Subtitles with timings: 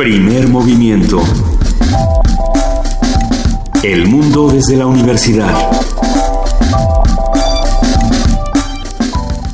[0.00, 1.22] Primer movimiento.
[3.82, 5.52] El mundo desde la universidad.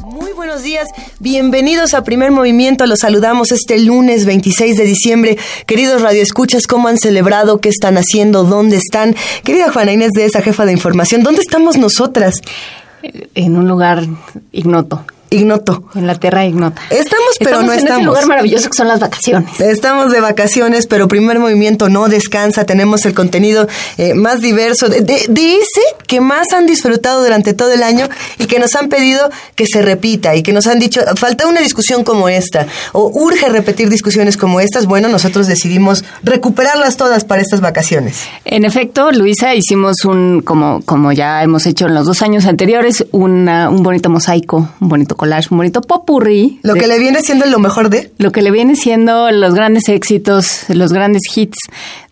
[0.04, 0.86] Muy buenos días,
[1.18, 2.86] bienvenidos a Primer Movimiento.
[2.86, 5.36] Los saludamos este lunes 26 de diciembre.
[5.66, 7.60] Queridos radioescuchas, ¿cómo han celebrado?
[7.60, 8.44] ¿Qué están haciendo?
[8.44, 9.16] ¿Dónde están?
[9.42, 12.40] Querida Juana Inés de esa jefa de información, ¿dónde estamos nosotras?
[13.34, 14.06] En un lugar
[14.52, 15.04] ignoto.
[15.30, 15.82] Ignoto.
[15.94, 16.80] En la tierra ignota.
[16.90, 17.98] Estamos, pero no en estamos.
[17.98, 19.60] ese lugar maravilloso que son las vacaciones.
[19.60, 22.64] Estamos de vacaciones, pero primer movimiento no descansa.
[22.64, 23.66] Tenemos el contenido
[23.98, 28.08] eh, más diverso, de, de- de ese que más han disfrutado durante todo el año
[28.38, 31.60] y que nos han pedido que se repita y que nos han dicho, falta una
[31.60, 34.86] discusión como esta o urge repetir discusiones como estas.
[34.86, 38.20] Bueno, nosotros decidimos recuperarlas todas para estas vacaciones.
[38.44, 43.04] En efecto, Luisa, hicimos un, como, como ya hemos hecho en los dos años anteriores,
[43.10, 46.60] una- un bonito mosaico, un bonito collage, un bonito popurrí.
[46.62, 48.12] Lo de- que le viene siendo lo mejor de...
[48.18, 51.58] lo que le viene siendo los grandes éxitos, los grandes hits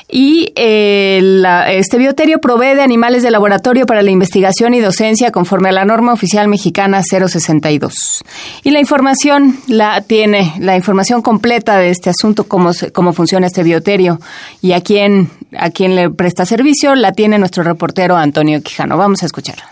[0.09, 5.31] Y eh, la- este bioterio provee de animales de laboratorio para la investigación y docencia
[5.31, 8.23] conforme a la norma oficial mexicana 062.
[8.63, 13.63] Y la información la tiene, la información completa de este asunto, cómo, cómo funciona este
[13.63, 14.19] bioterio
[14.61, 18.97] y a quién, a quién le presta servicio, la tiene nuestro reportero Antonio Quijano.
[18.97, 19.63] Vamos a escucharlo.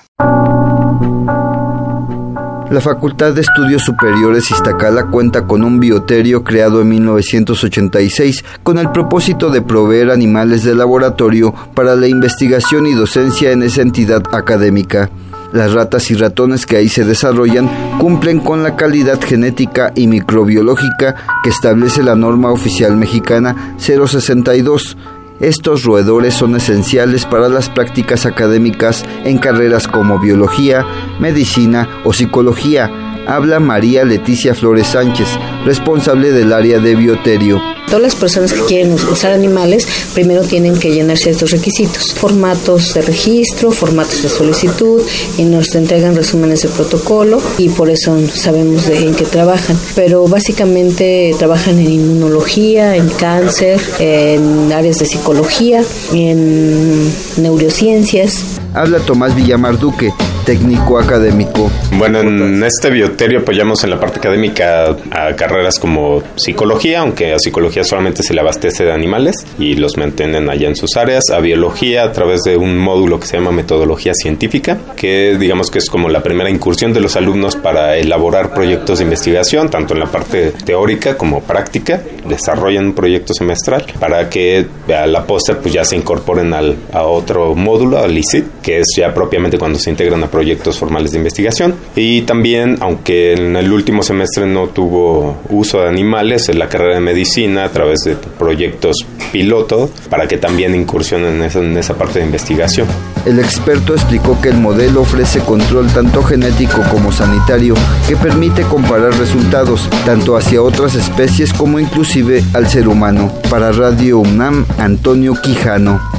[2.74, 8.90] La Facultad de Estudios Superiores Iztacala cuenta con un bioterio creado en 1986 con el
[8.90, 15.12] propósito de proveer animales de laboratorio para la investigación y docencia en esa entidad académica.
[15.52, 17.70] Las ratas y ratones que ahí se desarrollan
[18.00, 24.98] cumplen con la calidad genética y microbiológica que establece la norma oficial mexicana 062.
[25.40, 30.86] Estos roedores son esenciales para las prácticas académicas en carreras como biología,
[31.20, 33.03] medicina o psicología.
[33.28, 35.28] Habla María Leticia Flores Sánchez,
[35.66, 37.62] responsable del área de bioterio.
[37.88, 43.02] Todas las personas que quieren usar animales primero tienen que llenar ciertos requisitos, formatos de
[43.02, 45.02] registro, formatos de solicitud
[45.38, 49.78] y nos entregan resúmenes de protocolo y por eso sabemos de en qué trabajan.
[49.96, 58.60] Pero básicamente trabajan en inmunología, en cáncer, en áreas de psicología, en neurociencias.
[58.74, 60.12] Habla Tomás Villamar Duque,
[60.46, 61.72] técnico académico.
[61.98, 67.40] Bueno, en este bioterio apoyamos en la parte académica a carreras como psicología, aunque a
[67.40, 71.40] psicología solamente se le abastece de animales y los mantienen allá en sus áreas, a
[71.40, 75.90] biología a través de un módulo que se llama metodología científica, que digamos que es
[75.90, 80.08] como la primera incursión de los alumnos para elaborar proyectos de investigación, tanto en la
[80.08, 85.86] parte teórica como práctica, desarrollan un proyecto semestral para que a la postre pues ya
[85.86, 90.24] se incorporen al, a otro módulo, al ICIT, que es ya propiamente cuando se integran
[90.24, 91.76] a proyectos formales de investigación.
[91.96, 96.96] Y también, aunque en el último semestre no tuvo uso de animales, en la carrera
[96.96, 98.96] de medicina, a través de proyectos
[99.32, 102.88] piloto, para que también incursionen en esa, parte de investigación.
[103.26, 107.76] El experto explicó que el modelo ofrece control tanto genético como sanitario
[108.08, 113.32] que permite comparar resultados tanto hacia otras especies como inclusive al ser humano.
[113.50, 116.13] Para Radio UNAM, Antonio Quijano.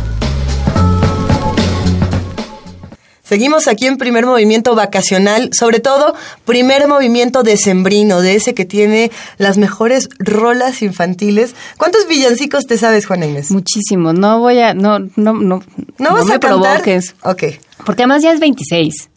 [3.24, 9.10] Seguimos aquí en primer movimiento vacacional, sobre todo primer movimiento decembrino, de ese que tiene
[9.38, 11.54] las mejores rolas infantiles.
[11.78, 13.50] ¿Cuántos villancicos te sabes, Juana Inés?
[13.50, 14.14] Muchísimos.
[14.14, 15.62] No voy a, no, no, no.
[15.98, 16.60] ¿No vas me a cantar?
[16.82, 17.14] provoques.
[17.22, 17.44] Ok.
[17.86, 19.08] Porque además ya es 26.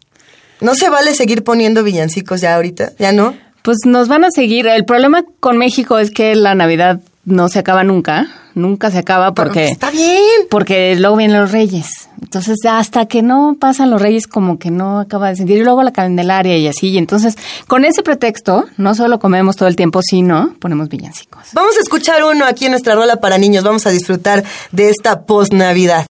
[0.62, 2.94] ¿No se vale seguir poniendo villancicos ya ahorita?
[2.98, 3.36] ¿Ya no?
[3.62, 4.68] Pues nos van a seguir.
[4.68, 8.28] El problema con México es que la Navidad no se acaba nunca.
[8.58, 9.68] Nunca se acaba porque...
[9.68, 10.48] Está bien.
[10.50, 12.10] Porque luego vienen los reyes.
[12.20, 15.58] Entonces, hasta que no pasan los reyes, como que no acaba de sentir.
[15.58, 16.88] Y luego la candelaria y así.
[16.90, 17.38] Y entonces,
[17.68, 21.50] con ese pretexto, no solo comemos todo el tiempo, sino ponemos villancicos.
[21.54, 23.64] Vamos a escuchar uno aquí en nuestra rola para niños.
[23.64, 26.08] Vamos a disfrutar de esta post-Navidad.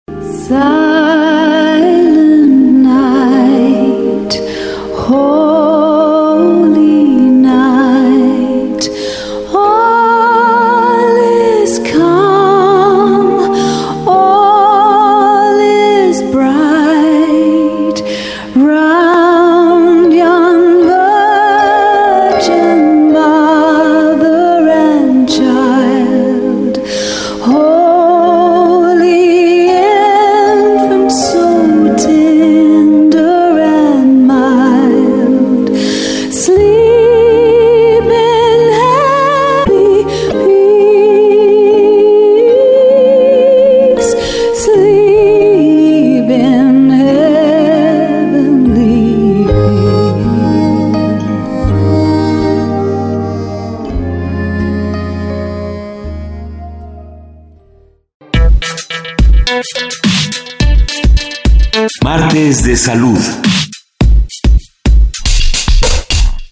[62.78, 63.20] Salud.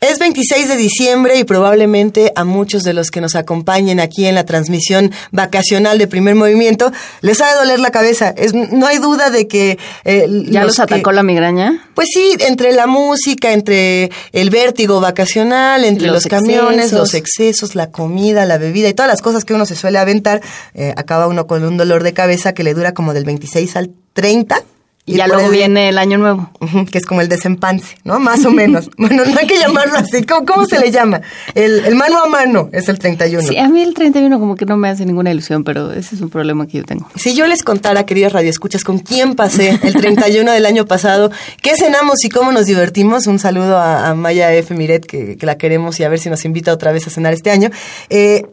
[0.02, 4.36] Es 26 de diciembre y probablemente a muchos de los que nos acompañen aquí en
[4.36, 6.92] la transmisión vacacional de primer movimiento
[7.22, 8.30] les ha de doler la cabeza.
[8.38, 9.80] Es, no hay duda de que...
[10.04, 11.84] eh, ¿Ya los, atacó la migraña?
[11.96, 17.00] Pues sí, entre la música, entre el vértigo vacacional, entre Los los, camiones, excesos.
[17.00, 20.40] los excesos, la comida, la bebida y todas las cosas que uno se suele aventar,
[20.76, 23.90] eh, acaba uno con un dolor de cabeza que le dura como del 26 al
[24.14, 24.62] 30.
[25.08, 26.50] Y ya luego viene el año nuevo.
[26.92, 28.20] Que es como el desempance, ¿no?
[28.20, 28.90] Más o menos.
[28.98, 30.24] bueno, no hay que llamarlo así.
[30.24, 31.22] ¿Cómo, cómo se le llama?
[31.54, 33.48] El, el mano a mano es el 31.
[33.48, 36.22] Sí, a mí el 31 como que no me hace ninguna ilusión, pero ese es
[36.22, 37.08] un problema que yo tengo.
[37.16, 41.32] Si yo les contara, queridas radioescuchas, con quién pasé el 31 del año pasado,
[41.62, 44.74] qué cenamos y cómo nos divertimos, un saludo a, a Maya F.
[44.74, 47.34] Miret, que, que la queremos y a ver si nos invita otra vez a cenar
[47.34, 47.70] este año.
[48.10, 48.44] Eh,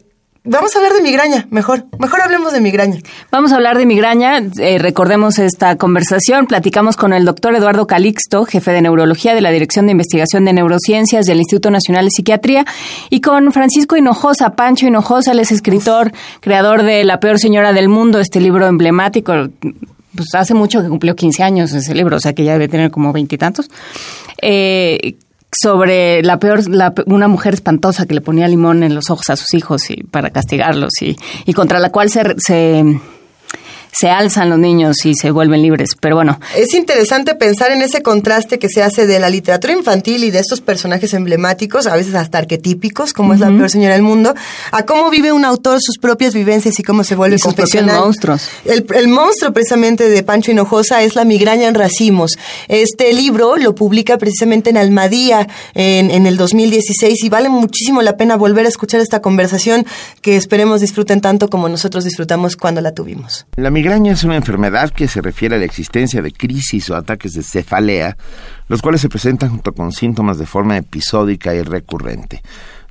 [0.43, 1.85] vamos a hablar de migraña, mejor.
[1.99, 2.97] Mejor hablemos de migraña.
[3.31, 4.39] Vamos a hablar de migraña.
[4.57, 6.47] Eh, recordemos esta conversación.
[6.47, 10.53] Platicamos con el doctor Eduardo Calixto, jefe de neurología de la Dirección de Investigación de
[10.53, 12.65] Neurociencias del Instituto Nacional de Psiquiatría,
[13.09, 16.11] y con Francisco Hinojosa, Pancho Hinojosa, él es escritor,
[16.41, 19.33] creador de La peor señora del mundo, este libro emblemático.
[20.15, 22.91] Pues hace mucho que cumplió 15 años ese libro, o sea que ya debe tener
[22.91, 23.71] como veintitantos.
[24.41, 25.15] Eh,
[25.59, 29.35] sobre la peor, la una mujer espantosa que le ponía limón en los ojos a
[29.35, 32.83] sus hijos y para castigarlos y, y contra la cual se, se,
[33.93, 35.91] se alzan los niños y se vuelven libres.
[35.99, 40.23] Pero bueno, Es interesante pensar en ese contraste que se hace de la literatura infantil
[40.23, 44.03] y de estos personajes emblemáticos, a veces hasta arquetípicos, como es la peor señora del
[44.03, 44.33] mundo,
[44.71, 47.99] a cómo vive un autor sus propias vivencias y cómo se vuelve Y confesional.
[47.99, 48.49] monstruos.
[48.65, 52.37] El, el monstruo precisamente de Pancho Hinojosa es La migraña en racimos.
[52.67, 58.17] Este libro lo publica precisamente en Almadía en, en el 2016 y vale muchísimo la
[58.17, 59.85] pena volver a escuchar esta conversación
[60.21, 63.45] que esperemos disfruten tanto como nosotros disfrutamos cuando la tuvimos.
[63.55, 67.33] La migraña es una enfermedad que se refiere a la existencia de crisis o ataques
[67.33, 68.15] de cefalea,
[68.69, 72.41] los cuales se presentan junto con síntomas de forma episódica y recurrente.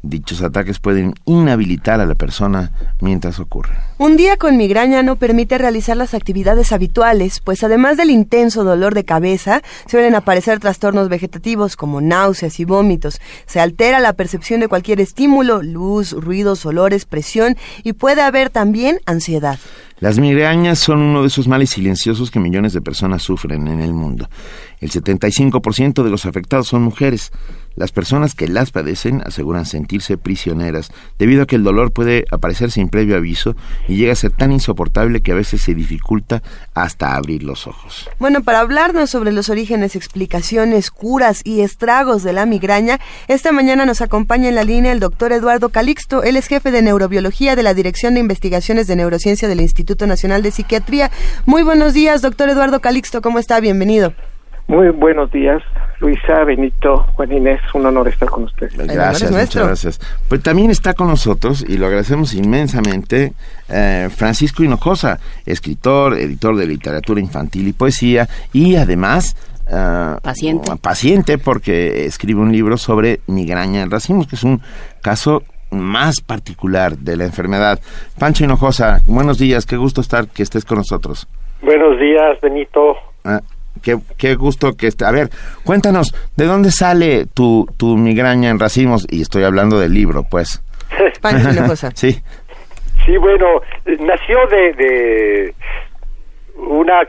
[0.02, 3.78] Dichos ataques pueden inhabilitar a la persona mientras ocurren.
[3.96, 8.92] Un día con migraña no permite realizar las actividades habituales, pues además del intenso dolor
[8.94, 13.18] de cabeza, suelen aparecer trastornos vegetativos como náuseas y vómitos.
[13.46, 18.98] Se altera la percepción de cualquier estímulo, luz, ruidos, olores, presión y puede haber también
[19.06, 19.58] ansiedad.
[20.02, 23.94] Las migrañas son uno de esos males silenciosos que millones de personas sufren en el
[23.94, 24.28] mundo.
[24.80, 27.30] El 75% de los afectados son mujeres.
[27.76, 30.90] Las personas que las padecen aseguran sentirse prisioneras
[31.20, 33.54] debido a que el dolor puede aparecer sin previo aviso
[33.86, 36.42] y llega a ser tan insoportable que a veces se dificulta
[36.74, 38.10] hasta abrir los ojos.
[38.18, 43.86] Bueno, para hablarnos sobre los orígenes, explicaciones, curas y estragos de la migraña, esta mañana
[43.86, 46.24] nos acompaña en la línea el doctor Eduardo Calixto.
[46.24, 50.42] Él es jefe de neurobiología de la Dirección de Investigaciones de Neurociencia del Instituto Nacional
[50.42, 51.10] de Psiquiatría.
[51.46, 53.22] Muy buenos días, doctor Eduardo Calixto.
[53.22, 53.60] ¿Cómo está?
[53.60, 54.12] Bienvenido.
[54.68, 55.62] Muy buenos días,
[56.00, 58.74] Luisa, Benito, Juan Inés, un honor estar con ustedes.
[58.74, 59.66] Gracias, muchas nuestro.
[59.66, 60.00] gracias.
[60.28, 63.34] Pues también está con nosotros, y lo agradecemos inmensamente,
[63.68, 69.36] eh, Francisco Hinojosa, escritor, editor de literatura infantil y poesía, y además
[69.70, 70.70] ah, Paciente.
[70.80, 74.62] paciente porque escribe un libro sobre migraña en racimos, que es un
[75.02, 75.42] caso
[75.72, 77.80] más particular de la enfermedad.
[78.18, 81.26] Pancho Hinojosa, buenos días, qué gusto estar que estés con nosotros.
[81.62, 82.96] Buenos días, Benito.
[83.24, 83.40] Ah,
[83.82, 85.04] qué, qué gusto que esté.
[85.04, 85.30] A ver,
[85.64, 89.06] cuéntanos, ¿de dónde sale tu, tu migraña en racimos?
[89.10, 90.62] Y estoy hablando del libro, pues.
[91.20, 91.90] Pancho Hinojosa.
[91.94, 92.20] sí.
[93.06, 93.46] Sí, bueno,
[94.00, 95.54] nació de, de
[96.56, 97.00] una,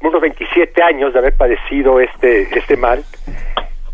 [0.00, 3.04] unos 27 años de haber padecido este, este mal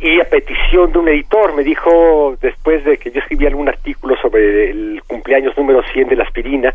[0.03, 4.17] y a petición de un editor me dijo después de que yo escribí algún artículo
[4.17, 6.75] sobre el cumpleaños número 100 de la aspirina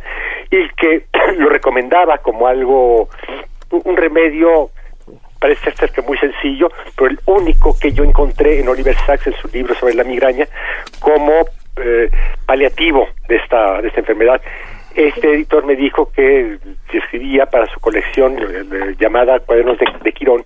[0.49, 1.03] y que
[1.37, 3.09] lo recomendaba como algo,
[3.69, 4.69] un remedio
[5.39, 9.33] parece ser que muy sencillo, pero el único que yo encontré en Oliver Sacks en
[9.33, 10.47] su libro sobre la migraña
[11.01, 11.33] como
[11.83, 12.09] eh,
[12.45, 14.41] paliativo de esta, de esta enfermedad.
[14.95, 16.57] Este editor me dijo que
[16.93, 20.45] escribía para su colección eh, llamada Cuadernos de, de Quirón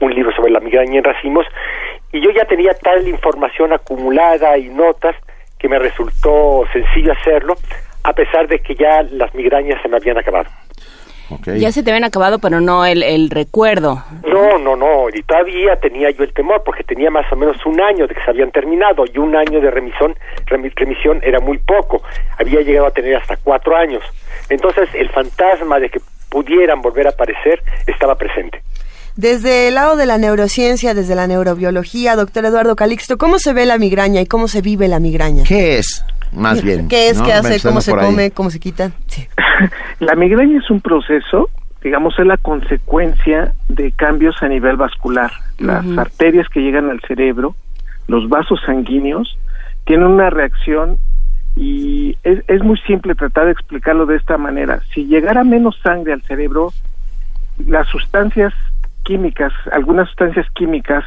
[0.00, 1.46] un libro sobre la migraña en racimos
[2.12, 5.14] y yo ya tenía tal información acumulada y notas
[5.58, 7.54] que me resultó sencillo hacerlo
[8.02, 10.48] a pesar de que ya las migrañas se me habían acabado.
[11.58, 14.02] Ya se te habían acabado, pero no el, el recuerdo.
[14.26, 17.80] No, no, no, y todavía tenía yo el temor porque tenía más o menos un
[17.80, 21.58] año de que se habían terminado y un año de remisión, remi- remisión era muy
[21.58, 22.02] poco,
[22.36, 24.02] había llegado a tener hasta cuatro años.
[24.48, 26.00] Entonces el fantasma de que
[26.30, 28.60] pudieran volver a aparecer estaba presente.
[29.20, 33.66] Desde el lado de la neurociencia, desde la neurobiología, doctor Eduardo Calixto, ¿cómo se ve
[33.66, 35.44] la migraña y cómo se vive la migraña?
[35.46, 36.02] ¿Qué es?
[36.32, 36.88] Más bien.
[36.88, 37.18] ¿Qué es?
[37.18, 37.26] ¿no?
[37.26, 37.60] ¿Qué hace?
[37.60, 37.98] ¿Cómo se ahí.
[37.98, 38.30] come?
[38.30, 38.92] ¿Cómo se quita?
[39.08, 39.28] Sí.
[40.00, 41.50] La migraña es un proceso,
[41.82, 45.30] digamos, es la consecuencia de cambios a nivel vascular.
[45.58, 47.54] Las arterias que llegan al cerebro,
[48.08, 49.36] los vasos sanguíneos,
[49.84, 50.96] tienen una reacción
[51.56, 54.80] y es, es muy simple tratar de explicarlo de esta manera.
[54.94, 56.72] Si llegara menos sangre al cerebro,
[57.66, 58.54] las sustancias
[59.04, 61.04] químicas, algunas sustancias químicas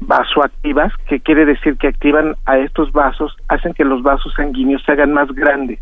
[0.00, 4.92] vasoactivas, que quiere decir que activan a estos vasos, hacen que los vasos sanguíneos se
[4.92, 5.78] hagan más grandes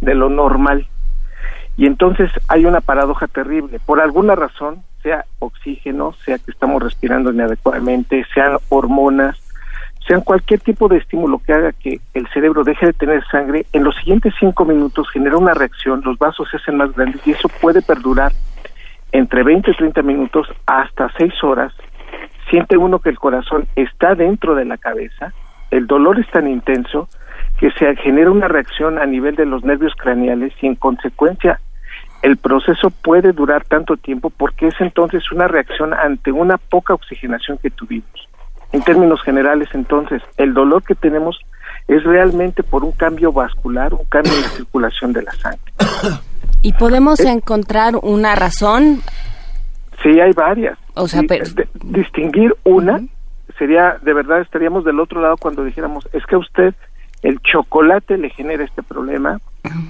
[0.00, 0.86] de lo normal.
[1.76, 3.78] Y entonces hay una paradoja terrible.
[3.84, 9.38] Por alguna razón, sea oxígeno, sea que estamos respirando inadecuadamente, sean hormonas,
[10.06, 13.84] sean cualquier tipo de estímulo que haga que el cerebro deje de tener sangre, en
[13.84, 17.48] los siguientes cinco minutos genera una reacción, los vasos se hacen más grandes y eso
[17.60, 18.32] puede perdurar
[19.12, 21.72] entre 20 y 30 minutos hasta 6 horas.
[22.50, 25.32] Siente uno que el corazón está dentro de la cabeza,
[25.70, 27.08] el dolor es tan intenso
[27.58, 31.60] que se genera una reacción a nivel de los nervios craneales y en consecuencia
[32.22, 37.58] el proceso puede durar tanto tiempo porque es entonces una reacción ante una poca oxigenación
[37.58, 38.28] que tuvimos.
[38.72, 41.38] En términos generales, entonces, el dolor que tenemos
[41.88, 45.72] es realmente por un cambio vascular, un cambio en la circulación de la sangre.
[46.62, 49.00] ¿Y podemos encontrar una razón?
[50.02, 50.78] Sí, hay varias.
[50.94, 53.00] O sea, pero- de- distinguir una
[53.58, 56.74] sería, de verdad, estaríamos del otro lado cuando dijéramos, es que a usted
[57.22, 59.38] el chocolate le genera este problema,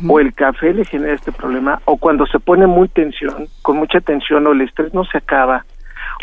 [0.06, 4.00] o el café le genera este problema, o cuando se pone muy tensión, con mucha
[4.00, 5.64] tensión, o el estrés no se acaba,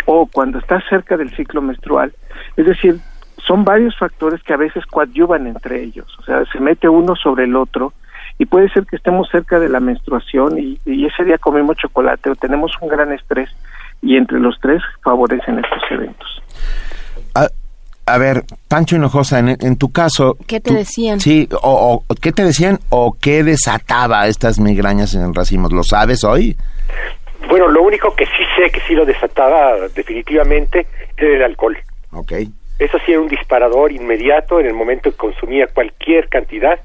[0.06, 2.14] o cuando está cerca del ciclo menstrual.
[2.58, 3.00] Es decir,
[3.38, 7.46] son varios factores que a veces coadyuvan entre ellos, o sea, se mete uno sobre
[7.46, 7.94] el otro,
[8.40, 12.32] y puede ser que estemos cerca de la menstruación y, y ese día comemos chocolate
[12.32, 13.50] o tenemos un gran estrés
[14.02, 16.42] y entre los tres favorecen estos eventos.
[17.36, 17.48] A,
[18.08, 20.36] a ver, Pancho Hinojosa, en, en tu caso...
[20.48, 21.20] ¿Qué te tú- decían?
[21.20, 25.72] Sí, o, o- ¿qué te decían o qué desataba estas migrañas en racimos?
[25.72, 26.56] ¿Lo sabes hoy?
[27.50, 31.78] Bueno, lo único que sí sé que sí lo desataba definitivamente era el alcohol.
[32.12, 32.32] Ok.
[32.80, 36.80] Eso sí era un disparador inmediato en el momento que consumía cualquier cantidad.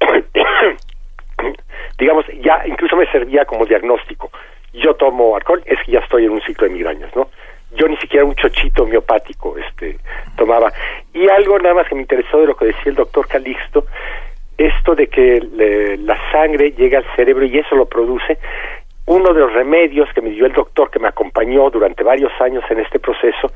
[1.98, 4.30] Digamos, ya incluso me servía como diagnóstico.
[4.72, 7.28] Yo tomo alcohol, es que ya estoy en un ciclo de migrañas, ¿no?
[7.72, 9.98] Yo ni siquiera un chochito miopático este,
[10.36, 10.72] tomaba.
[11.12, 13.86] Y algo nada más que me interesó de lo que decía el doctor Calixto,
[14.56, 15.40] esto de que
[15.98, 18.38] la sangre llega al cerebro y eso lo produce,
[19.06, 22.62] uno de los remedios que me dio el doctor que me acompañó durante varios años
[22.70, 23.50] en este proceso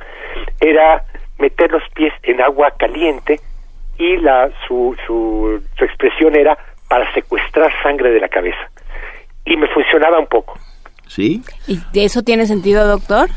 [0.61, 1.05] era
[1.39, 3.39] meter los pies en agua caliente
[3.99, 6.57] y la su, su, su expresión era
[6.89, 8.71] para secuestrar sangre de la cabeza.
[9.45, 10.59] Y me funcionaba un poco.
[11.07, 11.43] ¿Sí?
[11.67, 13.29] ¿Y de eso tiene sentido, doctor?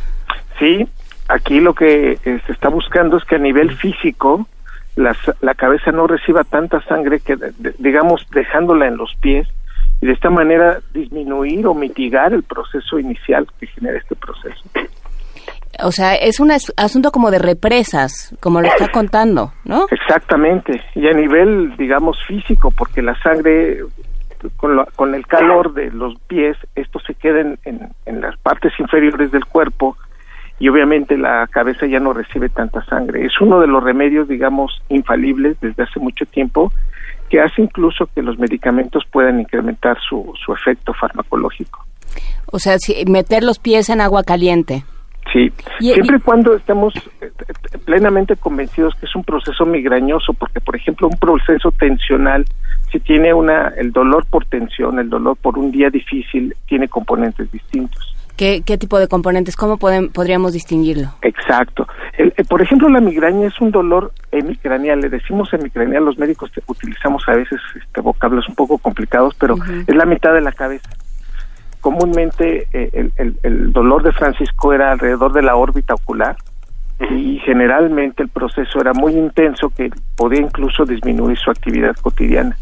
[0.60, 0.88] Sí,
[1.28, 4.48] aquí lo que se está buscando es que a nivel físico
[4.96, 7.38] la, la cabeza no reciba tanta sangre que,
[7.80, 9.48] digamos, dejándola en los pies
[10.02, 14.64] y de esta manera disminuir o mitigar el proceso inicial que genera este proceso.
[15.84, 19.88] O sea, es un as- asunto como de represas, como lo está contando, ¿no?
[19.92, 23.80] Exactamente, y a nivel, digamos, físico, porque la sangre,
[24.58, 28.38] con, la- con el calor de los pies, esto se queda en, en- en las
[28.38, 29.98] partes inferiores del cuerpo
[30.60, 33.26] y obviamente la cabeza ya no recibe tanta sangre.
[33.26, 36.72] Es uno de los remedios, digamos, infalibles desde hace mucho tiempo
[37.30, 41.84] que hace incluso que los medicamentos puedan incrementar su, su efecto farmacológico.
[42.52, 44.86] O sea, si, meter los pies en agua caliente.
[45.34, 47.32] Sí, Y- siempre y cuando estemos eh,
[47.72, 52.46] eh, plenamente convencidos que es un proceso migrañoso, porque por ejemplo un proceso tensional,
[52.92, 57.52] si tiene una el dolor por tensión, el dolor por un día difícil, tiene componentes
[57.52, 58.16] distintos.
[58.38, 59.56] ¿Qué, qué tipo de componentes?
[59.56, 61.08] ¿Cómo podem- podríamos distinguirlo?
[61.22, 61.88] Exacto.
[62.18, 65.00] El- el- por ejemplo, la migraña es un dolor hemicraneal.
[65.00, 69.56] Le decimos hemicraneal, los médicos te- utilizamos a veces este, vocablos un poco complicados, pero
[69.88, 70.90] es la mitad de la cabeza.
[71.90, 76.36] Comúnmente eh, el, el- el dolor de Francisco era alrededor de la órbita ocular
[77.12, 82.58] y generalmente el proceso era muy intenso que podía incluso disminuir su actividad cotidiana.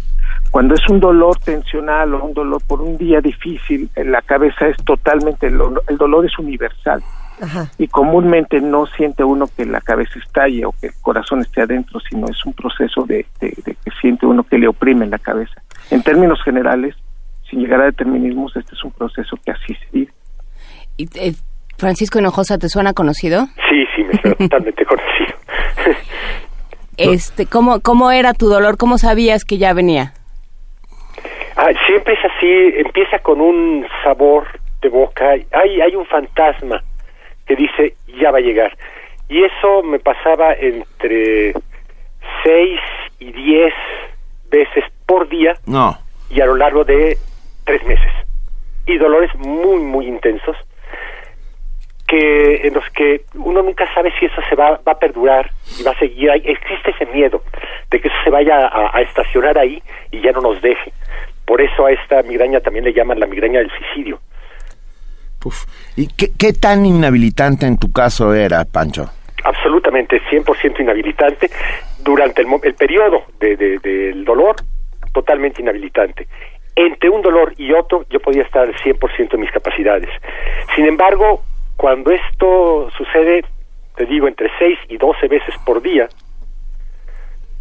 [0.52, 4.68] Cuando es un dolor tensional o un dolor por un día difícil, en la cabeza
[4.68, 7.02] es totalmente, el, el dolor es universal
[7.42, 7.72] Ajá.
[7.78, 12.02] y comúnmente no siente uno que la cabeza estalle o que el corazón esté adentro,
[12.10, 15.20] sino es un proceso de, de- de que siente uno que le oprime en la
[15.20, 15.62] cabeza.
[15.92, 16.96] En términos generales,
[17.54, 20.12] sin llegar a determinismos, este es un proceso que así se vive.
[20.98, 21.34] Y, eh,
[21.78, 23.46] Francisco Hinojosa, ¿te suena conocido?
[23.70, 25.34] Sí, sí, me suena totalmente conocido.
[26.96, 28.78] Este, ¿cómo, ¿Cómo era tu dolor?
[28.78, 30.14] ¿Cómo sabías que ya venía?
[31.58, 32.48] Ah, siempre es así,
[32.86, 34.46] empieza con un sabor
[34.80, 36.84] de boca, hay, hay un fantasma
[37.48, 38.78] que dice ya va a llegar.
[39.28, 41.54] Y eso me pasaba entre
[42.44, 42.80] seis
[43.18, 43.74] y diez
[44.52, 45.98] veces por día No.
[46.30, 47.18] y a lo largo de
[47.66, 48.12] tres meses.
[48.86, 50.56] Y dolores muy, muy intensos
[52.08, 55.84] que en los que uno nunca sabe si eso se va, va a perdurar y
[55.84, 56.42] va a seguir ahí.
[56.46, 57.42] Existe ese miedo
[57.90, 60.92] de que eso se vaya a, a estacionar ahí y ya no nos deje.
[61.46, 64.20] Por eso a esta migraña también le llaman la migraña del suicidio.
[65.46, 65.66] Uf.
[65.96, 69.10] ¿Y qué, qué tan inhabilitante en tu caso era, Pancho?
[69.44, 71.50] Absolutamente, 100% inhabilitante.
[72.00, 74.56] Durante el, el periodo de- de- del dolor,
[75.14, 76.28] totalmente inhabilitante.
[76.76, 80.10] Entre un dolor y otro, yo podía estar al 100% de mis capacidades.
[80.76, 81.44] Sin embargo,
[81.78, 83.44] cuando esto sucede,
[83.96, 86.08] te digo, entre 6 y 12 veces por día,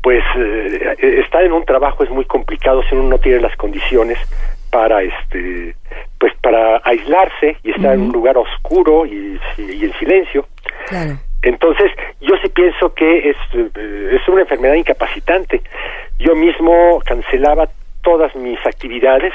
[0.03, 4.19] pues eh, estar en un trabajo es muy complicado si uno no tiene las condiciones
[4.71, 5.77] para este
[6.19, 10.47] pues para aislarse y estar en un lugar oscuro y, y en silencio
[10.89, 11.19] Claro.
[11.43, 15.63] entonces, yo sí pienso que es, eh, es una enfermedad incapacitante.
[16.19, 17.69] Yo mismo cancelaba
[18.03, 19.33] todas mis actividades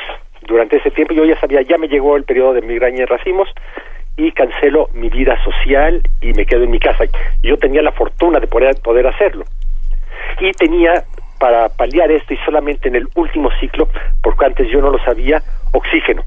[0.47, 1.13] durante ese tiempo.
[1.13, 3.49] Yo ya sabía, ya me llegó el periodo de migraña y racimos
[4.15, 7.05] y cancelo mi vida social y me quedo en mi casa.
[7.43, 9.45] Yo tenía la fortuna de poder, poder hacerlo.
[10.39, 11.03] Y tenía
[11.39, 13.87] para paliar esto y solamente en el último ciclo,
[14.23, 16.23] porque antes yo no lo sabía, oxígeno.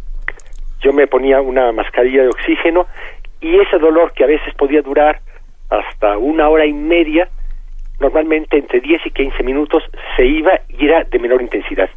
[0.80, 2.86] Yo me ponía una mascarilla de oxígeno
[3.40, 5.20] y ese dolor que a veces podía durar
[5.68, 7.28] hasta una hora y media,
[7.98, 9.82] normalmente entre 10 y 15 minutos
[10.16, 11.90] se iba y era de menor intensidad.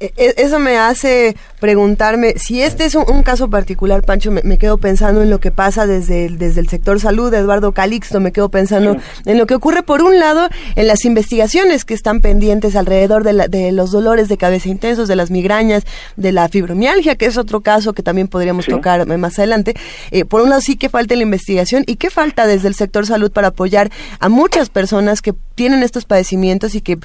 [0.00, 4.40] E- e- Eso me hace preguntarme, si este es un, un caso particular, Pancho, me,
[4.44, 8.18] me quedo pensando en lo que pasa desde el, desde el sector salud, Eduardo Calixto,
[8.18, 12.22] me quedo pensando en lo que ocurre, por un lado, en las investigaciones que están
[12.22, 15.84] pendientes alrededor de, la- de los dolores de cabeza intensos, de las migrañas,
[16.16, 19.74] de la fibromialgia, que es otro caso que también podríamos tocar eh, más adelante.
[20.12, 23.06] Eh, por un lado, sí que falta la investigación y qué falta desde el sector
[23.06, 26.98] salud para apoyar a muchas personas que tienen estos padecimientos y que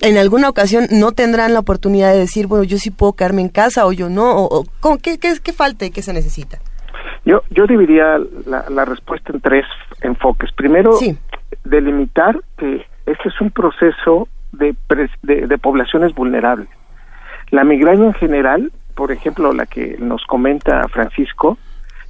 [0.00, 3.48] en alguna ocasión no tendrán la oportunidad de decir, bueno, yo sí puedo quedarme en
[3.48, 6.58] casa o yo no, o, o ¿cómo- qué, qué, qué falta y qué se necesita?
[7.24, 9.64] Yo, yo dividiría la, la respuesta en tres
[10.00, 10.50] enfoques.
[10.52, 11.16] Primero, Sí.
[11.64, 16.68] delimitar que este es un proceso de, pres- de, de poblaciones vulnerables.
[17.50, 21.58] La migraña en general, por ejemplo, la que nos comenta Francisco,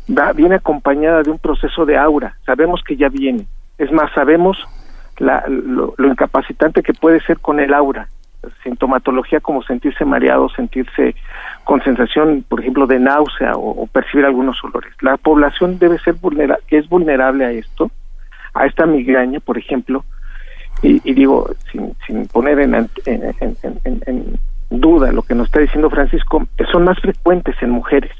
[0.08, 2.36] va, viene acompañada de un proceso de aura.
[2.46, 3.46] Sabemos que ya viene.
[3.78, 4.58] Es más, sabemos
[5.18, 8.08] la- lo, lo incapacitante que puede ser con el aura.
[8.62, 11.14] Sintomatología como sentirse mareado, sentirse
[11.64, 14.92] con sensación, por ejemplo, de náusea o, percibir algunos olores.
[15.02, 17.90] La población debe ser vulnera es vulnerable a esto,
[18.54, 20.04] a esta migraña, por ejemplo,
[20.82, 22.74] y, digo, sin, sin poner en-
[23.06, 24.38] en- en
[24.70, 28.12] duda lo que nos está diciendo Francisco, son más frecuentes en mujeres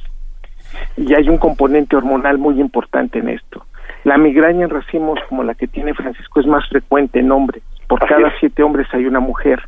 [0.96, 3.64] y hay un componente hormonal muy importante en esto.
[4.04, 7.62] La migraña en racimos como la que tiene Francisco es más frecuente en hombres.
[7.90, 8.34] Por Así cada es.
[8.40, 9.60] siete hombres hay una mujer.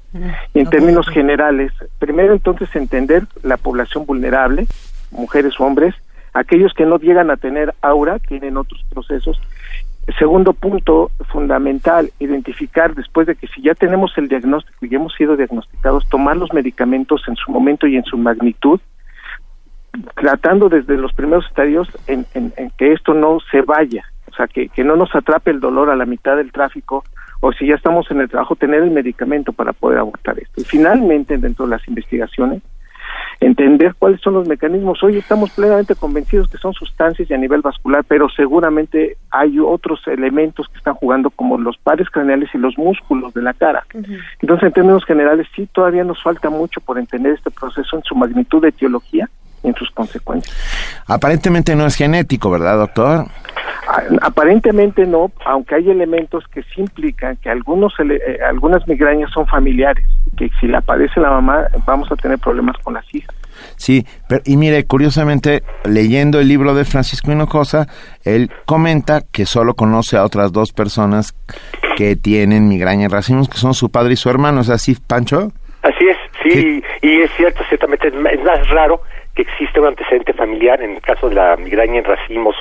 [0.55, 4.67] Y en términos generales, primero entonces entender la población vulnerable,
[5.11, 5.95] mujeres o hombres,
[6.33, 9.39] aquellos que no llegan a tener aura, tienen otros procesos.
[10.19, 15.37] Segundo punto fundamental, identificar después de que si ya tenemos el diagnóstico y hemos sido
[15.37, 18.81] diagnosticados, tomar los medicamentos en su momento y en su magnitud
[20.15, 24.47] tratando desde los primeros estadios en, en- en que esto no se vaya, o sea,
[24.47, 27.05] que, que no nos atrape el dolor a la mitad del tráfico
[27.45, 30.61] o si ya estamos en el trabajo, tener el medicamento para poder abortar esto.
[30.61, 32.63] Y finalmente, dentro de las investigaciones,
[33.41, 35.03] entender cuáles son los mecanismos.
[35.03, 40.07] Hoy estamos plenamente convencidos que son sustancias y a nivel vascular, pero seguramente hay otros
[40.07, 43.85] elementos que están jugando como los pares craneales y los músculos de la cara.
[44.41, 48.15] Entonces, en términos generales, sí, todavía nos falta mucho por entender este proceso en su
[48.15, 49.29] magnitud de etiología
[49.63, 50.57] en sus consecuencias.
[51.07, 53.27] Aparentemente no es genético, ¿verdad, doctor?
[53.89, 59.47] A- Aparentemente no, aunque hay elementos que sí implican que algunos eh, algunas migrañas son
[59.47, 60.05] familiares,
[60.37, 63.35] que si la padece la mamá vamos a tener problemas con las hijas.
[63.77, 67.87] Sí, pero, y mire, curiosamente, leyendo el libro de Francisco Hinojosa,
[68.25, 71.35] él comenta que solo conoce a otras dos personas
[71.97, 74.63] que tienen migraña en racimos, que son su padre y su hermano.
[74.63, 75.53] ¿Es así, Pancho?
[75.83, 79.01] Así es, sí, y es cierto, ciertamente es más raro
[79.35, 82.55] que existe un antecedente familiar en el caso de la migraña en racimos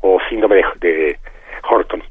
[0.00, 1.18] o síndrome de, de
[1.68, 2.02] Horton.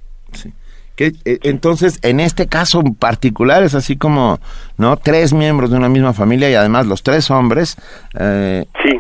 [0.96, 4.40] Que, eh, entonces, en este caso en particular es así como,
[4.78, 4.98] ¿no?
[4.98, 7.78] Tres miembros de una misma familia y además los tres hombres.
[8.20, 9.00] eh, Sí.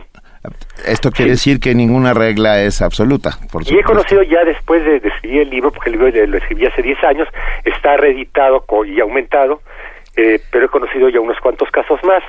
[0.88, 5.02] Esto quiere decir que ninguna regla es absoluta, por Y he conocido ya después de,
[5.02, 7.28] de escribir el libro, porque el libro lo escribí hace 10 años,
[7.66, 9.62] está reeditado y aumentado,
[10.16, 12.24] eh, pero he conocido ya unos cuantos casos más.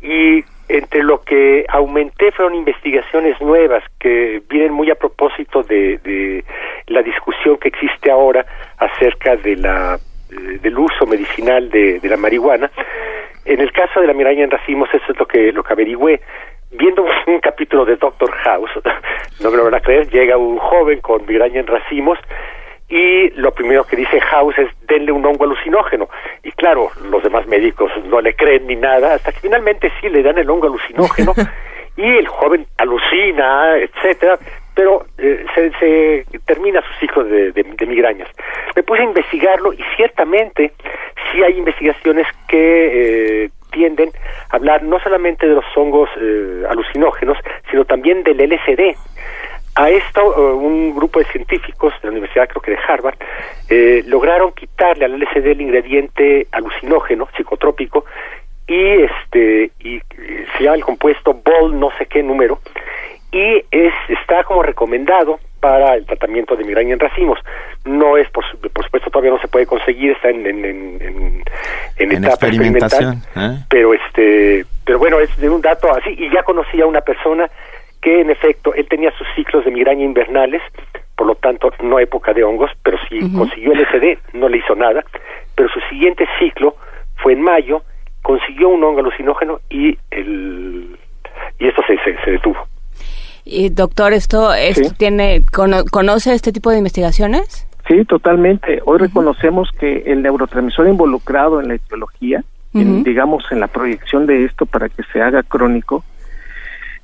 [0.00, 6.44] Y entre lo que aumenté fueron investigaciones nuevas que vienen muy a propósito de, de
[6.86, 8.46] la discusión que existe ahora
[8.78, 9.98] acerca de la
[10.30, 12.70] eh, del uso medicinal de, la marihuana.
[13.44, 16.20] En el caso de la migraña en racimos, eso es lo que lo que averigüé.
[16.70, 18.70] Viendo un capítulo de Doctor House,
[19.40, 22.18] no me lo van a creer, llega un joven con migraña en racimos
[22.90, 26.08] y lo primero que dice House es denle un hongo alucinógeno.
[26.42, 30.22] Y claro, los demás médicos no le creen ni nada, hasta que finalmente sí le
[30.22, 31.32] dan el hongo alucinógeno
[31.96, 34.38] y el joven alucina, etcétera,
[34.74, 38.28] pero eh, se, se termina su ciclo de, de- de migrañas.
[38.74, 40.72] Me puse a investigarlo y ciertamente
[41.30, 44.10] sí hay investigaciones que eh, tienden
[44.50, 47.38] a hablar no solamente de los hongos eh, alucinógenos,
[47.70, 48.96] sino también del LSD.
[49.76, 53.16] A esto, eh, un grupo de científicos de la Universidad, creo que de Harvard,
[53.68, 58.04] eh, lograron quitarle al LSD el ingrediente alucinógeno, psicotrópico,
[58.66, 60.02] y este y, y
[60.56, 62.58] se llama el compuesto BOL no sé qué número,
[63.32, 67.38] y es está como recomendado para el tratamiento de migraña en racimos.
[67.84, 71.42] No es, por, por supuesto, todavía no se puede conseguir, está en, en, en, en-
[71.98, 73.14] en En etapa experimentación.
[73.14, 73.64] experimental ¿eh?
[73.68, 77.48] pero este pero bueno es de un dato así y ya conocí a una persona
[78.02, 80.62] que en efecto él tenía sus ciclos de migraña invernales
[81.16, 84.74] por lo tanto no época de hongos pero sí consiguió el SD no le hizo
[84.74, 85.04] nada
[85.54, 86.76] pero su siguiente ciclo
[87.16, 87.82] fue en mayo
[88.22, 90.96] consiguió un hongo alucinógeno y el
[91.58, 92.56] y esto se, se, se detuvo
[93.44, 94.94] Y, doctor, ¿esto, esto Sí.
[94.96, 97.66] tiene, cono- conoce este tipo de investigaciones?
[97.88, 98.80] Sí, totalmente.
[98.84, 104.44] Hoy reconocemos que el neurotransmisor involucrado en la etiología, en, digamos, en la proyección de
[104.44, 106.04] esto para que se haga crónico,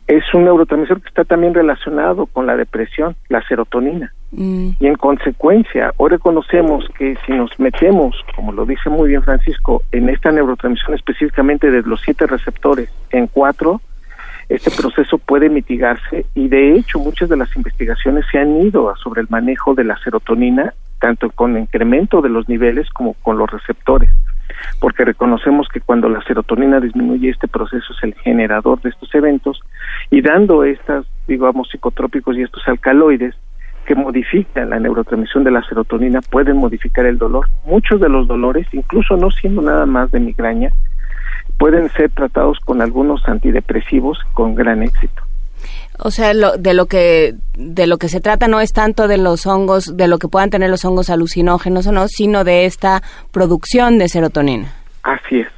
[0.07, 4.12] es un neurotransmisor que está también relacionado con la depresión, la serotonina.
[4.31, 9.23] Mm, Y en consecuencia, hoy reconocemos que si nos metemos, como lo dice muy bien
[9.23, 13.81] Francisco, en esta neurotransmisión específicamente de los siete receptores en cuatro,
[14.49, 18.97] este proceso puede mitigarse y de hecho muchas de las investigaciones se han ido a
[18.97, 23.51] sobre el manejo de la serotonina, tanto con incremento de los niveles como con los
[23.51, 24.11] receptores,
[24.81, 29.61] porque reconocemos que cuando la serotonina disminuye este proceso es el generador de estos eventos
[30.11, 33.35] y dando estas, digamos, psicotrópicos y estos alcaloides,
[33.87, 37.47] que modifican la neurotransmisión de la serotonina pueden modificar el dolor.
[37.65, 40.73] Muchos de los dolores, incluso no siendo nada más de migraña,
[41.59, 45.23] pueden ser tratados con algunos antidepresivos con gran éxito.
[45.99, 49.17] O sea, lo, de lo que de lo que se trata no es tanto de
[49.19, 53.03] los hongos, de lo que puedan tener los hongos alucinógenos o no, sino de esta
[53.33, 54.75] producción de serotonina.
[55.03, 55.56] Así es.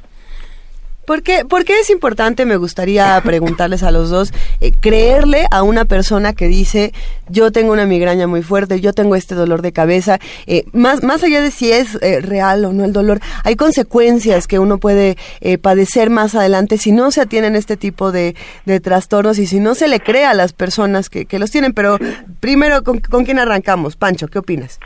[1.09, 5.63] ¿Por qué, por qué es importante, me gustaría preguntarles a los dos, eh, creerle a
[5.63, 6.91] una persona que dice,
[7.29, 11.23] yo tengo una migraña muy fuerte, yo tengo este dolor de cabeza, eh, más, más
[11.23, 15.17] allá de si es eh, real o no el dolor, hay consecuencias que uno puede
[15.63, 19.73] padecer más adelante si no se atienen este tipo de, de trastornos y si no
[19.73, 21.73] se le cree a las personas que, que los tienen.
[21.73, 21.97] Pero
[22.39, 23.95] primero, ¿con, con quién arrancamos?
[23.95, 24.79] Pancho, ¿qué opinas?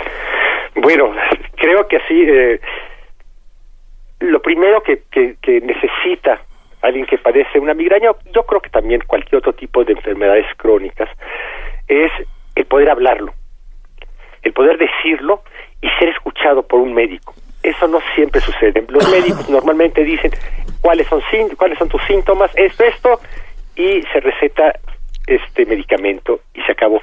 [0.76, 1.12] Bueno,
[1.58, 2.60] creo que eh,
[4.24, 6.42] lo primero que, que, que necesita
[6.82, 11.10] alguien que padece una migraña, yo creo que también cualquier otro tipo de enfermedades crónicas,
[11.88, 12.12] es
[12.56, 13.34] el poder hablarlo,
[14.42, 15.44] el poder decirlo
[15.82, 17.34] y ser escuchado por un médico.
[17.62, 18.84] Eso no siempre sucede.
[18.88, 20.32] Los médicos normalmente dicen
[20.82, 21.22] cuáles son
[21.58, 23.20] cuáles son tus síntomas, esto, esto,
[23.76, 24.74] y se receta
[25.28, 27.02] este medicamento y se acabó.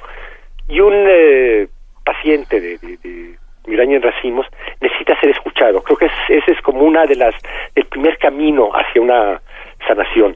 [0.67, 1.67] Y un eh,
[2.03, 3.40] paciente de, de, de
[3.71, 4.45] migraña en racimos
[4.81, 5.81] necesita ser escuchado.
[5.83, 7.33] Creo que es, ese es como una de las,
[7.75, 9.41] el primer camino hacia una
[9.87, 10.35] sanación.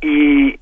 [0.00, 0.58] Y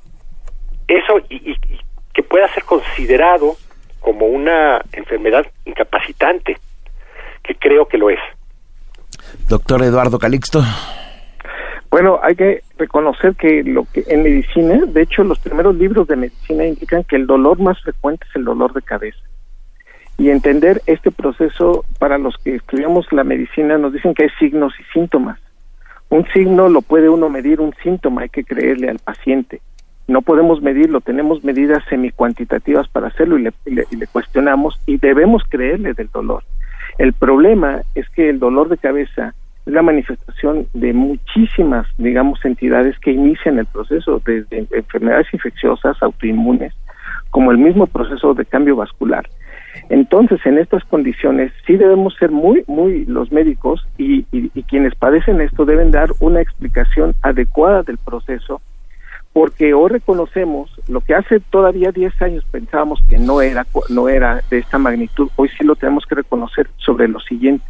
[0.88, 1.79] eso, y, y- y
[2.12, 3.55] que pueda ser considerado
[4.01, 6.59] como una enfermedad incapacitante,
[7.42, 8.18] que creo que lo es.
[9.48, 10.61] Doctor Eduardo Calixto.
[11.90, 16.16] Bueno, hay que reconocer que lo que en medicina, de hecho, los primeros libros de
[16.16, 19.18] medicina indican que el dolor más frecuente es el dolor de cabeza.
[20.22, 24.72] Y entender este proceso para los que estudiamos la medicina nos dicen que hay signos
[24.78, 25.40] y síntomas.
[26.11, 29.61] Un signo lo puede uno medir, un síntoma hay que creerle al paciente.
[30.06, 36.08] No podemos medirlo, tenemos medidas semicuantitativas para hacerlo y le, cuestionamos y debemos creerle del
[36.12, 36.44] dolor.
[36.98, 39.35] El problema es que el dolor de cabeza
[39.66, 46.72] es la manifestación de muchísimas, digamos, entidades que inician el proceso, desde enfermedades infecciosas, autoinmunes,
[47.30, 49.28] como el mismo proceso de cambio vascular.
[49.88, 54.24] Entonces, en estas condiciones, sí debemos ser muy, muy los médicos y,
[54.68, 58.62] quienes padecen esto deben dar una explicación adecuada del proceso,
[59.32, 64.42] porque hoy reconocemos lo que hace todavía 10 años pensábamos que no era, no era
[64.50, 67.64] de esta magnitud, hoy sí lo tenemos que reconocer sobre lo siguiente.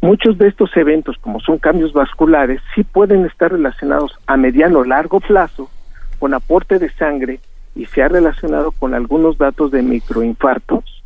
[0.00, 4.84] Muchos de estos eventos, como son cambios vasculares, sí pueden estar relacionados a mediano o
[4.84, 5.70] largo plazo
[6.18, 7.40] con aporte de sangre
[7.74, 11.01] y se ha relacionado con algunos datos de microinfartos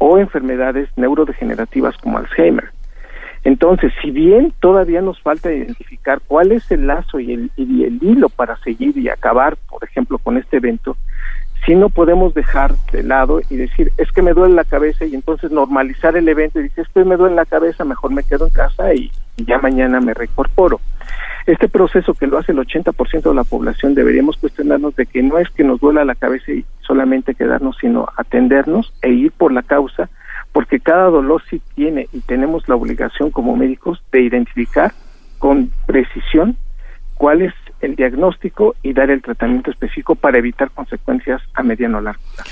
[0.00, 2.70] o enfermedades neurodegenerativas como Alzheimer.
[3.44, 8.56] Entonces, si bien todavía nos falta identificar cuál es el lazo y el, hilo para
[8.58, 10.96] seguir y acabar, por ejemplo, con este evento,
[11.66, 15.14] si no podemos dejar de lado y decir, es que me duele la cabeza y
[15.14, 18.46] entonces normalizar el evento y decir, es que me duele la cabeza, mejor me quedo
[18.46, 20.80] en casa y, y ya mañana me reincorporo.
[21.46, 25.38] Este proceso que lo hace el 80% de la población deberíamos cuestionarnos de que no
[25.38, 29.62] es que nos duela la cabeza y solamente quedarnos, sino atendernos e ir por la
[29.62, 30.10] causa,
[30.52, 34.92] porque cada dolor sí tiene y tenemos la obligación como médicos de identificar
[35.38, 36.56] con precisión
[37.14, 42.00] cuál es el diagnóstico y dar el tratamiento específico para evitar consecuencias a mediano o
[42.00, 42.50] largo plazo.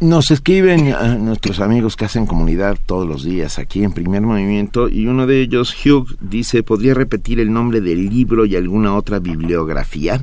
[0.00, 4.88] Nos escriben a nuestros amigos que hacen comunidad todos los días aquí en Primer Movimiento
[4.88, 9.18] y uno de ellos, Hugh, dice, ¿podría repetir el nombre del libro y alguna otra
[9.18, 10.22] bibliografía?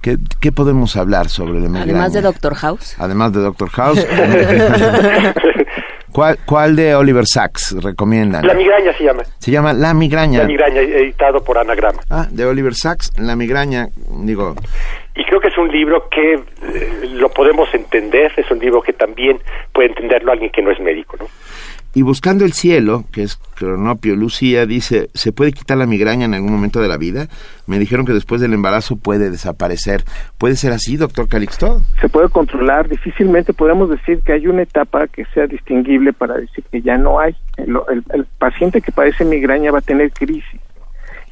[0.00, 1.82] ¿Qué, qué podemos hablar sobre la migraña?
[1.82, 2.94] Además de Doctor House.
[2.98, 4.06] Además de Doctor House.
[6.12, 8.46] ¿Cuál, ¿Cuál de Oliver Sacks recomiendan?
[8.46, 9.22] La migraña se llama.
[9.38, 10.40] Se llama La migraña.
[10.40, 12.00] La migraña, editado por Anagrama.
[12.10, 13.88] Ah, de Oliver Sacks, La migraña,
[14.24, 14.54] digo,
[15.14, 18.92] Y creo que es un libro que eh, lo podemos entender, es un libro que
[18.92, 19.38] también
[19.72, 21.26] puede entenderlo alguien que no es médico, ¿no?
[21.92, 26.34] Y Buscando el Cielo, que es Cronopio Lucía, dice, ¿se puede quitar la migraña en
[26.34, 27.26] algún momento de la vida?
[27.66, 30.04] Me dijeron que después del embarazo puede desaparecer.
[30.38, 31.82] ¿Puede ser así, doctor Calixto?
[32.00, 36.62] Se puede controlar, difícilmente podemos decir que hay una etapa que sea distinguible para decir
[36.70, 37.34] que ya no hay.
[37.56, 37.76] El,
[38.12, 40.60] el- paciente que padece migraña va a tener crisis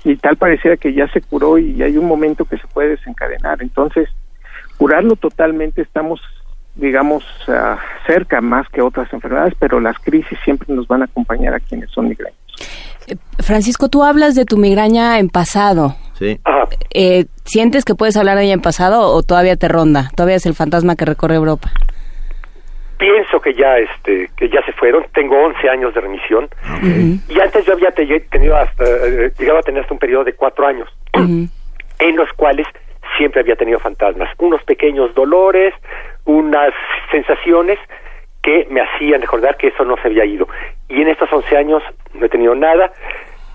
[0.04, 3.62] y tal pareciera que ya se curó y hay un momento que se puede desencadenar.
[3.62, 4.08] Entonces,
[4.76, 6.20] curarlo totalmente estamos
[6.78, 11.52] digamos, ah, cerca más que otras enfermedades, pero las crisis siempre nos van a acompañar
[11.54, 12.38] a quienes son migrañas.
[13.40, 15.94] Francisco, tú hablas de tu migraña en pasado.
[16.18, 16.38] Sí.
[16.94, 20.10] Eh, ¿Sientes que puedes hablar de ella en pasado o todavía te ronda?
[20.16, 21.70] ¿Todavía es el fantasma que recorre Europa?
[22.98, 25.04] Pienso que ya este que ya se fueron.
[25.14, 26.48] Tengo 11 años de remisión
[27.28, 30.32] y antes yo había te- tenido hasta eh, llegaba a tener hasta un periodo de
[30.34, 32.66] cuatro años en los cuales
[33.16, 35.72] siempre había tenido fantasmas, unos pequeños dolores,
[36.28, 36.74] unas
[37.10, 37.78] sensaciones
[38.42, 40.46] que me hacían recordar que eso no se había ido.
[40.88, 41.82] Y en estos 11 años
[42.14, 42.92] no he tenido nada.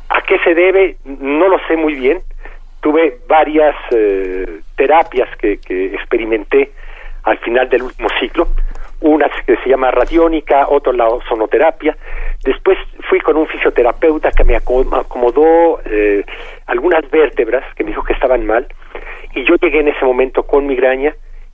[0.09, 0.97] ¿A qué se debe?
[1.05, 2.21] No lo sé muy bien.
[2.81, 6.71] Tuve varias eh, terapias que, que experimenté
[7.23, 8.47] al final del último ciclo.
[9.01, 11.95] Una que se llama radiónica, otra la sonoterapia.
[12.43, 16.25] Después fui con un fisioterapeuta que me aco- acomodó eh,
[16.65, 18.65] algunas vértebras que me dijo que estaban mal.
[19.35, 21.13] Y yo llegué en ese momento con migraña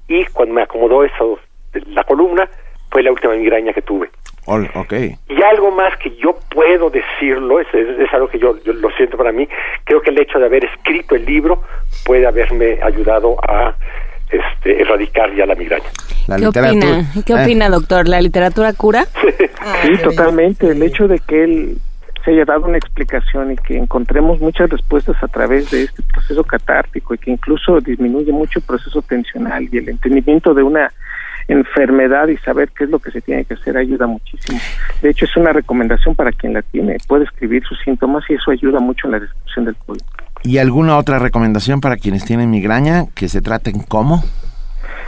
[0.09, 1.39] y cuando me acomodó eso,
[1.87, 2.49] la columna,
[2.91, 4.09] fue la última migraña que tuve.
[4.45, 4.93] Ok.
[5.29, 8.89] Y algo más que yo puedo decirlo, es, es- es algo que yo, yo lo
[8.91, 9.47] siento para mí,
[9.85, 11.61] creo que el hecho de haber escrito el libro
[12.03, 13.75] puede haberme ayudado a
[14.31, 15.85] este, erradicar ya la migraña.
[16.27, 16.87] La ¿Qué literatura.
[16.87, 17.23] opina?
[17.25, 18.07] ¿Qué Eh, opina, doctor?
[18.07, 19.05] ¿La literatura cura?
[19.83, 20.71] Sí, totalmente.
[20.71, 21.77] El hecho de que él
[22.29, 26.43] se haya dado una explicación y que encontremos muchas respuestas a través de este proceso
[26.43, 30.91] catártico y que incluso disminuye mucho el proceso tensional y el entendimiento de una
[31.47, 34.59] enfermedad y saber qué es lo que se tiene que hacer ayuda muchísimo.
[35.01, 36.97] De hecho, es una recomendación para quien la tiene.
[37.07, 40.07] Puede escribir sus síntomas y eso ayuda mucho en la descripción del problema.
[40.43, 43.05] ¿Y alguna otra recomendación para quienes tienen migraña?
[43.15, 44.23] ¿Que se traten cómo?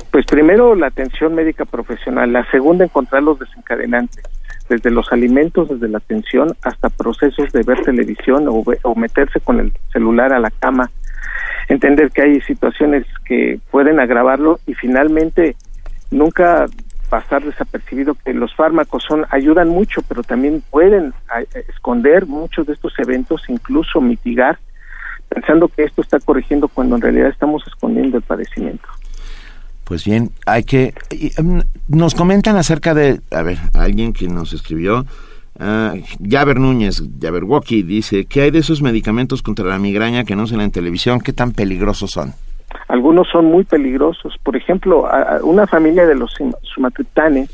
[0.10, 4.24] Pues primero la atención médica profesional, la segunda encontrar los desencadenantes,
[4.72, 9.60] desde los alimentos, desde la atención hasta procesos de ver televisión o, o meterse con
[9.60, 10.90] el celular a la cama,
[11.68, 15.58] entender que hay situaciones que pueden agravarlo y finalmente
[16.10, 16.68] nunca
[17.10, 21.14] pasar desapercibido que los fármacos son ayudan mucho, pero también pueden
[21.68, 24.58] esconder muchos de estos eventos, incluso mitigar,
[25.28, 28.88] pensando que esto está corrigiendo cuando en realidad estamos escondiendo el padecimiento.
[29.92, 30.94] Pues bien, hay que...
[31.38, 33.20] em, nos comentan acerca de...
[33.30, 35.06] A ver, alguien que nos escribió...
[35.60, 40.56] Javer Núñez, Jabberwocky, dice, ¿qué hay de esos medicamentos contra la migraña que no se
[40.56, 41.20] en televisión?
[41.20, 42.32] ¿Qué tan peligrosos son?
[42.88, 44.34] Algunos son muy peligrosos.
[44.44, 47.50] Por ejemplo, a- una familia de los sum- sumatriptanes,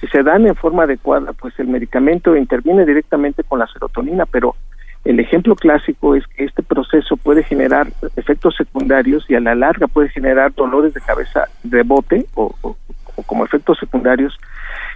[0.00, 4.56] si se dan en forma adecuada, pues el medicamento interviene directamente con la serotonina, pero
[5.04, 9.86] el ejemplo clásico es que este proceso puede generar efectos secundarios y a la larga
[9.88, 12.76] puede generar dolores de cabeza de bote o, o-
[13.14, 14.32] o como efectos secundarios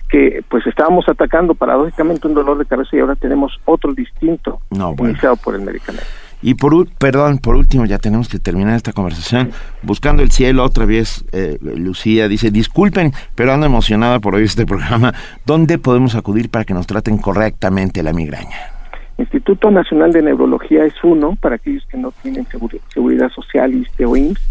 [0.08, 4.94] que pues estábamos atacando paradójicamente un dolor de cabeza y ahora tenemos otro distinto No,
[4.94, 5.10] bueno.
[5.10, 6.06] iniciado por el medicamento.
[6.42, 9.50] Y por, perdón, por último, ya tenemos que terminar esta conversación.
[9.82, 14.64] Buscando el cielo, otra vez, eh, Lucía dice, disculpen, pero ando emocionada por oír este
[14.66, 15.12] programa.
[15.44, 18.75] ¿Dónde podemos acudir para que nos traten correctamente la migraña?
[19.18, 24.04] Instituto Nacional de Neurología es uno para aquellos que no tienen seguri- seguridad social, ISSSTE
[24.04, 24.42] o IMSS,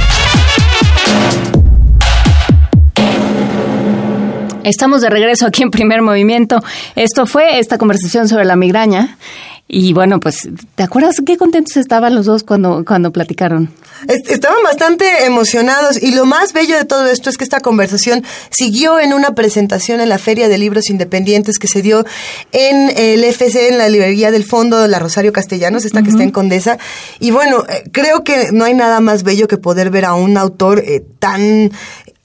[4.64, 6.62] Estamos de regreso aquí en Primer Movimiento.
[6.94, 9.16] Esto fue esta conversación sobre la migraña.
[9.70, 13.68] Y bueno, pues, ¿te acuerdas qué contentos estaban los dos cuando, cuando platicaron?
[14.08, 18.24] Est- Estaban bastante emocionados y lo más bello de todo esto es que esta conversación
[18.48, 22.06] siguió en una presentación en la Feria de Libros Independientes que se dio
[22.52, 26.30] en el FC, en la librería del Fondo, la Rosario Castellanos, esta que está en
[26.30, 26.78] Condesa.
[27.20, 30.38] Y bueno, eh, creo que no hay nada más bello que poder ver a un
[30.38, 31.70] autor eh, tan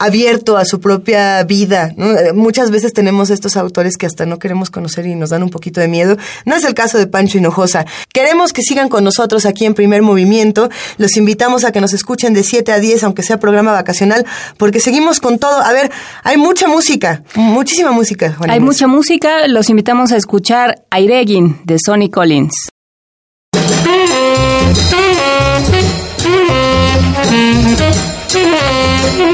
[0.03, 1.93] abierto a su propia vida.
[1.95, 2.33] ¿no?
[2.33, 5.79] Muchas veces tenemos estos autores que hasta no queremos conocer y nos dan un poquito
[5.79, 6.17] de miedo.
[6.45, 7.85] No es el caso de Pancho Hinojosa.
[8.13, 10.69] Queremos que sigan con nosotros aquí en Primer Movimiento.
[10.97, 14.25] Los invitamos a que nos escuchen de 7 a 10, aunque sea programa vacacional,
[14.57, 15.61] porque seguimos con todo.
[15.61, 15.89] A ver,
[16.23, 18.35] hay mucha música, muchísima música.
[18.41, 18.61] Hay Inés.
[18.61, 22.53] mucha música, los invitamos a escuchar Airegin de Sonny Collins.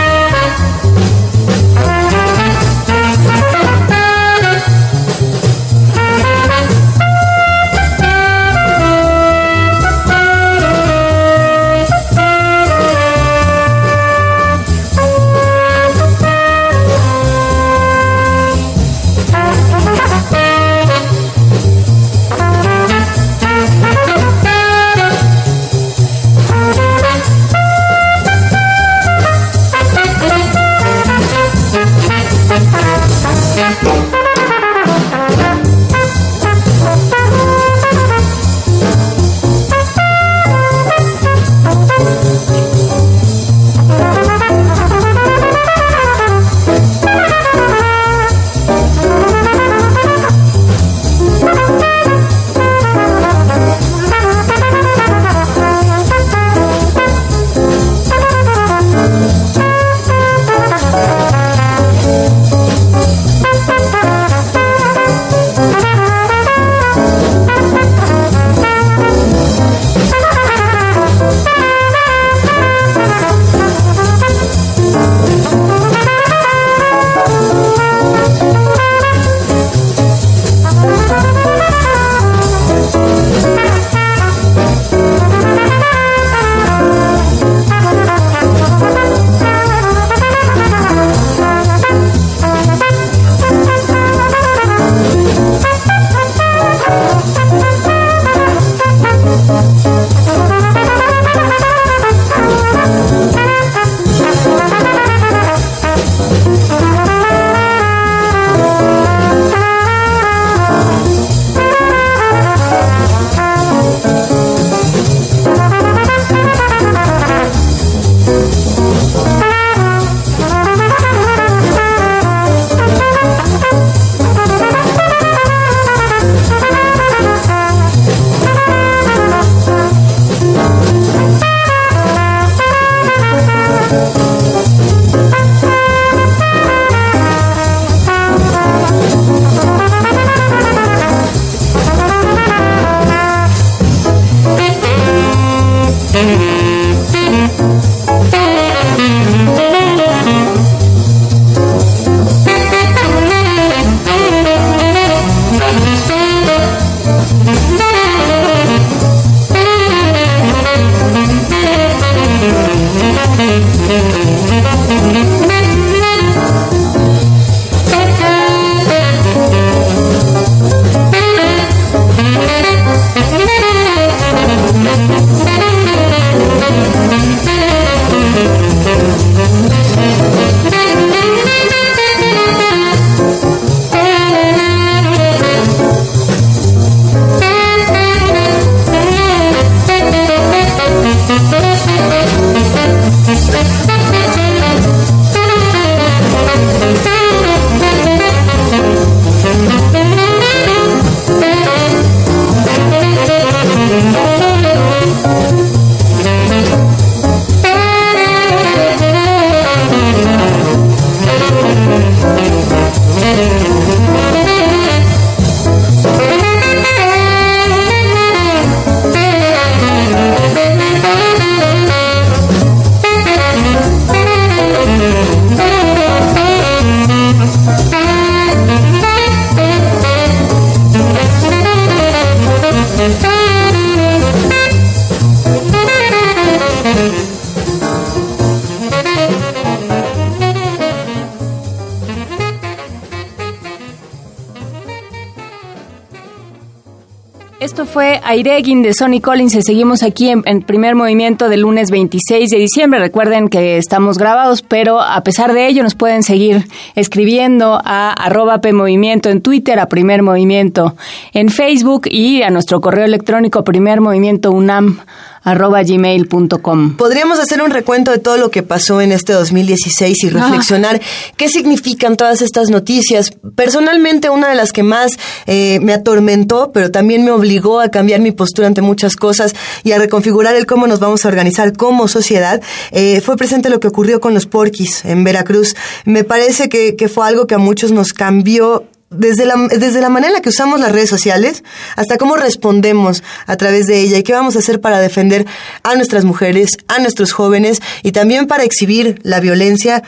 [248.33, 252.99] Airegin de Sonny Collins y seguimos aquí en, primer movimiento del lunes 26 de diciembre.
[252.99, 256.65] Recuerden que estamos grabados, pero a pesar de ello nos pueden seguir
[256.95, 260.95] escribiendo a arroba PMovimiento en Twitter, a Primer Movimiento
[261.33, 264.97] en Facebook y a nuestro correo electrónico Primer Movimiento UNAM
[265.43, 266.95] arroba gmail.com.
[266.95, 271.01] Podríamos hacer un recuento de todo lo que pasó en este 2016 y reflexionar
[271.37, 273.31] qué significan todas estas noticias.
[273.55, 278.21] Personalmente, una de las que más eh, me atormentó, pero también me obligó a cambiar
[278.21, 282.07] mi postura ante muchas cosas y a reconfigurar el cómo nos vamos a organizar como
[282.07, 285.75] sociedad, eh, fue presente lo que ocurrió con los porquis en Veracruz.
[286.05, 290.09] Me parece que, que fue algo que a muchos nos cambió desde la, desde la
[290.09, 291.63] manera en la que usamos las redes sociales
[291.95, 295.45] hasta cómo respondemos a través de ella y qué vamos a hacer para defender
[295.83, 300.03] a nuestras mujeres, a nuestros jóvenes y también para exhibir la violencia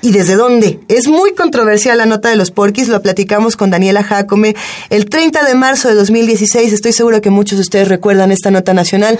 [0.00, 0.78] ¿Y desde dónde?
[0.86, 4.54] Es muy controversial la nota de los porquis, lo platicamos con Daniela Jacome
[4.90, 8.74] el 30 de marzo de 2016, estoy seguro que muchos de ustedes recuerdan esta nota
[8.74, 9.18] nacional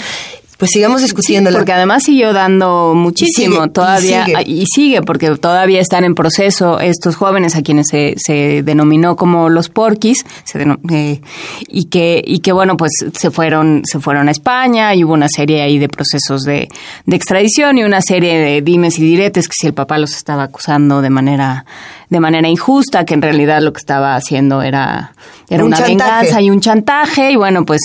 [0.59, 1.57] pues sigamos discutiéndola.
[1.57, 4.43] porque además siguió dando muchísimo Y sigue, todavía y sigue.
[4.51, 9.49] y sigue porque todavía están en proceso estos jóvenes a quienes se, se denominó como
[9.49, 11.21] los porquis se eh,
[11.69, 15.29] y que y que bueno pues se fueron se fueron a España y hubo una
[15.29, 16.69] serie ahí de procesos de,
[17.07, 20.43] de extradición y una serie de dimes y diretes que si el papá los estaba
[20.43, 21.65] acusando de manera
[22.11, 25.13] de manera injusta que en realidad lo que estaba haciendo era
[25.49, 25.95] era Un una chantaje.
[26.25, 27.81] venganza y un chantaje y bueno pues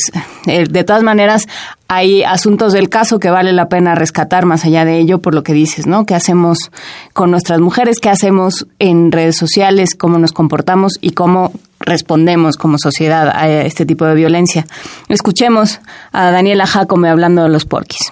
[0.47, 1.47] eh, de todas maneras
[1.87, 5.43] hay asuntos del caso que vale la pena rescatar más allá de ello por lo
[5.43, 6.05] que dices, ¿no?
[6.05, 6.71] ¿Qué hacemos
[7.13, 7.99] con nuestras mujeres?
[7.99, 9.95] ¿Qué hacemos en redes sociales?
[9.95, 10.93] ¿Cómo nos comportamos?
[11.01, 14.65] Y cómo respondemos como sociedad a este tipo de violencia.
[15.09, 15.81] Escuchemos
[16.11, 18.11] a Daniela Jacome hablando de los porquis.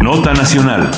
[0.00, 0.88] Nota Nacional.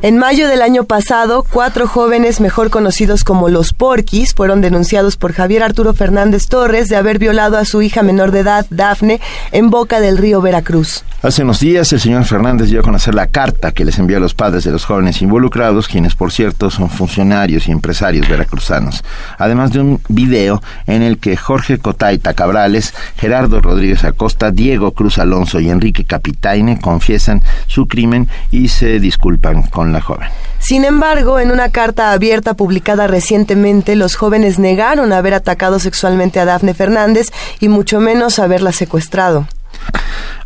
[0.00, 5.32] En mayo del año pasado, cuatro jóvenes mejor conocidos como los Porquis fueron denunciados por
[5.32, 9.20] Javier Arturo Fernández Torres de haber violado a su hija menor de edad, Dafne,
[9.50, 11.02] en boca del río Veracruz.
[11.20, 14.20] Hace unos días el señor Fernández dio a conocer la carta que les envió a
[14.20, 19.02] los padres de los jóvenes involucrados, quienes por cierto son funcionarios y empresarios veracruzanos,
[19.36, 25.18] además de un video en el que Jorge Cotaita Cabrales, Gerardo Rodríguez Acosta, Diego Cruz
[25.18, 30.28] Alonso y Enrique Capitaine confiesan su crimen y se disculpan con la joven.
[30.58, 36.44] Sin embargo, en una carta abierta publicada recientemente, los jóvenes negaron haber atacado sexualmente a
[36.44, 37.30] Dafne Fernández
[37.60, 39.46] y mucho menos haberla secuestrado.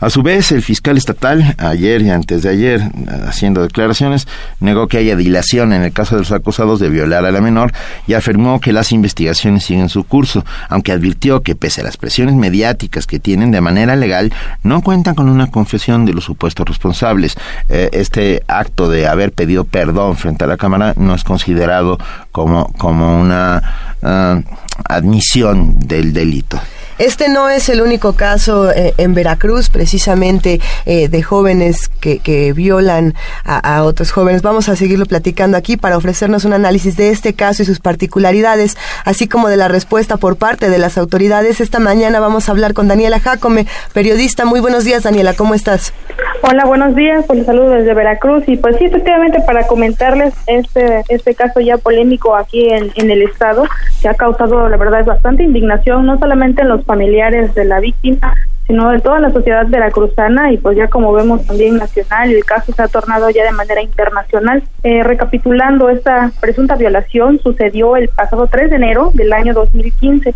[0.02, 2.82] A su vez, el fiscal estatal, ayer y antes de ayer,
[3.24, 4.26] haciendo declaraciones,
[4.58, 7.72] negó que haya dilación en el caso de los acusados de violar a la menor
[8.08, 12.34] y afirmó que las investigaciones siguen su curso, aunque advirtió que pese a las presiones
[12.34, 14.32] mediáticas que tienen de manera legal,
[14.64, 17.36] no cuentan con una confesión de los supuestos responsables.
[17.68, 21.98] Eh, este acto de haber pedido perdón frente a la Cámara no es considerado
[22.32, 23.62] como, como una
[24.02, 24.40] ah,
[24.88, 26.60] admisión del delito.
[26.98, 32.52] Este no es el único caso eh, en Veracruz, precisamente eh, de jóvenes que, que
[32.52, 33.14] violan
[33.44, 34.42] a, otros jóvenes.
[34.42, 38.76] Vamos a seguirlo platicando aquí para ofrecernos un análisis de este caso y sus particularidades,
[39.04, 41.60] así como de la respuesta por parte de las autoridades.
[41.60, 44.44] Esta mañana vamos a hablar con Daniela Jacome, periodista.
[44.44, 45.92] Muy buenos días, Daniela, ¿cómo estás?
[46.42, 51.02] Hola, buenos días, pues les saludo desde Veracruz y pues sí, efectivamente para comentarles este
[51.08, 53.64] este caso ya polémico aquí en, en el estado
[54.00, 58.34] que ha causado la verdad bastante indignación no solamente en los familiares de la víctima
[58.66, 62.72] sino de toda la sociedad veracruzana y pues ya como vemos también nacional el caso
[62.72, 64.62] se ha tornado ya de manera internacional.
[64.82, 70.34] Eh, recapitulando esta presunta violación sucedió el pasado 3 de enero del año 2015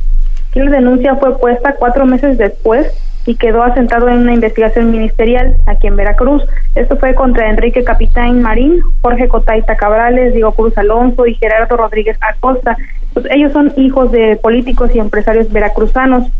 [0.52, 2.92] que la denuncia fue puesta cuatro meses después
[3.26, 6.44] y quedó asentado en una investigación ministerial aquí en Veracruz.
[6.74, 12.16] Esto fue contra Enrique Capitán Marín, Jorge Cotaita Cabrales, Diego Cruz Alonso y Gerardo Rodríguez
[12.20, 12.76] Acosta.
[13.12, 16.30] Pues ellos son hijos de políticos y empresarios veracruzanos.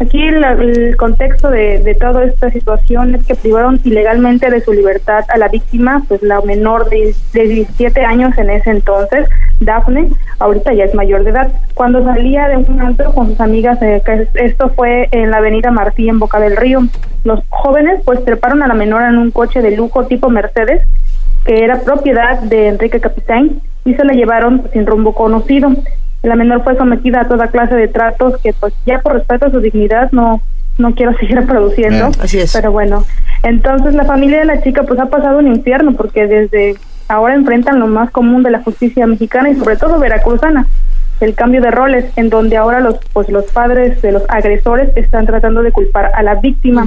[0.00, 4.72] Aquí la- el contexto de, de toda esta situación es que privaron ilegalmente de su
[4.72, 9.28] libertad a la víctima, pues la menor de, de 17 años en ese entonces,
[9.60, 10.08] Dafne,
[10.40, 14.02] ahorita ya es mayor de edad, cuando salía de un antro con sus amigas, eh,
[14.34, 16.80] esto fue en la avenida Martí en Boca del Río.
[17.24, 20.86] Los jóvenes pues treparon a la menor en un coche de lujo tipo Mercedes,
[21.44, 25.70] que era propiedad de Enrique Capitán, y se la llevaron sin rumbo conocido.
[26.22, 29.50] La menor fue sometida a toda clase de tratos que pues ya por respeto a
[29.50, 30.40] su dignidad no
[30.78, 32.08] no quiero seguir reproduciendo.
[32.08, 32.52] Bien, así es.
[32.52, 33.04] Pero bueno,
[33.42, 36.76] entonces la familia de la chica pues ha pasado un infierno porque desde
[37.08, 40.66] ahora enfrentan lo más común de la justicia mexicana y sobre todo veracruzana,
[41.22, 45.26] el cambio de roles en donde ahora los pues los padres de los agresores están
[45.26, 46.86] tratando de culpar a la víctima.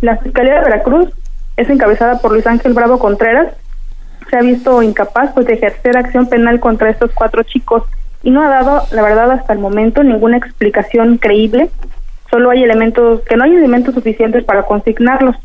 [0.00, 1.10] La Fiscalía de Veracruz
[1.56, 3.48] es encabezada por Luis Ángel Bravo Contreras
[4.28, 7.84] se ha visto incapaz pues de ejercer acción penal contra estos cuatro chicos
[8.22, 11.70] y no ha dado, la verdad, hasta el momento ninguna explicación creíble.
[12.30, 15.36] Solo hay elementos, que no hay elementos suficientes para consignarlos.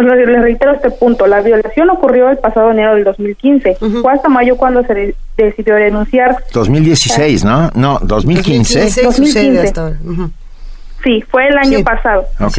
[0.00, 1.26] Entonces, les, les reitero este punto.
[1.26, 3.76] La violación ocurrió el pasado enero del 2015.
[4.02, 6.36] Fue hasta mayo cuando se de- decidió denunciar.
[6.52, 7.70] 2016, ¿no?
[7.74, 8.80] No, 2015.
[8.80, 9.96] 2015 sucede hasta ahora.
[11.04, 12.24] Sí, fue el año pasado.
[12.40, 12.58] Ok.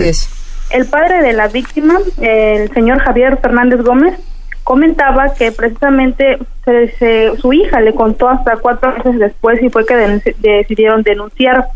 [0.71, 4.15] El padre de la víctima, el señor Javier Fernández Gómez,
[4.63, 9.85] comentaba que precisamente se- se- su hija le contó hasta cuatro meses después y fue
[9.85, 11.67] que denunci- decidieron denunciar.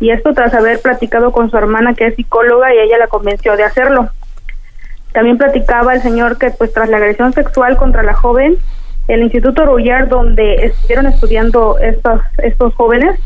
[0.00, 3.56] Y esto tras haber platicado con su hermana que es psicóloga y ella la convenció
[3.56, 4.08] de hacerlo.
[5.14, 8.56] También platicaba el señor que pues tras la agresión sexual contra la joven,
[9.06, 13.20] el Instituto Rullar donde estuvieron estudiando estos, estos jóvenes,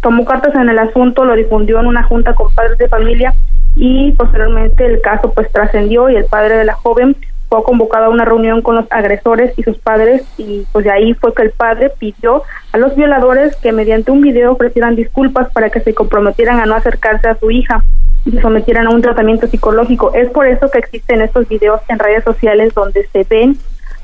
[0.00, 3.34] tomó cartas en el asunto, lo difundió en una junta con padres de familia
[3.74, 7.16] y posteriormente el caso pues trascendió y el padre de la joven
[7.54, 11.14] fue convocado a una reunión con los agresores y sus padres y pues de ahí
[11.14, 12.42] fue que el padre pidió
[12.72, 16.74] a los violadores que mediante un video ofrecieran disculpas para que se comprometieran a no
[16.74, 17.84] acercarse a su hija
[18.24, 20.12] y se sometieran a un tratamiento psicológico.
[20.14, 23.56] Es por eso que existen estos videos en redes sociales donde se ven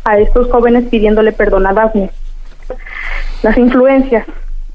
[0.05, 2.11] a estos jóvenes pidiéndole perdón a Daphne.
[3.42, 4.26] Las influencias.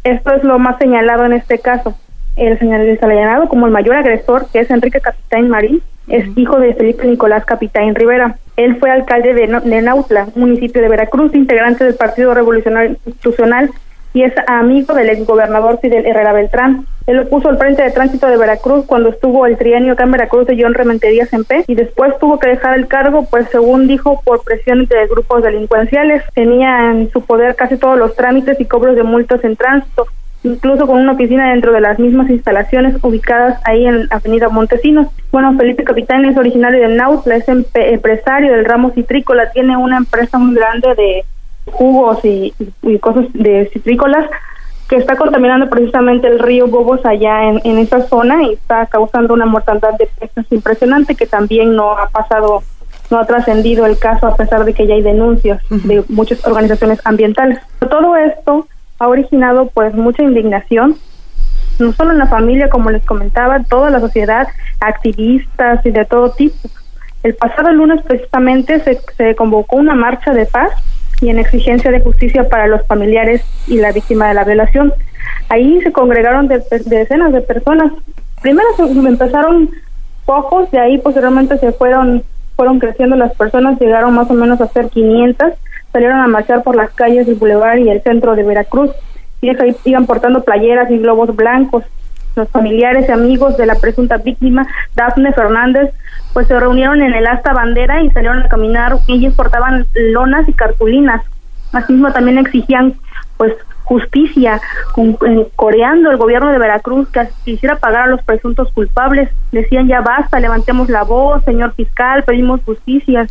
[0.04, 1.96] Esto es lo más señalado en este caso.
[2.36, 7.08] El señalado como el mayor agresor, que es Enrique Capitán Marín, es hijo de Felipe
[7.08, 8.36] Nicolás Capitán Rivera.
[8.58, 13.70] Él fue alcalde de, de Nautla, municipio de Veracruz, integrante del Partido Revolucionario Institucional
[14.16, 16.86] y es amigo del exgobernador Fidel Herrera Beltrán.
[17.06, 20.12] Él lo puso al frente de tránsito de Veracruz cuando estuvo el trienio acá en
[20.12, 24.22] Veracruz de John Rementería P y después tuvo que dejar el cargo, pues según dijo,
[24.24, 26.24] por presiones de grupos delincuenciales.
[26.34, 30.08] Tenía en su poder casi todos los trámites y cobros de multas en tránsito,
[30.46, 35.08] incluso con una oficina dentro de las mismas instalaciones ubicadas ahí en Avenida Montesinos.
[35.32, 40.38] Bueno, Felipe Capitán es originario de Nautla, es empresario del ramo citrícola, tiene una empresa
[40.38, 41.26] muy grande de
[41.72, 44.30] jugos y, y- y cosas de citrícolas
[44.88, 49.34] que está contaminando precisamente el río Bobos allá en, en esa zona y está causando
[49.34, 52.62] una mortandad de peces impresionante que también no ha pasado,
[53.10, 57.02] no ha trascendido el caso a pesar de que ya hay denuncias de muchas organizaciones
[57.04, 57.58] ambientales.
[57.80, 58.68] Todo esto
[59.00, 60.96] ha originado pues mucha indignación,
[61.80, 64.48] no solo en la familia, como les comentaba, toda la sociedad,
[64.80, 66.70] activistas y de todo tipo.
[67.24, 70.72] El pasado lunes precisamente se, se convocó una marcha de paz
[71.22, 74.94] y en exigencia de justicia para los familiares y la víctima de la violación.
[75.50, 77.92] Ahí se congregaron de, de decenas de personas.
[78.42, 79.72] Primero se empezaron
[80.26, 82.24] pocos, de ahí posteriormente se fueron
[82.56, 85.54] fueron creciendo las personas, llegaron más o menos a ser 500,
[85.96, 88.92] salieron a marchar por las calles del Boulevard y el centro de Veracruz.
[89.40, 91.86] Y ahí iban portando playeras y globos blancos.
[92.36, 95.94] Los familiares y amigos de la presunta víctima, Dafne Fernández,
[96.34, 98.98] pues se reunieron en el asta bandera y salieron a caminar.
[99.08, 101.24] Ellos portaban lonas y cartulinas.
[101.72, 102.96] Asimismo también exigían
[103.38, 103.54] pues
[103.86, 104.60] justicia,
[104.98, 109.30] eh, coreando el gobierno de Veracruz que quisiera pagar a los presuntos culpables.
[109.54, 113.28] Decían ya basta, levantemos la voz, señor fiscal, pedimos justicia.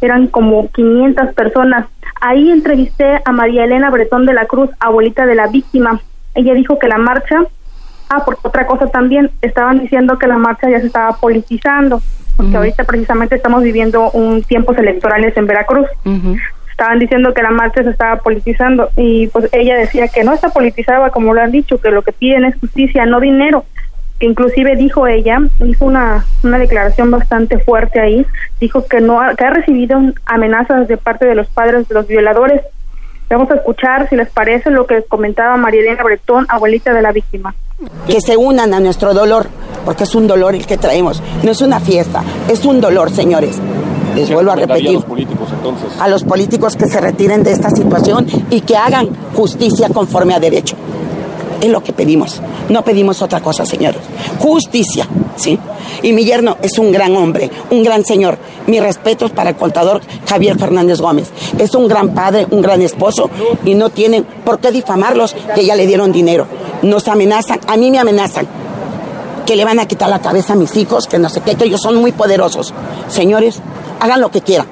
[0.00, 1.86] Eran como 500 personas.
[2.20, 6.00] Ahí entrevisté a María Elena Bretón de la Cruz, abuelita de la víctima.
[6.34, 7.44] Ella dijo que la marcha,
[8.08, 12.00] ah, por otra cosa también, estaban diciendo que la marcha ya se estaba politizando,
[12.36, 15.86] porque ahorita precisamente estamos viviendo un tiempos electorales en Veracruz.
[16.70, 20.50] Estaban diciendo que la marcha se estaba politizando y pues ella decía que no está
[20.50, 23.64] politizada como lo han dicho, que lo que piden es justicia, no dinero,
[24.18, 28.26] que inclusive dijo ella, hizo una, una declaración bastante fuerte ahí,
[28.60, 32.06] dijo que no ha- que ha recibido amenazas de parte de los padres de los
[32.06, 32.62] violadores.
[33.28, 37.12] Vamos a escuchar, si les parece, lo que comentaba María Elena Bretón, abuelita de la
[37.12, 37.54] víctima.
[38.06, 39.48] que se unan a nuestro dolor,
[39.84, 41.22] porque es un dolor el que traemos.
[41.42, 43.60] No es una fiesta, es un dolor, señores.
[44.14, 44.88] Les vuelvo a repetir.
[44.88, 46.00] a los políticos entonces?
[46.00, 50.40] A los políticos que se retiren de esta situación y que hagan justicia conforme a
[50.40, 50.74] derecho.
[51.60, 52.40] Es lo que pedimos.
[52.68, 54.00] No pedimos otra cosa, señores.
[54.38, 55.58] Justicia, ¿sí?
[56.02, 58.38] Y mi yerno es un gran hombre, un gran señor.
[58.66, 61.30] Mis respetos para el contador Javier Fernández Gómez.
[61.58, 63.30] Es un gran padre, un gran esposo
[63.64, 66.46] y no tienen por qué difamarlos que ya le dieron dinero.
[66.82, 68.46] Nos amenazan, a mí me amenazan
[69.46, 71.64] que le van a quitar la cabeza a mis hijos, que no sé qué, que
[71.64, 72.74] ellos son muy poderosos.
[73.08, 73.60] Señores,
[74.00, 74.66] hagan lo que quieran,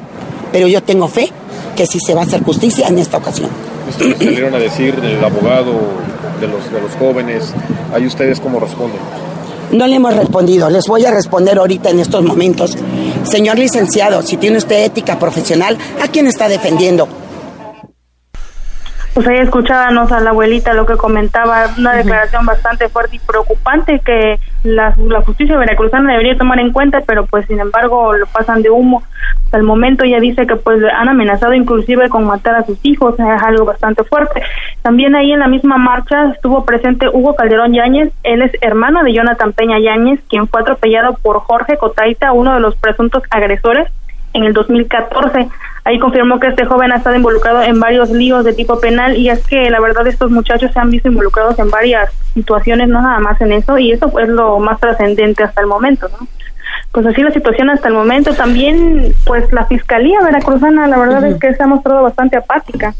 [0.52, 1.30] pero yo tengo fe
[1.76, 3.48] que sí se va a hacer justicia en esta ocasión.
[3.98, 5.72] Salieron a decir el abogado
[6.40, 7.52] de los, de los jóvenes,
[7.92, 9.00] ahí ustedes cómo responden.
[9.72, 12.76] No le hemos respondido, les voy a responder ahorita en estos momentos.
[13.24, 17.08] Señor licenciado, si tiene usted ética profesional, ¿a quién está defendiendo?
[19.14, 24.00] Pues ahí escuchábamos a la abuelita lo que comentaba, una declaración bastante fuerte y preocupante
[24.00, 28.62] que la, la justicia veracruzana debería tomar en cuenta, pero pues sin embargo lo pasan
[28.62, 29.04] de humo.
[29.44, 33.14] Hasta el momento ella dice que pues han amenazado inclusive con matar a sus hijos,
[33.14, 34.42] es algo bastante fuerte.
[34.82, 39.12] También ahí en la misma marcha estuvo presente Hugo Calderón Yáñez, él es hermano de
[39.12, 43.86] Jonathan Peña Yáñez, quien fue atropellado por Jorge Cotaita, uno de los presuntos agresores
[44.32, 45.48] en el 2014.
[45.84, 49.28] Ahí confirmó que este joven ha estado involucrado en varios líos de tipo penal y
[49.28, 53.20] es que la verdad estos muchachos se han visto involucrados en varias situaciones, no nada
[53.20, 56.26] más en eso, y eso es lo más trascendente hasta el momento, ¿no?
[56.90, 58.32] Pues así la situación hasta el momento.
[58.34, 62.94] También, pues la Fiscalía Veracruzana, la verdad es que se ha mostrado bastante apática.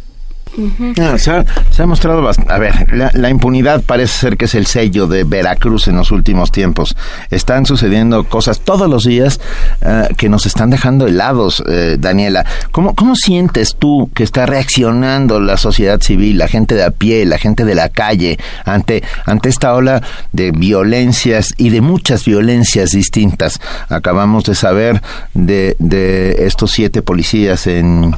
[1.00, 2.52] Ah, se, ha, mostrado bastante.
[2.52, 6.52] A ver, la, impunidad parece ser que es el sello de Veracruz en los últimos
[6.52, 6.96] tiempos.
[7.30, 9.40] Están sucediendo cosas todos los días
[9.80, 12.46] eh, que nos están dejando helados, eh, Daniela.
[12.70, 17.24] ¿Cómo, ¿Cómo sientes tú que está reaccionando la sociedad civil, la gente de a pie,
[17.26, 20.02] la gente de la calle, ante, ante esta ola
[20.32, 23.60] de violencias y de muchas violencias distintas?
[23.88, 25.02] Acabamos de saber
[25.34, 28.14] de, de estos siete policías en,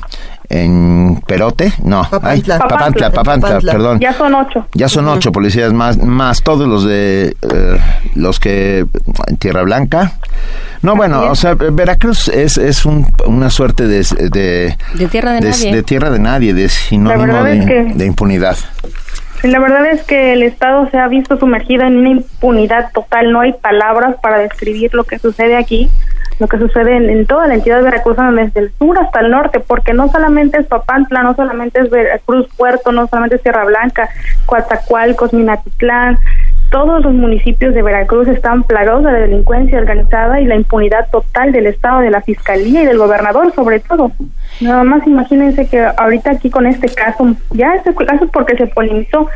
[0.49, 2.09] en Perote, no, ay,
[2.43, 2.59] Papantla.
[2.59, 3.73] Papantla, Papantla, Papantla.
[3.73, 4.01] perdón.
[4.01, 4.67] Ya son ocho.
[4.75, 7.79] Ya son ocho policías más, más todos los de eh,
[8.15, 8.87] los que
[9.27, 10.13] en Tierra Blanca.
[10.83, 15.41] No, bueno, o sea, Veracruz es, es un- una suerte de, de, De tierra de
[15.41, 15.75] nadie.
[15.75, 18.57] de tierra de nadie, de sinónimo verdad de, es que- de impunidad.
[19.43, 23.33] La verdad es que el Estado se ha visto sumergido en una impunidad total.
[23.33, 25.89] No hay palabras para describir lo que sucede aquí,
[26.39, 29.61] lo que sucede en, en toda la entidad veracruzana, desde el sur hasta el norte,
[29.61, 34.09] porque no solamente es Papantla, no solamente es Veracruz Puerto, no solamente es Tierra Blanca,
[34.47, 36.19] Coatzacoalcos, Minatitlán.
[36.71, 41.53] Todos los municipios de Veracruz están plagados de la delincuencia organizada y la impunidad total
[41.53, 44.11] del Estado, de la Fiscalía y del gobernador, sobre todo.
[44.61, 49.29] Nada más imagínense que ahorita aquí con este caso, ya este caso porque se polemizó,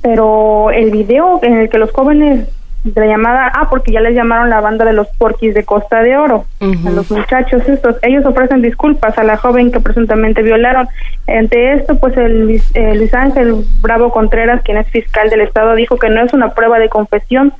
[0.00, 4.14] pero el video en el que los jóvenes de la llamada, ah, porque ya les
[4.14, 8.26] llamaron la banda de los porquis de Costa de Oro, a los muchachos estos, ellos
[8.26, 10.88] ofrecen disculpas a la joven que presuntamente violaron.
[11.28, 15.96] Ante esto, pues el eh, Luis Ángel Bravo Contreras, quien es fiscal del Estado, dijo
[15.96, 17.52] que no es una prueba de confesión,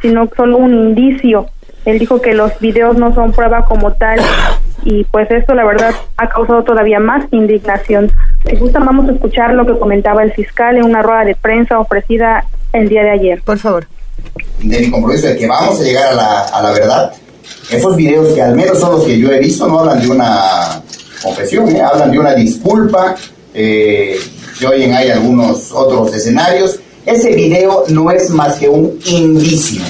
[0.00, 1.46] sino solo un indicio.
[1.84, 4.20] Él dijo que los videos no son prueba como tal
[4.84, 8.10] y pues esto la verdad ha causado todavía más indignación.
[8.44, 11.78] Si gustan vamos a escuchar lo que comentaba el fiscal en una rueda de prensa
[11.78, 13.42] ofrecida el día de ayer.
[13.44, 13.86] Por favor.
[14.62, 17.12] De mi compromiso de que vamos a llegar a la, a la verdad.
[17.70, 20.82] Esos videos que al menos son los que yo he visto no hablan de una
[21.22, 21.80] confesión, ¿eh?
[21.80, 23.16] hablan de una disculpa,
[23.54, 24.16] eh,
[24.58, 26.78] se oyen hay algunos otros escenarios.
[27.04, 29.82] Ese video no es más que un indicio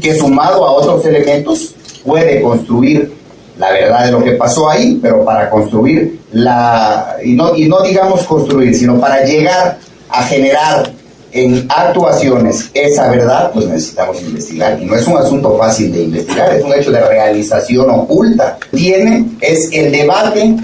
[0.00, 3.12] que sumado a otros elementos puede construir
[3.58, 7.82] la verdad de lo que pasó ahí, pero para construir la, y no, y no
[7.82, 10.92] digamos construir, sino para llegar a generar
[11.32, 14.80] en actuaciones esa verdad, pues necesitamos investigar.
[14.80, 18.58] Y no es un asunto fácil de investigar, es un hecho de realización oculta.
[18.70, 20.56] Tiene, es el debate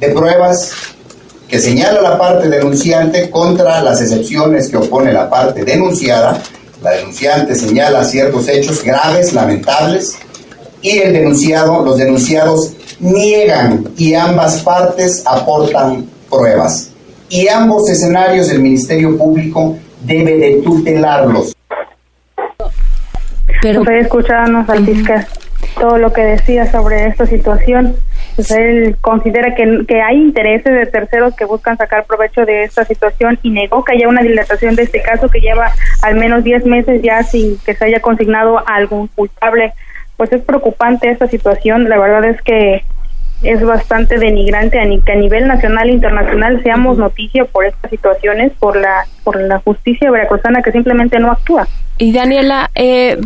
[0.00, 0.72] de pruebas
[1.48, 6.40] que señala la parte denunciante contra las excepciones que opone la parte denunciada.
[6.82, 10.16] La denunciante señala ciertos hechos graves, lamentables,
[10.82, 16.90] y el denunciado, los denunciados niegan y ambas partes aportan pruebas.
[17.28, 21.56] Y ambos escenarios el Ministerio Público debe de tutelarlos.
[23.62, 23.82] Pero
[24.68, 25.26] al fiscal
[25.78, 27.96] todo lo que decía sobre esta situación.
[28.36, 32.84] Pues él considera que, que hay intereses de terceros que buscan sacar provecho de esta
[32.84, 35.72] situación y negó que haya una dilatación de este caso que lleva
[36.02, 39.72] al menos 10 meses ya sin que se haya consignado a algún culpable.
[40.16, 41.88] Pues es preocupante esta situación.
[41.88, 42.84] La verdad es que
[43.42, 47.90] es bastante denigrante a ni- que a nivel nacional e internacional seamos noticia por estas
[47.90, 51.68] situaciones, por la por la justicia veracruzana que simplemente no actúa.
[51.98, 53.18] Y Daniela, eh,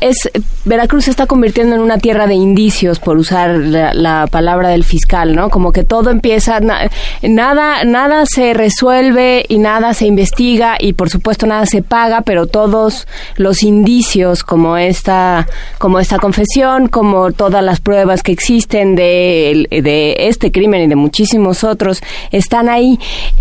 [0.00, 0.30] es
[0.64, 4.82] Veracruz se está convirtiendo en una tierra de indicios, por usar la, la palabra del
[4.84, 5.48] fiscal, ¿no?
[5.50, 6.88] Como que todo empieza, na-
[7.22, 12.46] nada, nada se resuelve y nada se investiga y por supuesto nada se paga, pero
[12.46, 13.06] todos
[13.36, 15.46] los indicios, como esta,
[15.78, 20.96] como esta confesión, como todas las pruebas que existen de, de este crimen y de
[20.96, 22.02] muchísimos otros,
[22.32, 22.98] están ahí.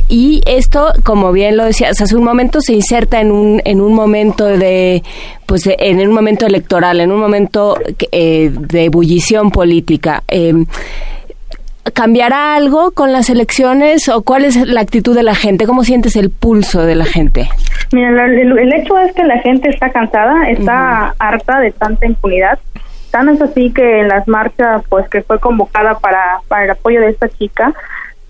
[0.09, 3.93] Y esto, como bien lo decías hace un momento, se inserta en un, en un
[3.93, 5.03] momento de,
[5.45, 7.78] pues de- en un momento electoral, en un momento
[8.11, 10.24] eh, de ebullición política.
[10.28, 10.53] Eh,
[11.93, 15.68] ¿Cambiará algo con las elecciones o cuál es la actitud de la gente?
[15.68, 17.47] ¿Cómo sientes el pulso de la gente?
[17.93, 22.57] Mira, el, el hecho es que la gente está cansada, está harta de tanta impunidad.
[23.16, 26.99] Tan es así que en las marchas, pues que fue convocada para, para el apoyo
[26.99, 27.74] de esta chica,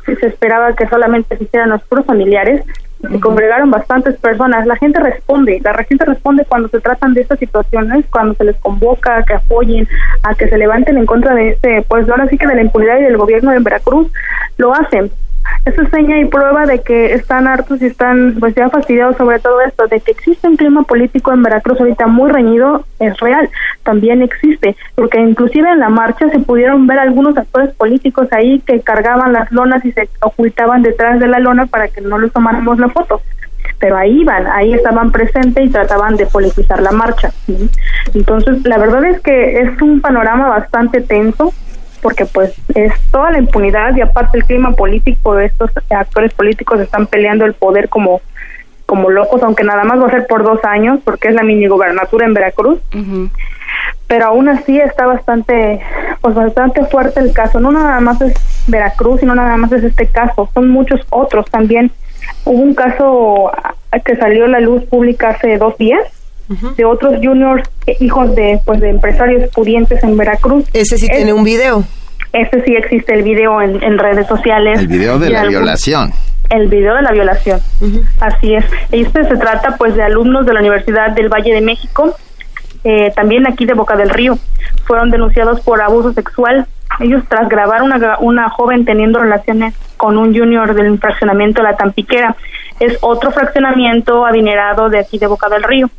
[0.05, 2.61] se esperaba que solamente se hicieran los puros familiares,
[3.01, 4.67] se congregaron bastantes personas.
[4.67, 8.57] La gente responde, la gente responde cuando se tratan de estas situaciones, cuando se les
[8.57, 9.87] convoca a que apoyen,
[10.21, 12.99] a que se levanten en contra de este, pues ahora sí que de la impunidad
[12.99, 14.11] y del gobierno de Veracruz,
[14.57, 15.09] lo hacen.
[15.65, 19.39] Eso es seña y prueba de que están hartos y están pues ya fastidiados sobre
[19.39, 23.49] todo esto, de que existe un clima político en Veracruz ahorita muy reñido, es real,
[23.83, 28.81] también existe, porque inclusive en la marcha se pudieron ver algunos actores políticos ahí que
[28.81, 32.77] cargaban las lonas y se ocultaban detrás de la lona para que no les tomáramos
[32.77, 33.21] la foto
[33.79, 37.31] pero ahí iban, ahí estaban presentes y trataban de politizar la marcha.
[38.13, 41.53] Entonces, la verdad es que es un panorama bastante tenso,
[42.05, 46.79] porque pues es toda la impunidad y aparte el clima político de estos actores políticos
[46.79, 48.21] están peleando el poder como
[48.85, 51.65] como locos, aunque nada más va a ser por dos años, porque es la mini
[51.65, 52.79] gobernatura en Veracruz.
[54.05, 55.81] Pero aún así está bastante,
[56.21, 57.59] pues bastante fuerte el caso.
[57.59, 58.35] No nada más es
[58.67, 60.47] Veracruz, sino nada más es este caso.
[60.53, 61.91] Son muchos otros también.
[62.43, 63.51] Hubo un caso
[64.05, 66.03] que salió a la luz pública hace dos días,
[66.77, 70.65] de otros juniors eh, hijos de pues de empresarios pudientes en Veracruz.
[70.73, 71.83] Ese sí tiene un video.
[72.33, 74.79] Ese sí existe el video en, en redes sociales.
[74.79, 76.11] El video de Y la algún- violación.
[76.49, 77.59] El video de la violación.
[78.19, 78.65] Así es.
[78.91, 82.15] Este se trata pues de alumnos de la Universidad del Valle de México,
[82.83, 84.37] eh, también aquí de Boca del Río.
[84.85, 86.67] Fueron denunciados por abuso sexual.
[86.99, 92.35] Ellos tras grabar una, una joven teniendo relaciones con un junior del fraccionamiento La Tampiquera.
[92.79, 95.89] Es otro fraccionamiento adinerado de aquí de Boca del Río.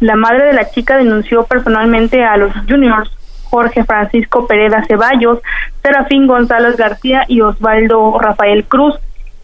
[0.00, 3.10] La madre de la chica denunció personalmente a los juniors
[3.52, 5.40] Jorge Francisco Pereda Ceballos,
[5.82, 8.94] Serafín González García y Osvaldo Rafael Cruz.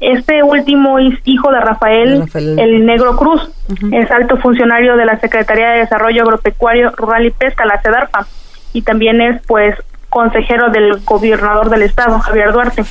[0.01, 3.51] Este último es hijo de Rafael, el Negro Cruz,
[3.93, 8.27] es alto funcionario de la Secretaría de Desarrollo Agropecuario, Rural y Pesca, la CEDARPA,
[8.73, 9.75] y también es pues
[10.09, 12.85] consejero del gobernador del estado, Javier Duarte.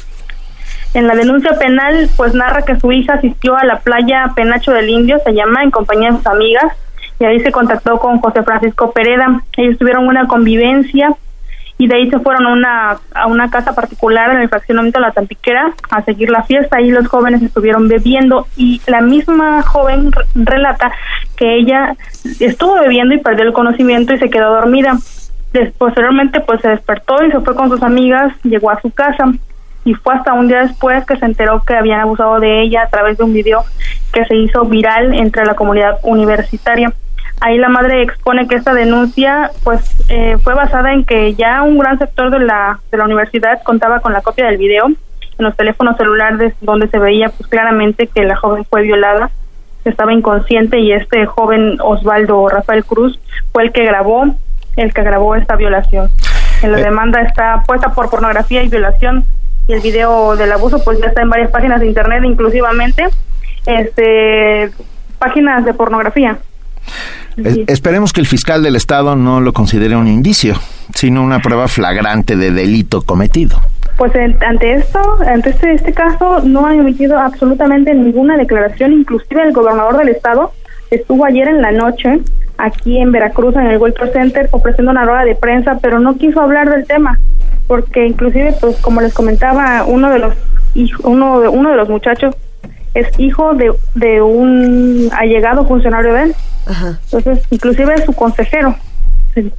[0.93, 4.89] En la denuncia penal, pues narra que su hija asistió a la playa Penacho del
[4.89, 6.73] Indio, se llama, en compañía de sus amigas,
[7.19, 9.41] y ahí se contactó con José Francisco Pereda.
[9.57, 11.09] Ellos tuvieron una convivencia
[11.79, 15.05] y de ahí se fueron a una, a una casa particular en el fraccionamiento de
[15.05, 16.77] La Tampiquera a seguir la fiesta.
[16.77, 20.91] Ahí los jóvenes estuvieron bebiendo y la misma joven re- relata
[21.35, 21.95] que ella
[22.39, 24.97] estuvo bebiendo y perdió el conocimiento y se quedó dormida.
[25.77, 29.25] Posteriormente pues se despertó y se fue con sus amigas, llegó a su casa
[29.85, 32.89] y fue hasta un día después que se enteró que habían abusado de ella a
[32.89, 33.63] través de un video
[34.11, 36.91] que se hizo viral entre la comunidad universitaria.
[37.39, 41.77] Ahí la madre expone que esta denuncia pues eh, fue basada en que ya un
[41.77, 45.55] gran sector de la, de la universidad contaba con la copia del video en los
[45.55, 49.29] teléfonos celulares donde se veía pues claramente que la joven fue violada,
[49.83, 53.19] que estaba inconsciente y este joven Osvaldo Rafael Cruz
[53.51, 54.25] fue el que grabó,
[54.75, 56.09] el que grabó esta violación.
[56.63, 59.25] En la demanda está puesta por pornografía y violación
[59.67, 63.05] y el video del abuso pues ya está en varias páginas de internet inclusivamente
[63.67, 64.71] este
[65.19, 66.39] páginas de pornografía.
[67.37, 70.55] Es- esperemos que el fiscal del Estado no lo considere un indicio,
[70.93, 73.59] sino una prueba flagrante de delito cometido.
[73.97, 74.11] Pues
[74.45, 79.97] ante esto, ante este, este caso, no han emitido absolutamente ninguna declaración, inclusive el gobernador
[79.97, 80.51] del estado
[80.91, 82.19] estuvo ayer en la noche
[82.59, 86.15] aquí en Veracruz, en el World Trade Center, ofreciendo una rueda de prensa, pero no
[86.17, 87.19] quiso hablar del tema,
[87.67, 90.33] porque inclusive, pues como les comentaba, uno de los
[91.03, 92.35] uno de, uno de los muchachos
[92.93, 96.35] es hijo de, de un allegado funcionario de él.
[97.05, 98.75] Entonces, inclusive es su consejero.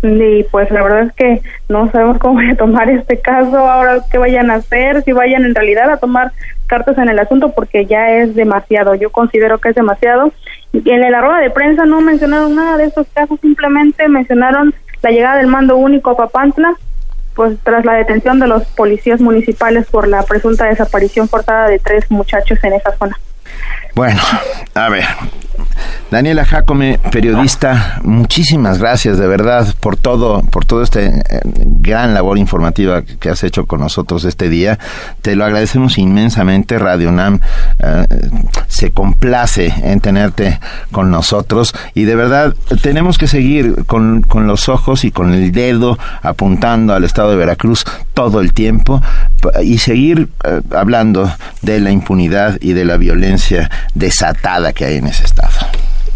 [0.03, 4.01] Y pues la verdad es que no sabemos cómo voy a tomar este caso, ahora
[4.11, 6.33] qué vayan a hacer, si vayan en realidad a tomar
[6.67, 10.33] cartas en el asunto, porque ya es demasiado, yo considero que es demasiado.
[10.73, 15.11] Y en la rueda de prensa no mencionaron nada de estos casos, simplemente mencionaron la
[15.11, 16.75] llegada del mando único a Papantla,
[17.39, 22.11] pues tras la detención de los policías municipales por la presunta desaparición forzada de tres
[22.11, 23.17] muchachos en esa zona.
[23.95, 24.21] Bueno,
[24.75, 25.05] a ver.
[26.11, 32.39] Daniela Jacome, periodista, muchísimas gracias de verdad por todo, por todo este eh, gran labor
[32.39, 34.79] informativa que has hecho con nosotros este día.
[35.21, 36.79] Te lo agradecemos inmensamente.
[36.79, 37.41] Radio UNAM
[37.79, 38.07] eh,
[38.69, 40.59] se complace en tenerte
[40.93, 45.53] con nosotros y de verdad tenemos que seguir con, con los ojos y con el
[45.53, 47.85] dedo apuntando al estado de Veracruz
[48.15, 49.03] todo el tiempo
[49.63, 51.31] y seguir eh, hablando
[51.61, 55.59] de la impunidad y de la violencia desatada que hay en ese estado.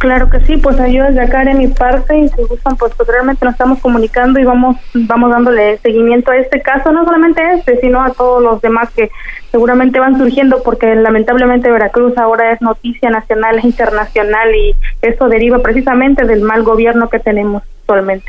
[0.02, 3.44] Claro que sí, pues yo desde acá haré mi parte y si gustan, pues posteriormente
[3.44, 7.78] nos estamos comunicando y vamos vamos dándole seguimiento a este caso, no solamente a este,
[7.80, 9.12] sino a todos los demás que
[9.52, 15.60] seguramente van surgiendo porque lamentablemente Veracruz ahora es noticia nacional e internacional y eso deriva
[15.60, 18.28] precisamente del mal gobierno que tenemos actualmente.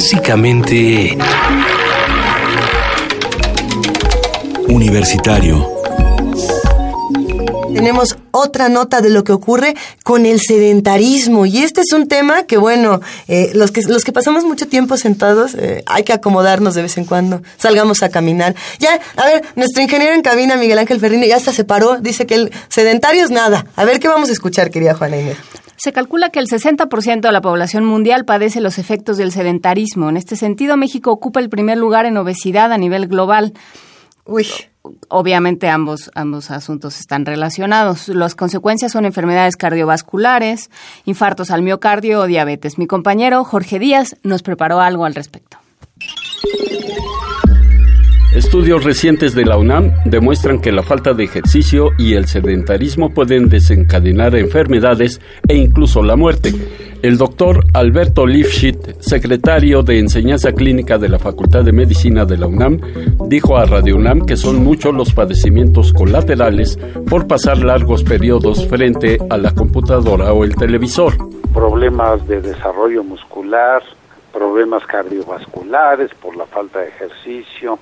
[0.00, 1.14] Clásicamente...
[4.66, 5.68] Universitario.
[7.74, 12.44] Tenemos otra nota de lo que ocurre con el sedentarismo y este es un tema
[12.44, 16.74] que bueno eh, los que los que pasamos mucho tiempo sentados eh, hay que acomodarnos
[16.74, 18.54] de vez en cuando salgamos a caminar.
[18.78, 22.24] Ya a ver nuestro ingeniero en cabina Miguel Ángel Ferrini ya hasta se paró dice
[22.24, 23.66] que el sedentario es nada.
[23.76, 25.36] A ver qué vamos a escuchar querida Juana Inés
[25.82, 30.10] Se calcula que el 60% de la población mundial padece los efectos del sedentarismo.
[30.10, 33.54] En este sentido, México ocupa el primer lugar en obesidad a nivel global.
[34.26, 34.46] Uy.
[35.08, 38.08] Obviamente ambos, ambos asuntos están relacionados.
[38.08, 40.70] Las consecuencias son enfermedades cardiovasculares,
[41.06, 42.76] infartos al miocardio o diabetes.
[42.76, 45.56] Mi compañero Jorge Díaz nos preparó algo al respecto.
[48.34, 53.48] Estudios recientes de la UNAM demuestran que la falta de ejercicio y el sedentarismo pueden
[53.48, 56.54] desencadenar enfermedades e incluso la muerte.
[57.02, 62.46] El doctor Alberto Lifshitz, secretario de Enseñanza Clínica de la Facultad de Medicina de la
[62.46, 62.78] UNAM,
[63.26, 66.78] dijo a Radio UNAM que son muchos los padecimientos colaterales
[67.08, 71.14] por pasar largos periodos frente a la computadora o el televisor.
[71.52, 73.82] Problemas de desarrollo muscular,
[74.32, 77.80] problemas cardiovasculares por la falta de ejercicio,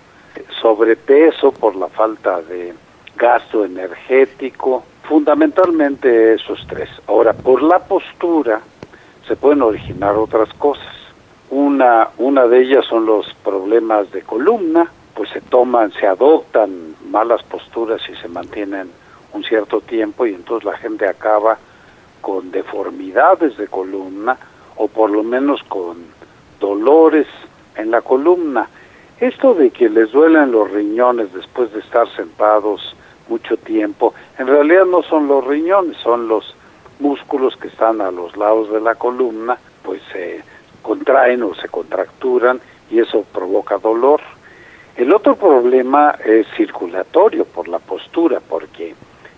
[0.61, 2.75] sobrepeso por la falta de
[3.17, 6.89] gasto energético, fundamentalmente esos tres.
[7.07, 8.61] Ahora, por la postura
[9.27, 10.95] se pueden originar otras cosas.
[11.51, 17.43] Una, una de ellas son los problemas de columna, pues se toman, se adoptan malas
[17.43, 18.91] posturas y se mantienen
[19.33, 21.59] un cierto tiempo y entonces la gente acaba
[22.21, 24.37] con deformidades de columna
[24.77, 25.99] o por lo menos con
[26.61, 27.27] dolores
[27.77, 28.69] en la columna.
[29.21, 32.95] Esto de que les duelen los riñones después de estar sentados
[33.29, 36.55] mucho tiempo, en realidad no son los riñones, son los
[37.01, 40.43] músculos que están a los lados de la columna, pues se
[40.83, 42.61] contraen o se contracturan
[42.91, 44.21] y eso provoca dolor.
[44.97, 48.95] El otro problema es circulatorio por la postura, porque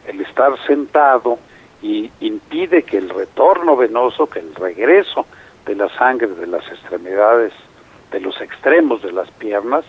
[0.06, 1.38] el estar sentado
[1.80, 5.24] y impide que el retorno venoso, que el regreso
[5.64, 7.54] de la sangre de las extremidades
[8.10, 9.84] de los extremos de las piernas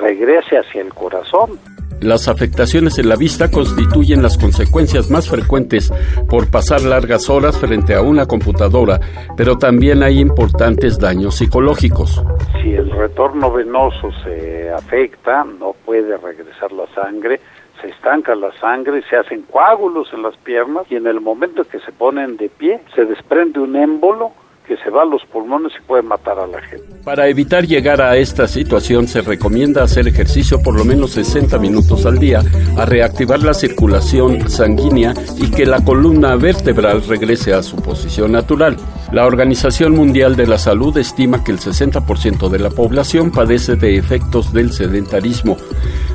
[0.00, 1.58] regrese hacia el corazón.
[2.00, 5.90] Las afectaciones en la vista constituyen las consecuencias más frecuentes
[6.28, 9.00] por pasar largas horas frente a una computadora,
[9.36, 12.22] pero también hay importantes daños psicológicos.
[12.60, 17.40] Si el retorno venoso se afecta, no puede regresar la sangre,
[17.80, 21.80] se estanca la sangre, se hacen coágulos en las piernas y en el momento que
[21.80, 24.32] se ponen de pie se desprende un émbolo
[24.66, 26.86] que se va a los pulmones y puede matar a la gente.
[27.04, 32.06] Para evitar llegar a esta situación se recomienda hacer ejercicio por lo menos 60 minutos
[32.06, 32.40] al día,
[32.78, 38.76] a reactivar la circulación sanguínea y que la columna vertebral regrese a su posición natural.
[39.12, 43.96] La Organización Mundial de la Salud estima que el 60% de la población padece de
[43.96, 45.56] efectos del sedentarismo.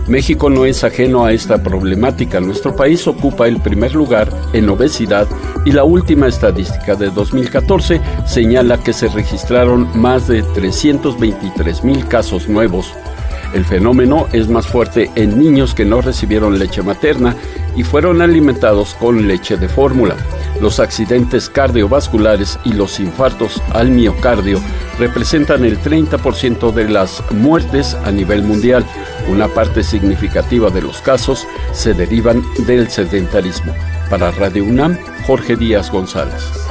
[0.07, 2.39] México no es ajeno a esta problemática.
[2.39, 5.27] Nuestro país ocupa el primer lugar en obesidad
[5.65, 8.01] y la última estadística de 2014
[8.39, 12.93] señala que se registraron más de 323 mil casos nuevos.
[13.53, 17.35] El fenómeno es más fuerte en niños que no recibieron leche materna
[17.75, 20.15] y fueron alimentados con leche de fórmula.
[20.61, 24.61] Los accidentes cardiovasculares y los infartos al miocardio
[24.97, 28.85] representan el 30% de las muertes a nivel mundial.
[29.27, 33.73] Una parte significativa de los casos se derivan del sedentarismo.
[34.09, 36.69] Para Radio UNAM, Jorge Díaz González.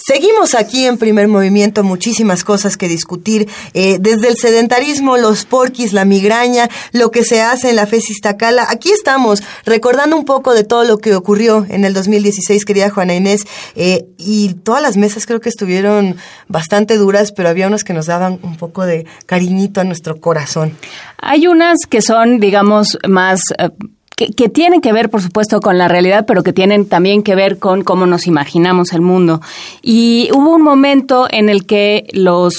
[0.08, 5.92] Seguimos aquí en primer movimiento, muchísimas cosas que discutir, eh, desde el sedentarismo, los porquis,
[5.92, 8.68] la migraña, lo que se hace en la FES Iztacala.
[8.70, 13.16] Aquí estamos recordando un poco de todo lo que ocurrió en el 2016, querida Juana
[13.16, 16.14] Inés, eh, y todas las mesas creo que estuvieron
[16.46, 20.76] bastante duras, pero había unas que nos daban un poco de cariñito a nuestro corazón.
[21.18, 23.40] Hay unas que son, digamos, más...
[23.58, 23.70] eh,
[24.16, 27.58] que, tienen que ver, por supuesto, con la realidad, pero que tienen también que ver
[27.58, 29.40] con cómo nos imaginamos el mundo.
[29.82, 32.54] Y hubo un momento en el que los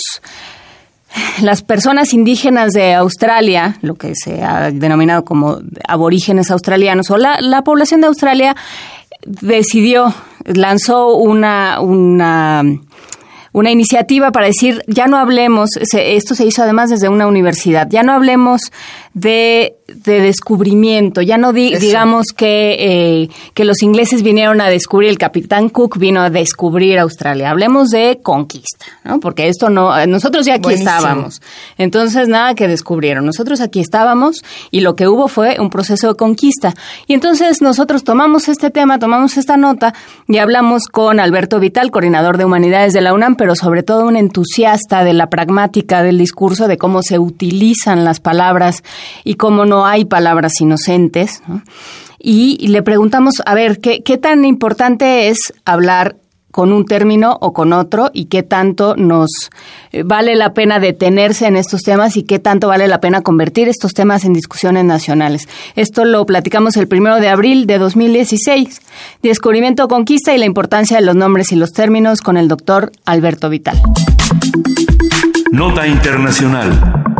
[1.42, 7.42] las personas indígenas de Australia, lo que se ha denominado como aborígenes australianos, o la,
[7.42, 8.56] la población de Australia
[9.26, 10.14] decidió
[10.46, 12.64] lanzó una, una
[13.54, 17.88] una iniciativa para decir, ya no hablemos, se- esto se hizo además desde una universidad,
[17.90, 18.62] ya no hablemos
[19.20, 22.76] de, de descubrimiento, ya no di- digamos que,
[23.24, 27.90] eh, que los ingleses vinieron a descubrir, el capitán Cook vino a descubrir Australia, hablemos
[27.90, 29.20] de conquista, ¿no?
[29.20, 30.90] porque esto no, nosotros ya aquí Buenísimo.
[30.92, 31.42] estábamos,
[31.80, 36.16] entonces nada que descubrieron, nosotros aquí estábamos y lo que hubo fue un proceso de
[36.16, 36.74] conquista.
[37.08, 39.94] Y entonces nosotros tomamos este tema, tomamos esta nota
[40.28, 44.16] y hablamos con Alberto Vital, coordinador de humanidades de la UNAM, pero sobre todo un
[44.16, 48.84] entusiasta de la pragmática del discurso, de cómo se utilizan las palabras
[49.24, 51.42] y cómo no hay palabras inocentes.
[51.48, 51.62] ¿no?
[52.20, 56.18] Y, y le preguntamos, a ver, ¿qué, ¿qué tan importante es hablar
[56.58, 59.30] con un término o con otro y qué tanto nos
[59.92, 63.68] eh, vale la pena detenerse en estos temas y qué tanto vale la pena convertir
[63.68, 65.48] estos temas en discusiones nacionales.
[65.76, 68.82] Esto lo platicamos el primero de abril de 2016.
[69.22, 73.52] Descubrimiento, conquista y la importancia de los nombres y los términos con el doctor Alberto
[73.52, 73.80] Vital.
[75.52, 77.17] Nota Internacional.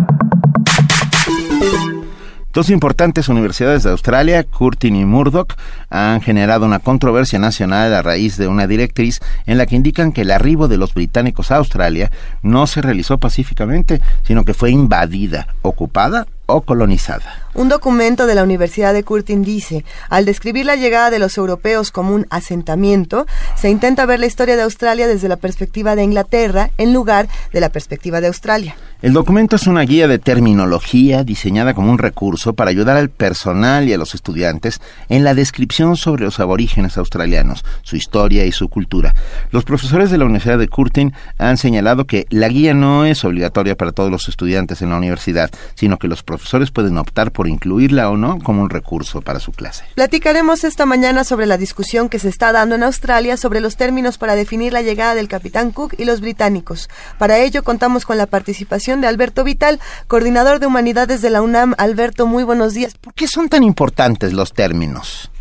[2.58, 5.54] Dos importantes universidades de Australia, Curtin y Murdoch,
[5.92, 10.22] han generado una controversia nacional a raíz de una directriz en la que indican que
[10.22, 12.10] el arribo de los británicos a Australia
[12.42, 17.47] no se realizó pacíficamente, sino que fue invadida, ocupada o colonizada.
[17.58, 21.90] Un documento de la Universidad de Curtin dice, al describir la llegada de los europeos
[21.90, 23.26] como un asentamiento,
[23.56, 27.60] se intenta ver la historia de Australia desde la perspectiva de Inglaterra en lugar de
[27.60, 28.76] la perspectiva de Australia.
[29.02, 33.88] El documento es una guía de terminología diseñada como un recurso para ayudar al personal
[33.90, 34.80] y a los estudiantes
[35.10, 39.16] en la descripción sobre los aborígenes australianos, su historia y su cultura.
[39.50, 43.76] Los profesores de la Universidad de Curtin han señalado que la guía no es obligatoria
[43.76, 48.10] para todos los estudiantes en la universidad, sino que los profesores pueden optar por incluirla
[48.10, 49.86] o no como un recurso para su clase.
[49.96, 54.18] Platicaremos esta mañana sobre la discusión que se está dando en Australia sobre los términos
[54.18, 56.90] para definir la llegada del capitán Cook y los británicos.
[57.18, 61.76] Para ello contamos con la participación de Alberto Vital, coordinador de humanidades de la UNAM.
[61.78, 62.98] Alberto, muy buenos días.
[62.98, 65.32] ¿Por qué son tan importantes los términos?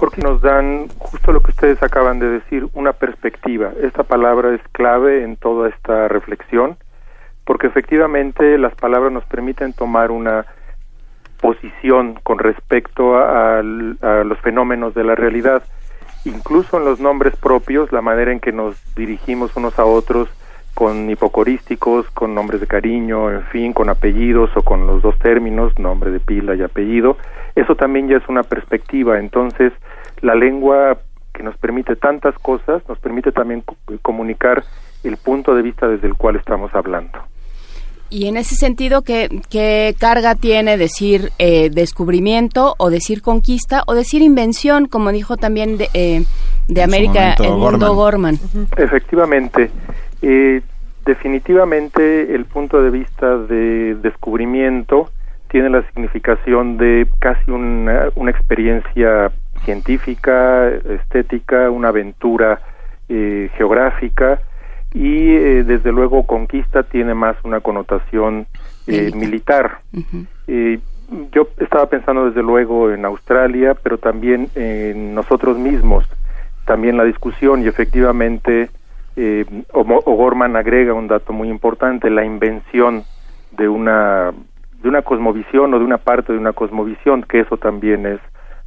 [0.00, 3.72] porque nos dan justo lo que ustedes acaban de decir, una perspectiva.
[3.82, 6.78] Esta palabra es clave en toda esta reflexión,
[7.44, 10.46] porque efectivamente las palabras nos permiten tomar una
[11.40, 15.62] posición con respecto a, a los fenómenos de la realidad.
[16.24, 20.28] Incluso en los nombres propios, la manera en que nos dirigimos unos a otros
[20.74, 25.78] con hipocorísticos, con nombres de cariño, en fin, con apellidos o con los dos términos,
[25.78, 27.16] nombre de pila y apellido,
[27.54, 29.18] eso también ya es una perspectiva.
[29.18, 29.72] Entonces,
[30.20, 30.98] la lengua
[31.32, 34.62] que nos permite tantas cosas, nos permite también co- comunicar
[35.02, 37.18] el punto de vista desde el cual estamos hablando.
[38.10, 43.94] Y en ese sentido, ¿qué, qué carga tiene decir eh, descubrimiento o decir conquista o
[43.94, 46.24] decir invención, como dijo también de, eh,
[46.66, 48.34] de América el mundo Gorman?
[48.76, 49.70] Efectivamente,
[50.22, 50.60] eh,
[51.06, 55.10] definitivamente el punto de vista de descubrimiento
[55.48, 59.30] tiene la significación de casi una, una experiencia
[59.64, 62.60] científica, estética, una aventura
[63.08, 64.40] eh, geográfica
[64.92, 68.46] y eh, desde luego conquista tiene más una connotación
[68.86, 69.78] eh, militar.
[70.46, 70.80] Eh,
[71.32, 76.04] yo estaba pensando desde luego en Australia, pero también en nosotros mismos,
[76.64, 78.70] también la discusión y efectivamente
[79.16, 83.04] eh, O'Gorman agrega un dato muy importante, la invención
[83.52, 84.32] de una
[84.82, 88.20] de una cosmovisión o de una parte de una cosmovisión, que eso también es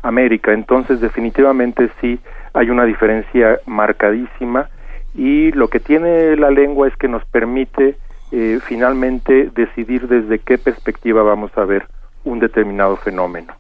[0.04, 0.54] América.
[0.54, 2.20] Entonces, definitivamente sí
[2.54, 4.70] hay una diferencia marcadísima
[5.16, 7.96] y lo que tiene la lengua es que nos permite
[8.32, 11.88] eh, finalmente decidir desde qué perspectiva vamos a ver
[12.24, 13.54] un determinado fenómeno.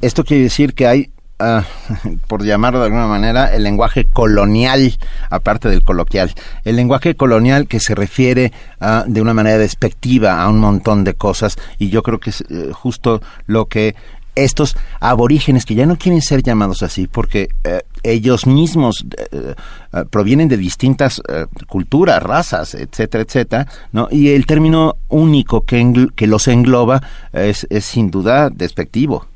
[0.00, 1.64] Esto quiere decir que hay, ah,
[2.28, 4.94] por llamarlo de alguna manera, el lenguaje colonial,
[5.28, 6.32] aparte del coloquial.
[6.64, 11.12] El lenguaje colonial que se refiere ah, de una manera despectiva a un montón de
[11.12, 13.94] cosas y yo creo que es eh, justo lo que
[14.34, 19.54] estos aborígenes que ya no quieren ser llamados así porque eh, ellos mismos eh,
[19.92, 24.08] eh, provienen de distintas eh, culturas, razas, etcétera, etcétera, ¿no?
[24.10, 27.00] Y el término único que, que los engloba
[27.32, 29.26] es, es sin duda despectivo.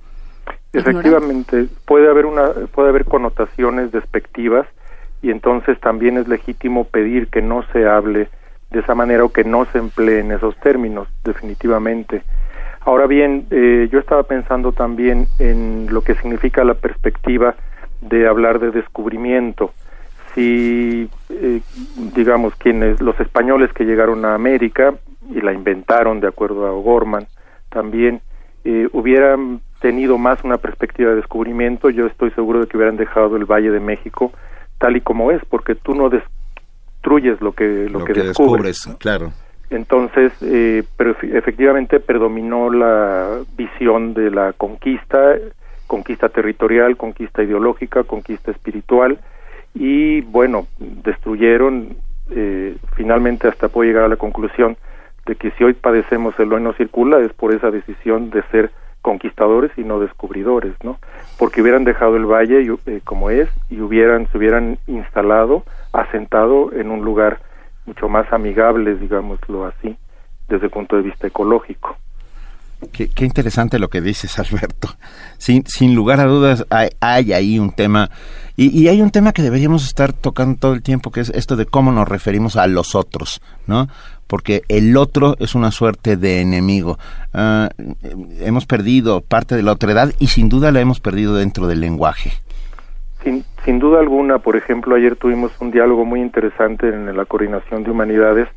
[0.73, 4.67] Efectivamente, puede haber una puede haber connotaciones despectivas
[5.23, 8.29] y entonces también es legítimo pedir que no se hable
[8.71, 12.23] de esa manera o que no se empleen esos términos, definitivamente.
[12.81, 17.57] Ahora bien, yo estaba pensando también en lo que significa la perspectiva
[18.01, 19.73] de hablar de descubrimiento.
[20.35, 21.61] Si, eh,
[22.15, 24.95] digamos, quienes, los españoles que llegaron a América
[25.31, 27.27] y la inventaron, de acuerdo a O'Gorman,
[27.71, 28.21] también
[28.65, 33.37] eh, hubieran tenido más una perspectiva de descubrimiento, yo estoy seguro de que hubieran dejado
[33.37, 34.33] el Valle de México
[34.79, 38.65] tal y como es, porque tú no destruyes lo que lo, Lo que, que descubres.
[38.85, 39.33] descubres, claro.
[39.71, 45.35] Entonces, eh, pero efe- efectivamente predominó la visión de la conquista,
[45.87, 49.19] conquista territorial, conquista ideológica, conquista espiritual,
[49.75, 51.97] y bueno, destruyeron,
[52.31, 54.77] eh, finalmente hasta puedo llegar a la conclusión
[55.27, 58.71] de que si hoy padecemos el hoy no circula es por esa decisión de ser
[59.03, 60.99] conquistadores y no descubridores, ¿no?
[61.39, 66.91] Porque hubieran dejado el valle eh, como es y hubieran se hubieran instalado, asentado en
[66.91, 67.39] un lugar
[67.87, 69.97] mucho más amigable, digámoslo así,
[70.49, 71.97] desde el punto de vista ecológico.
[72.93, 74.89] Qué, interesante lo que dices, Alberto.
[75.39, 78.11] Sin, sin lugar a dudas, hay, hay ahí un tema,
[78.57, 81.57] y, y hay un tema que deberíamos estar tocando todo el tiempo, que es esto
[81.57, 83.89] de cómo nos referimos a los otros, ¿no?
[84.27, 86.99] Porque el otro es una suerte de enemigo.
[87.33, 87.69] Ah,
[88.41, 92.33] hemos perdido parte de la otredad y sin duda la hemos perdido dentro del lenguaje.
[93.23, 97.85] Sin, sin duda alguna, por ejemplo, ayer tuvimos un diálogo muy interesante en la Coordinación
[97.85, 98.49] de Humanidades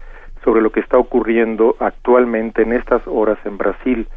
[0.44, 4.08] sobre lo que está ocurriendo actualmente en estas horas en Brasil.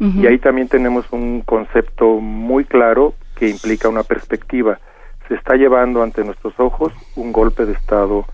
[0.00, 4.78] Y ahí también tenemos un concepto muy claro que implica una perspectiva.
[5.26, 8.24] Se está llevando ante nuestros ojos un golpe de Estado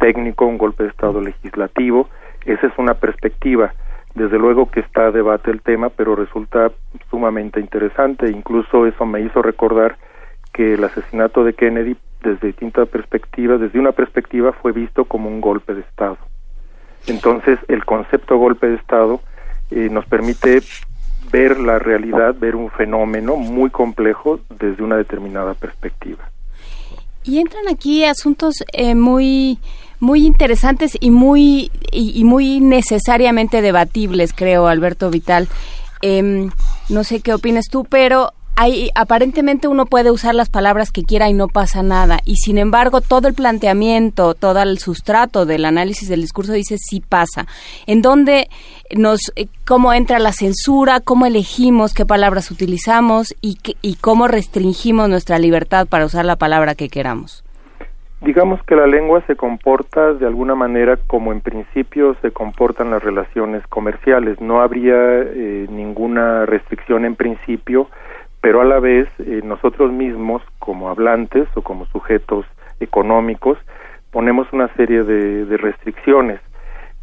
[0.00, 2.08] técnico, un golpe de Estado legislativo.
[2.44, 3.74] Esa es una perspectiva.
[4.16, 6.72] Desde luego que está a debate el tema, pero resulta
[7.10, 8.28] sumamente interesante.
[8.28, 9.96] Incluso eso me hizo recordar
[10.52, 15.40] que el asesinato de Kennedy, desde distintas perspectivas, desde una perspectiva, fue visto como un
[15.40, 16.18] golpe de Estado.
[17.06, 19.20] Entonces, el concepto golpe de Estado
[19.70, 20.62] eh, nos permite
[21.30, 26.30] ver la realidad, ver un fenómeno muy complejo desde una determinada perspectiva.
[27.24, 29.58] Y entran aquí asuntos eh, muy
[30.00, 35.48] muy interesantes y muy y, muy necesariamente debatibles, creo, Alberto Vital.
[36.02, 36.50] Em,
[36.90, 41.28] no sé qué opinas tú, pero hay aparentemente uno puede usar las palabras que quiera
[41.28, 42.18] y no pasa nada.
[42.24, 47.00] Y sin embargo, todo el planteamiento, todo el sustrato del análisis del discurso dice sí
[47.00, 47.46] pasa.
[47.86, 48.48] En dónde
[48.96, 55.08] nos eh, cómo entra la censura, cómo elegimos qué palabras utilizamos y y cómo restringimos
[55.08, 57.44] nuestra libertad para usar la palabra que queramos.
[58.24, 63.02] Digamos que la lengua se comporta de alguna manera como en principio se comportan las
[63.02, 64.40] relaciones comerciales.
[64.40, 67.90] No habría eh, ninguna restricción en principio,
[68.44, 72.44] pero a la vez eh, nosotros mismos como hablantes o como sujetos
[72.78, 73.56] económicos
[74.10, 76.40] ponemos una serie de, de restricciones.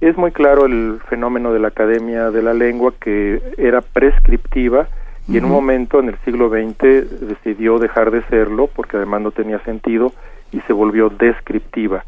[0.02, 4.88] Es muy claro el fenómeno de la Academia de la Lengua que era prescriptiva
[5.28, 9.32] y en un momento en el siglo XX decidió dejar de serlo porque además no
[9.32, 10.14] tenía sentido
[10.52, 12.06] y se volvió descriptiva.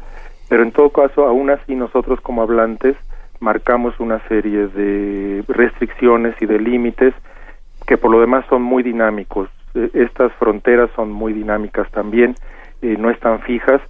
[0.48, 2.94] Pero en todo caso, aún así nosotros como hablantes
[3.40, 7.14] marcamos una serie de restricciones y de límites
[7.86, 9.48] que por lo demás son muy dinámicos.
[9.74, 12.34] Eh, Estas fronteras son muy dinámicas también,
[12.82, 13.80] eh, no están fijas,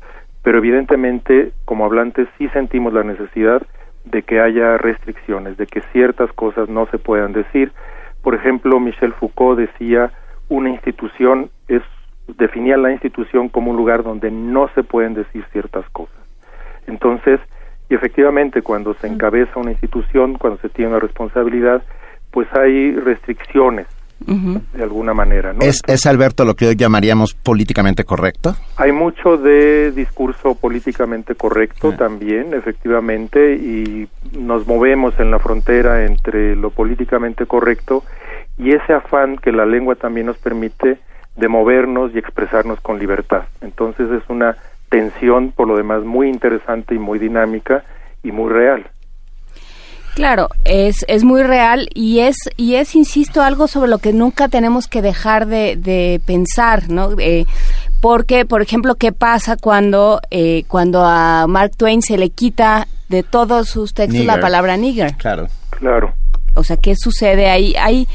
[0.42, 3.62] pero evidentemente como hablantes sí sentimos la necesidad
[4.04, 7.72] de que haya restricciones, de que ciertas cosas no se puedan decir.
[8.22, 10.12] Por ejemplo, Michel Foucault decía,
[10.48, 11.82] una institución es
[12.26, 16.16] definía la institución como un lugar donde no se pueden decir ciertas cosas.
[16.86, 17.40] Entonces,
[17.88, 21.82] y efectivamente, cuando se encabeza una institución, cuando se tiene una responsabilidad,
[22.34, 23.86] pues hay restricciones
[24.26, 25.60] de alguna manera, ¿no?
[25.60, 28.56] ¿Es, ¿Es Alberto lo que hoy llamaríamos políticamente correcto?
[28.76, 36.56] Hay mucho de discurso políticamente correcto también, efectivamente, y nos movemos en la frontera entre
[36.56, 38.02] lo políticamente correcto
[38.58, 40.98] y ese afán que la lengua también nos permite
[41.36, 43.44] de movernos y expresarnos con libertad.
[43.60, 44.56] Entonces es una
[44.88, 47.84] tensión, por lo demás, muy interesante y muy dinámica
[48.24, 48.86] y muy real.
[50.14, 54.48] Claro, es, es muy real y es, y es, insisto, algo sobre lo que nunca
[54.48, 57.10] tenemos que dejar de, de pensar, ¿no?
[57.18, 57.46] Eh,
[58.00, 63.22] porque, por ejemplo, ¿qué pasa cuando, eh, cuando a Mark Twain se le quita de
[63.22, 65.14] todos sus textos la palabra nigger?
[65.16, 65.48] Claro.
[65.70, 66.14] Claro.
[66.54, 67.74] O sea, ¿qué sucede ahí?
[67.76, 68.06] Hay,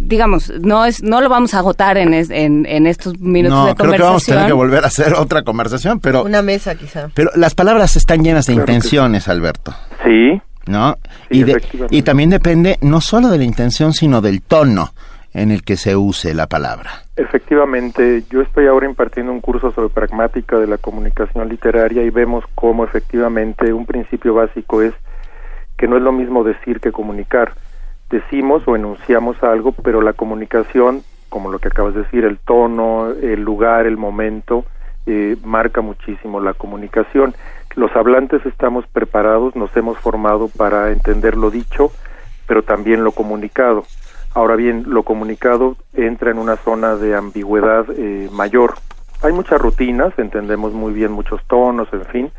[0.00, 3.66] digamos, no es, no lo vamos a agotar en, es- en, en estos minutos No,
[3.66, 4.46] de creo que vamos a tener conversación.
[4.48, 7.08] que volver a hacer otra conversación, pero, Una mesa quizá.
[7.14, 9.72] pero las palabras están llenas de intenciones, Alberto.
[10.04, 10.40] Sí.
[10.66, 10.96] ¿No?
[11.30, 14.90] y, de- y también depende no solo de la intención, sino del tono
[15.34, 16.90] en el que se use la palabra.
[17.16, 22.44] Efectivamente, yo estoy ahora impartiendo un curso sobre pragmática de la comunicación literaria y vemos
[22.54, 24.94] cómo efectivamente un principio básico es
[25.76, 27.52] que no es lo mismo decir que comunicar.
[28.10, 33.10] Decimos o enunciamos algo, pero la comunicación, como lo que acabas de decir, el tono,
[33.10, 34.64] el lugar, el momento,
[35.06, 37.34] eh, marca muchísimo la comunicación.
[37.76, 41.90] Los hablantes estamos preparados, nos hemos formado para entender lo dicho,
[42.46, 43.84] pero también lo comunicado.
[44.32, 48.74] Ahora bien, lo comunicado entra en una zona de ambigüedad eh, mayor
[49.22, 52.32] Hay muchas rutinas, entendemos muy bien muchos tonos, en fin,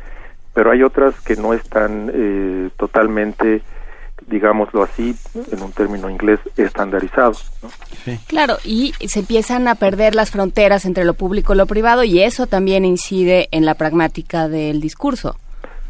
[0.54, 3.60] pero hay otras que no están eh, totalmente,
[4.28, 5.14] digámoslo así,
[5.52, 7.50] en un término inglés, estandarizados.
[7.62, 7.68] ¿no?
[8.26, 12.22] Claro, y se empiezan a perder las fronteras entre lo público y lo privado y
[12.22, 15.36] eso también incide en la pragmática del discurso.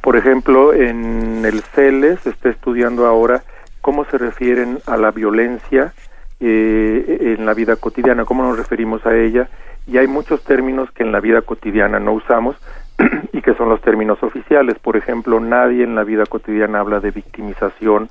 [0.02, 3.42] Por ejemplo, en el CELES se está estudiando ahora
[3.80, 5.92] cómo se refieren a la violencia
[6.38, 9.48] eh, en la vida cotidiana, cómo nos referimos a ella,
[9.86, 12.56] y hay muchos términos que en la vida cotidiana no usamos
[13.32, 14.78] y que son los términos oficiales.
[14.78, 18.08] Por ejemplo, nadie en la vida cotidiana habla de victimización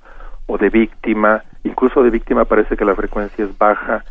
[0.47, 4.03] o de víctima, incluso de víctima parece que la frecuencia es baja,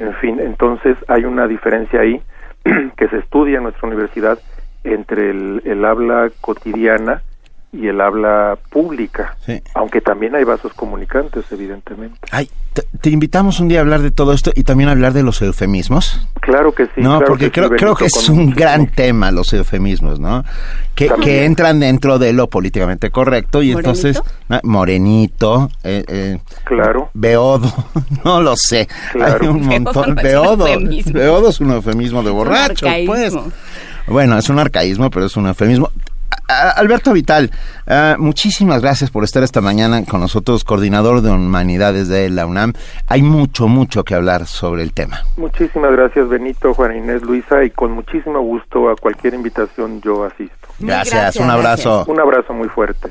[0.00, 2.22] en fin, entonces hay una diferencia ahí
[2.96, 4.38] que se estudia en nuestra universidad
[4.82, 7.22] entre el, habla cotidiana
[7.72, 9.62] y el habla pública, Sí.
[9.74, 12.18] aunque también hay vasos comunicantes, evidentemente.
[12.32, 15.12] Ay, te, te invitamos un día a hablar de todo esto y también a hablar
[15.12, 16.26] de los eufemismos.
[16.40, 16.92] Claro que sí.
[16.96, 20.44] no, claro porque que sí, creo, creo que es un gran tema los eufemismos, ¿no?
[20.96, 23.78] Que, que entran dentro de lo políticamente correcto y ¿Morenito?
[23.78, 27.10] entonces ah, morenito, eh, eh, Claro.
[27.14, 27.72] beodo,
[28.24, 29.38] no lo sé, Claro.
[29.42, 31.12] hay un Beodo montón, no es un beodo, eufemismo.
[31.12, 33.32] beodo es un eufemismo de borracho, pues.
[34.08, 35.88] Bueno, es un arcaísmo, pero es un eufemismo.
[36.48, 37.50] Alberto Vital,
[37.86, 42.72] ah, muchísimas gracias por estar esta mañana con nosotros, coordinador de humanidades de la UNAM.
[43.06, 45.22] Hay mucho, mucho que hablar sobre el tema.
[45.36, 50.68] Muchísimas gracias, Benito, Juan Inés, Luisa, y con muchísimo gusto a cualquier invitación yo asisto.
[50.80, 52.04] Gracias, un abrazo.
[52.08, 53.10] Un abrazo muy fuerte.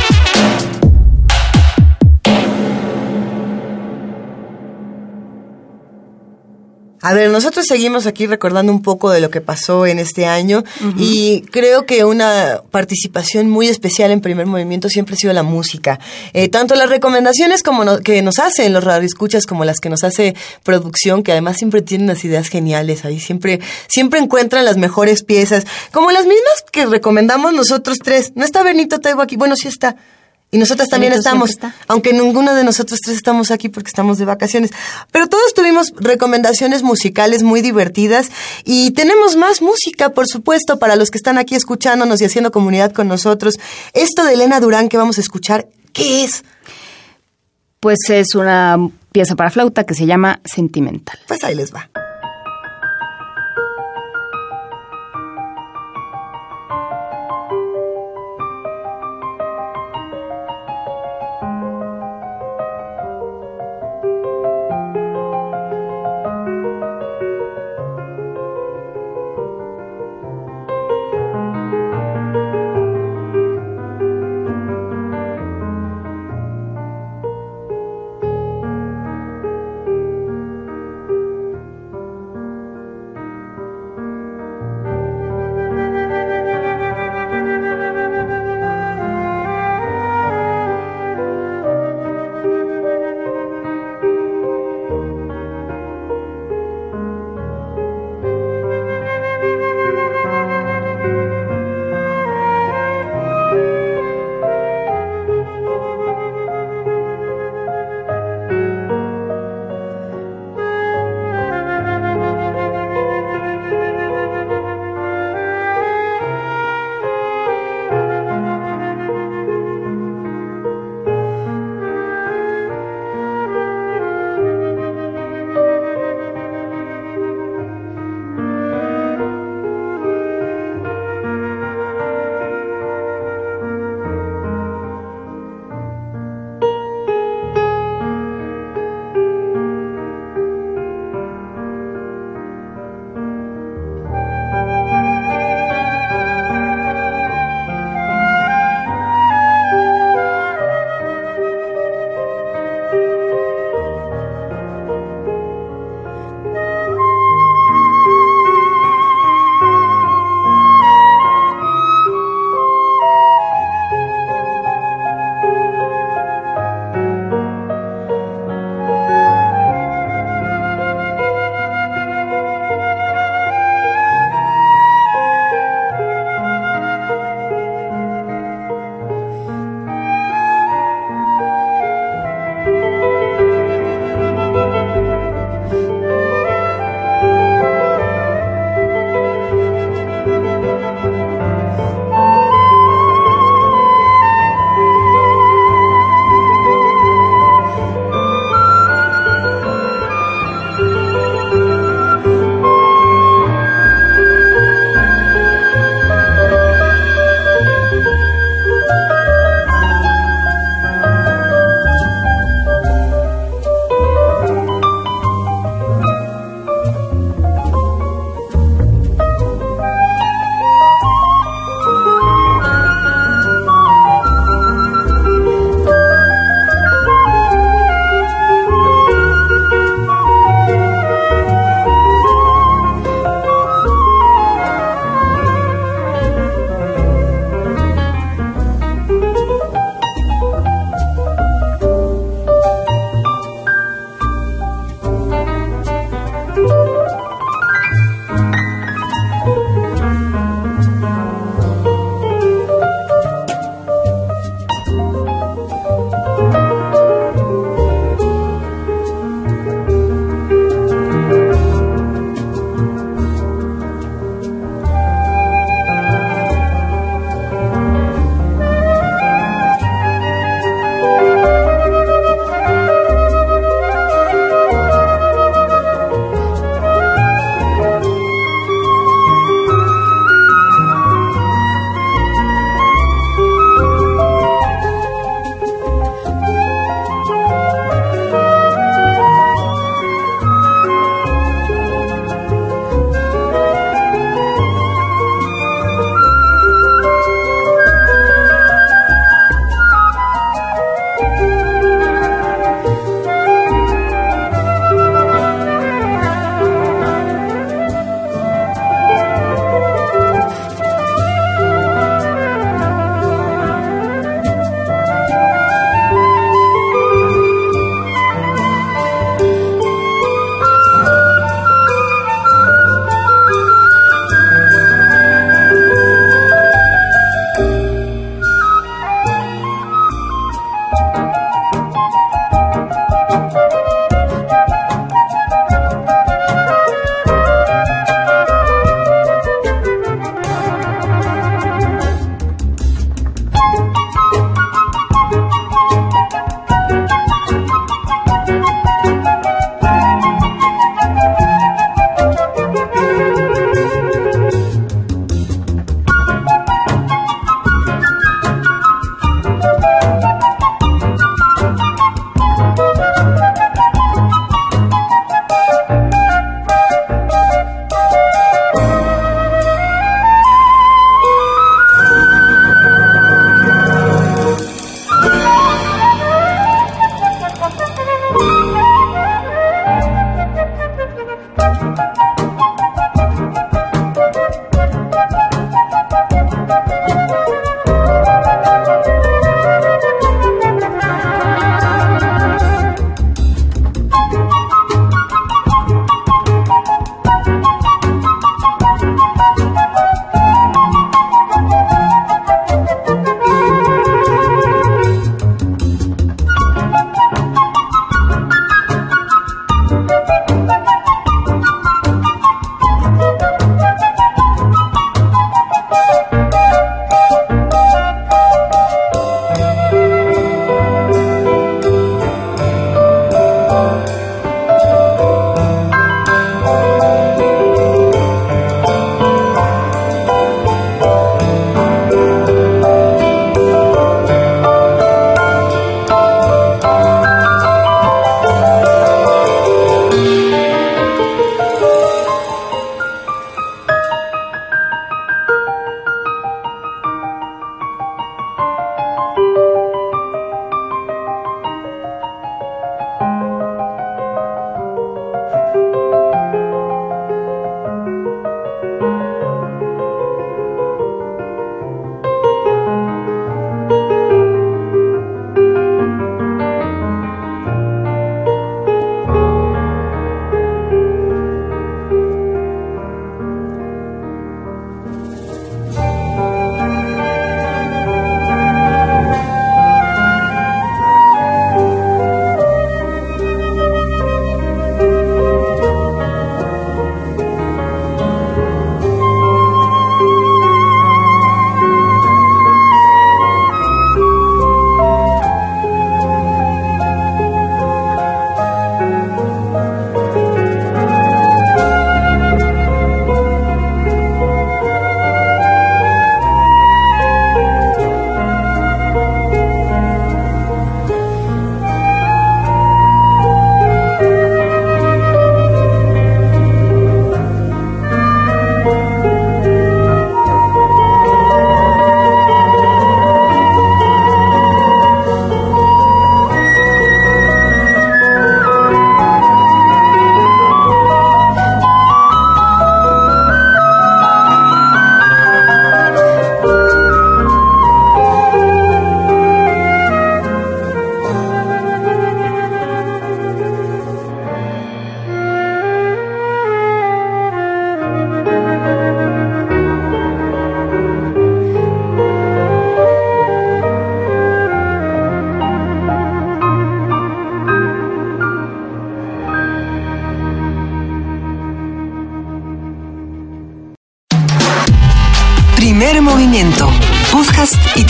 [7.03, 10.63] A ver, nosotros seguimos aquí recordando un poco de lo que pasó en este año
[10.97, 15.99] y creo que una participación muy especial en primer movimiento siempre ha sido la música.
[16.33, 20.03] Eh, tanto las recomendaciones como no- que nos hacen los radioescuchas como las que nos
[20.03, 25.23] hace producción, que además siempre tienen unas ideas geniales ahí, siempre, siempre encuentran las mejores
[25.23, 28.31] piezas, como las mismas que recomendamos nosotros tres.
[28.35, 29.95] No está Benito Taibo aquí, bueno, sí está.
[30.53, 31.57] Y nosotras también estamos,
[31.87, 34.71] aunque ninguno de nosotros tres estamos aquí porque estamos de vacaciones.
[35.09, 38.29] Pero todos tuvimos recomendaciones musicales muy divertidas
[38.65, 42.91] y tenemos más música, por supuesto, para los que están aquí escuchándonos y haciendo comunidad
[42.91, 43.55] con nosotros.
[43.93, 46.43] Esto de Elena Durán que vamos a escuchar, ¿qué es?
[47.79, 48.77] Pues es una
[49.13, 51.17] pieza para flauta que se llama Sentimental.
[51.27, 51.89] Pues ahí les va.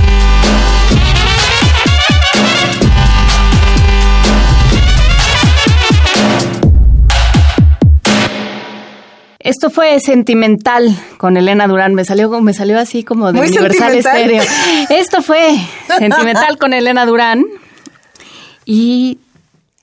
[9.40, 11.94] Esto fue sentimental con Elena Durán.
[11.94, 14.32] Me salió, me salió así como de Muy Universal sentimental.
[14.32, 14.44] Estéreo.
[14.98, 15.58] Esto fue
[16.00, 17.44] sentimental con Elena Durán.
[18.64, 19.20] Y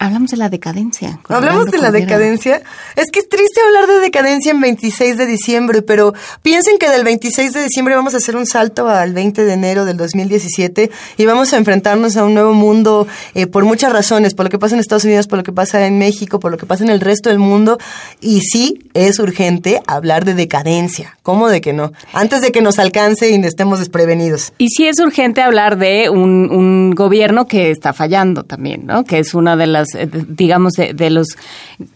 [0.00, 1.20] hablamos de la decadencia.
[1.28, 2.62] Hablamos de la decadencia.
[2.96, 7.04] Es que es triste hablar de decadencia en 26 de diciembre, pero piensen que del
[7.04, 11.26] 26 de diciembre vamos a hacer un salto al 20 de enero del 2017 y
[11.26, 14.74] vamos a enfrentarnos a un nuevo mundo eh, por muchas razones, por lo que pasa
[14.74, 17.00] en Estados Unidos, por lo que pasa en México, por lo que pasa en el
[17.00, 17.78] resto del mundo.
[18.20, 21.16] Y sí, es urgente hablar de decadencia.
[21.22, 21.92] ¿Cómo de que no?
[22.12, 24.52] Antes de que nos alcance y estemos desprevenidos.
[24.58, 29.04] Y sí es urgente hablar de un, gobierno que está fallando también, ¿no?
[29.04, 31.28] Que es una de las, eh, digamos, de, de los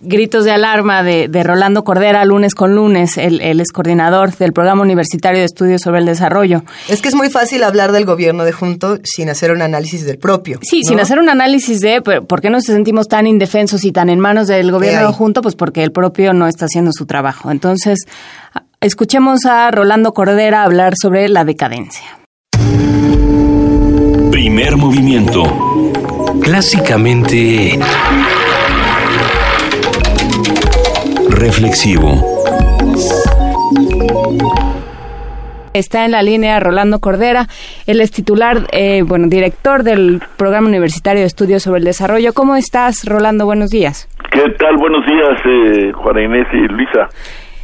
[0.00, 3.16] gritos de alarma de, de Rolando Cordera lunes con lunes.
[3.16, 6.64] Él, él es coordinador del Programa Universitario de Estudios sobre el Desarrollo.
[6.88, 10.18] Es que es muy fácil hablar del gobierno de junto sin hacer un análisis del
[10.18, 10.58] propio.
[10.62, 10.88] Sí, ¿no?
[10.88, 14.48] sin hacer un análisis de por qué nos sentimos tan indefensos y tan en manos
[14.48, 15.14] del gobierno hay?
[15.14, 17.52] junto, pues porque el propio no está haciendo su trabajo.
[17.52, 18.00] Entonces,
[18.80, 22.18] escuchemos a Rolando Cordera hablar sobre la decadencia.
[24.32, 25.44] Primer movimiento.
[26.42, 27.78] Clásicamente
[31.44, 32.08] Reflexivo.
[35.74, 37.48] Está en la línea Rolando Cordera,
[37.86, 42.32] él es titular, eh, bueno, director del Programa Universitario de Estudios sobre el Desarrollo.
[42.32, 43.44] ¿Cómo estás, Rolando?
[43.44, 44.08] Buenos días.
[44.32, 44.78] ¿Qué tal?
[44.78, 47.10] Buenos días, eh, Juana Inés y Luisa.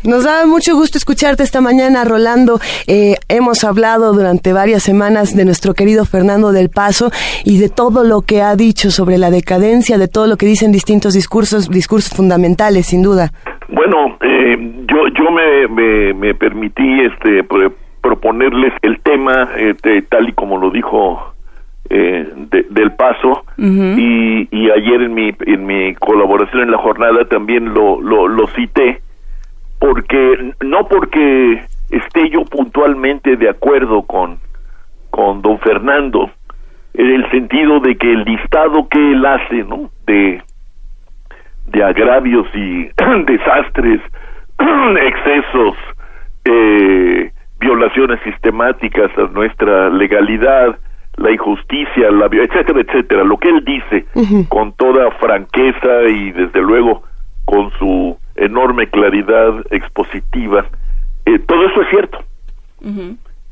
[0.02, 2.60] Nos da mucho gusto escucharte esta mañana, Rolando.
[2.86, 7.10] Eh, hemos hablado durante varias semanas de nuestro querido Fernando del Paso
[7.44, 10.70] y de todo lo que ha dicho sobre la decadencia, de todo lo que dicen
[10.70, 13.32] distintos discursos, discursos fundamentales, sin duda.
[13.72, 14.56] Bueno, eh,
[14.86, 20.58] yo yo me, me, me permití este pro- proponerles el tema este, tal y como
[20.58, 21.34] lo dijo
[21.88, 23.44] eh, de- del paso.
[23.98, 28.46] Y, y ayer en mi en mi colaboración en la jornada también lo lo, lo
[28.48, 29.00] cité
[29.78, 34.38] porque no porque esté yo puntualmente de acuerdo con
[35.10, 36.30] con don Fernando
[36.94, 40.42] en el sentido de que el listado que él hace no de
[41.70, 42.84] de agravios y
[43.26, 44.00] desastres,
[45.02, 45.76] excesos,
[46.44, 50.78] eh, violaciones sistemáticas a nuestra legalidad,
[51.16, 53.24] la injusticia, la etcétera, etcétera.
[53.24, 54.06] Lo que él dice
[54.48, 57.02] con toda franqueza y desde luego
[57.44, 60.64] con su enorme claridad expositiva,
[61.26, 62.18] eh, todo eso es cierto.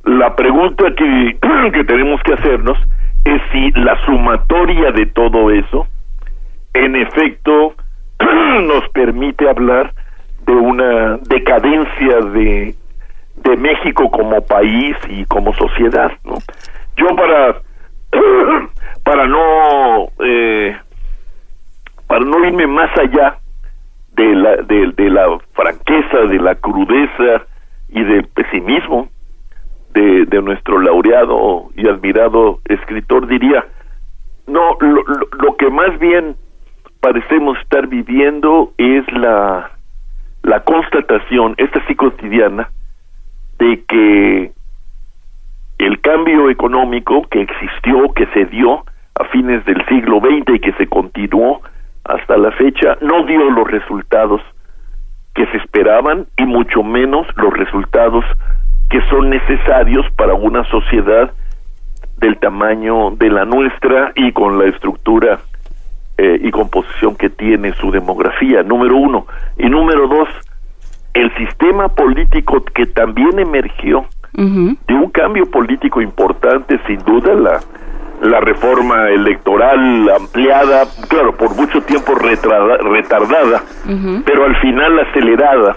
[0.04, 1.36] La pregunta que,
[1.72, 2.78] que tenemos que hacernos
[3.24, 5.86] es si la sumatoria de todo eso,
[6.72, 7.74] en efecto,
[8.62, 9.92] nos permite hablar
[10.46, 12.74] de una decadencia de,
[13.36, 16.38] de México como país y como sociedad, ¿no?
[16.96, 17.60] Yo para
[19.04, 20.76] para no eh,
[22.06, 23.36] para no irme más allá
[24.12, 27.44] de la de, la franqueza, de la crudeza
[27.90, 29.08] y del pesimismo
[29.92, 33.64] de, de nuestro laureado y admirado escritor diría
[34.46, 35.04] no lo-
[35.42, 36.34] lo que más bien
[37.00, 39.70] parecemos estar viviendo es la
[40.42, 42.70] la constatación esta sí cotidiana
[43.58, 44.52] de que
[45.78, 48.84] el cambio económico que existió, que se dio
[49.14, 51.60] a fines del siglo XX y que se continuó
[52.04, 54.40] hasta la fecha, no dio los resultados
[55.34, 58.24] que se esperaban y mucho menos los resultados
[58.90, 61.30] que son necesarios para una sociedad
[62.16, 65.38] del tamaño de la nuestra y con la estructura
[66.18, 69.26] eh, y composición que tiene su demografía, número uno.
[69.56, 70.28] Y número dos,
[71.14, 74.04] el sistema político que también emergió
[74.86, 77.60] de un cambio político importante, sin duda, la,
[78.22, 83.62] la reforma electoral ampliada, claro, por mucho tiempo retrada- retardada,
[84.24, 85.76] pero al final acelerada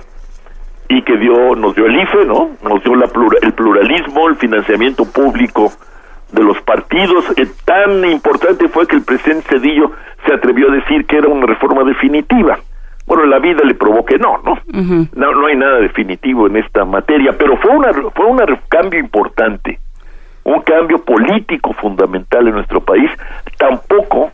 [0.89, 2.49] y que dio nos dio el IFE, ¿no?
[2.63, 5.71] Nos dio la plura- el pluralismo, el financiamiento público
[6.31, 7.25] de los partidos.
[7.37, 9.91] Eh, tan importante fue que el presidente Cedillo
[10.25, 12.59] se atrevió a decir que era una reforma definitiva.
[13.07, 14.57] Bueno, la vida le probó que no, ¿no?
[15.15, 18.39] No, no hay nada definitivo en esta materia, pero fue una fue un
[18.69, 19.79] cambio importante,
[20.43, 23.09] un cambio político fundamental en nuestro país.
[23.57, 24.31] Tampoco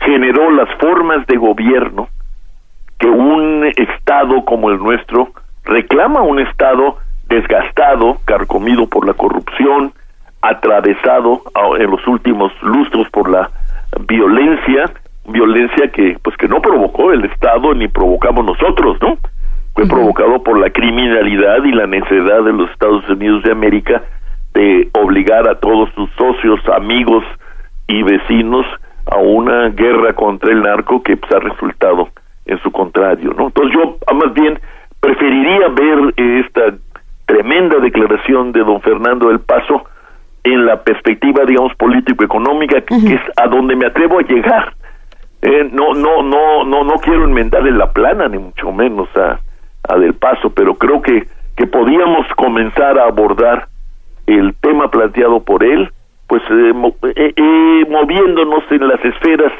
[0.00, 2.08] generó las formas de gobierno
[2.98, 5.32] que un estado como el nuestro
[5.64, 6.96] reclama un estado
[7.28, 9.92] desgastado, carcomido por la corrupción,
[10.42, 13.50] atravesado ah, en los últimos lustros por la
[14.06, 14.84] violencia
[15.26, 19.18] violencia que pues que no provocó el Estado ni provocamos nosotros, ¿no?
[19.74, 24.02] Fue provocado por la criminalidad y la necesidad de los Estados Unidos de América
[24.52, 27.24] de obligar a todos sus socios, amigos
[27.86, 28.66] y vecinos
[29.06, 32.08] a una guerra contra el narco que pues, ha resultado
[32.44, 33.46] en su contrario, ¿no?
[33.46, 34.58] Entonces yo ah, más bien
[35.00, 36.74] preferiría ver esta
[37.26, 39.84] tremenda declaración de don Fernando del Paso
[40.44, 44.72] en la perspectiva, digamos, político-económica, que es a donde me atrevo a llegar.
[45.42, 49.38] Eh, no, no, no, no, no quiero enmendarle la plana, ni mucho menos a,
[49.88, 53.66] a Del Paso, pero creo que, que podíamos comenzar a abordar
[54.26, 55.90] el tema planteado por él,
[56.28, 59.52] pues eh, mo- eh, eh, moviéndonos en las esferas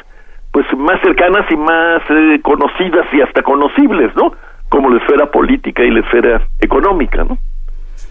[0.52, 4.32] pues más cercanas y más eh, conocidas y hasta conocibles, ¿no?
[4.68, 7.38] Como la esfera política y la esfera económica, ¿no?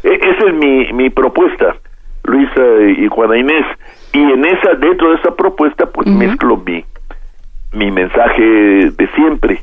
[0.03, 1.76] E- esa es mi, mi propuesta,
[2.23, 2.61] Luisa
[2.98, 3.65] y Juana Inés.
[4.14, 6.84] Y en esa, dentro de esa propuesta, pues mezclo mi,
[7.73, 9.61] mi mensaje de siempre.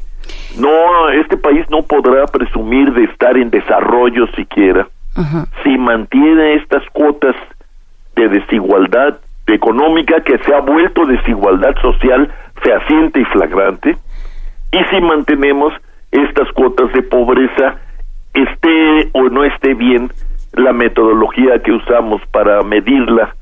[0.59, 4.86] No, este país no podrá presumir de estar en desarrollo siquiera
[5.62, 7.35] si mantiene estas cuotas
[8.14, 12.32] de desigualdad económica que se ha vuelto desigualdad social
[12.62, 13.97] fehaciente y flagrante
[14.70, 15.72] y si mantenemos
[16.12, 17.76] estas cuotas de pobreza
[18.35, 20.10] esté o no esté bien
[20.53, 23.35] la metodología que usamos para medirla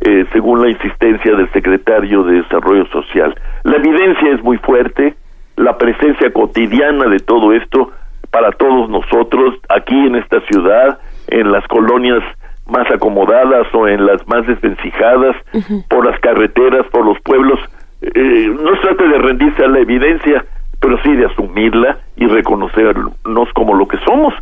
[0.00, 3.34] eh, según la insistencia del secretario de Desarrollo Social.
[3.62, 5.14] La evidencia es muy fuerte,
[5.56, 7.92] la presencia cotidiana de todo esto
[8.30, 10.98] para todos nosotros aquí en esta ciudad,
[11.28, 12.22] en las colonias
[12.66, 15.36] más acomodadas o en las más desvencijadas,
[15.88, 17.60] por las carreteras, por los pueblos.
[18.00, 20.44] Eh, no se trata de rendirse a la evidencia,
[20.80, 24.34] pero sí de asumirla y reconocernos como lo que somos.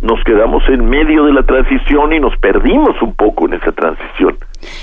[0.00, 4.36] Nos quedamos en medio de la transición y nos perdimos un poco en esa transición,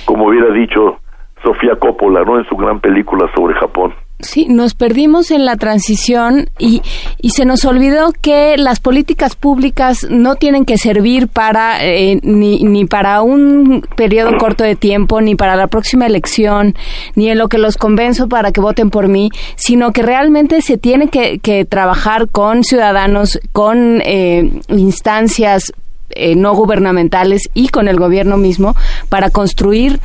[0.06, 0.99] como hubiera dicho
[1.44, 2.38] Sofía Coppola, ¿no?
[2.38, 3.94] En su gran película sobre Japón.
[4.19, 6.81] Sí, nos perdimos en la transición y,
[7.22, 12.64] y se nos olvidó que las políticas públicas no tienen que servir para eh, ni,
[12.64, 16.73] ni para un periodo corto de tiempo, ni para la próxima elección,
[17.14, 20.80] ni en lo que los convenzo para que voten por mí, sino que realmente se
[20.80, 25.73] tiene que, que trabajar con ciudadanos, con eh, instancias
[26.10, 28.76] eh, no gubernamentales y con el gobierno mismo
[29.10, 29.99] para construir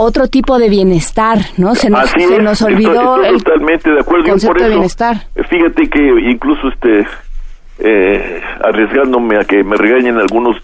[0.00, 1.74] otro tipo de bienestar, ¿no?
[1.74, 4.24] Se nos, Así se es, nos olvidó estoy, el totalmente de acuerdo.
[4.26, 5.16] Concepto por de eso, bienestar.
[5.48, 6.00] Fíjate que
[6.30, 7.06] incluso este
[7.78, 10.56] eh, arriesgándome a que me regañen algunos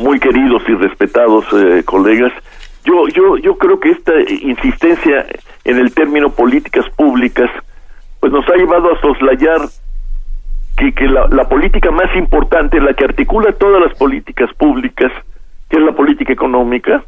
[0.00, 2.32] muy queridos y respetados eh, colegas,
[2.84, 4.12] yo yo yo creo que esta
[4.42, 5.26] insistencia
[5.64, 7.50] en el término políticas públicas
[8.20, 9.60] pues nos ha llevado a soslayar
[10.76, 15.12] que, que la, la política más importante, la que articula todas las políticas públicas,
[15.68, 17.04] que es la política económica,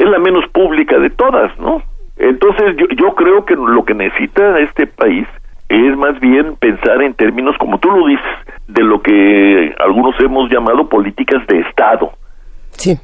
[0.00, 1.82] es la menos pública de todas, ¿no?
[2.16, 5.26] Entonces yo, yo creo que lo que necesita este país
[5.68, 8.24] es más bien pensar en términos, como tú lo dices,
[8.66, 12.12] de lo que algunos hemos llamado políticas de Estado.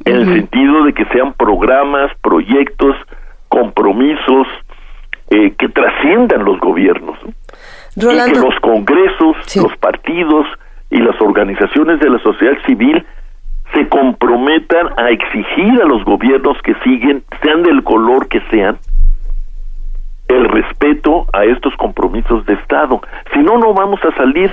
[0.06, 2.96] En el sentido de que sean programas, proyectos,
[3.48, 4.46] compromisos
[5.28, 7.18] eh, que trasciendan los gobiernos.
[7.22, 8.12] ¿no?
[8.12, 10.46] Y que los congresos, los partidos
[10.90, 13.04] y las organizaciones de la sociedad civil
[13.74, 18.78] se comprometan a exigir a los gobiernos que siguen, sean del color que sean,
[20.28, 23.00] el respeto a estos compromisos de Estado.
[23.32, 24.50] Si no, no vamos a salir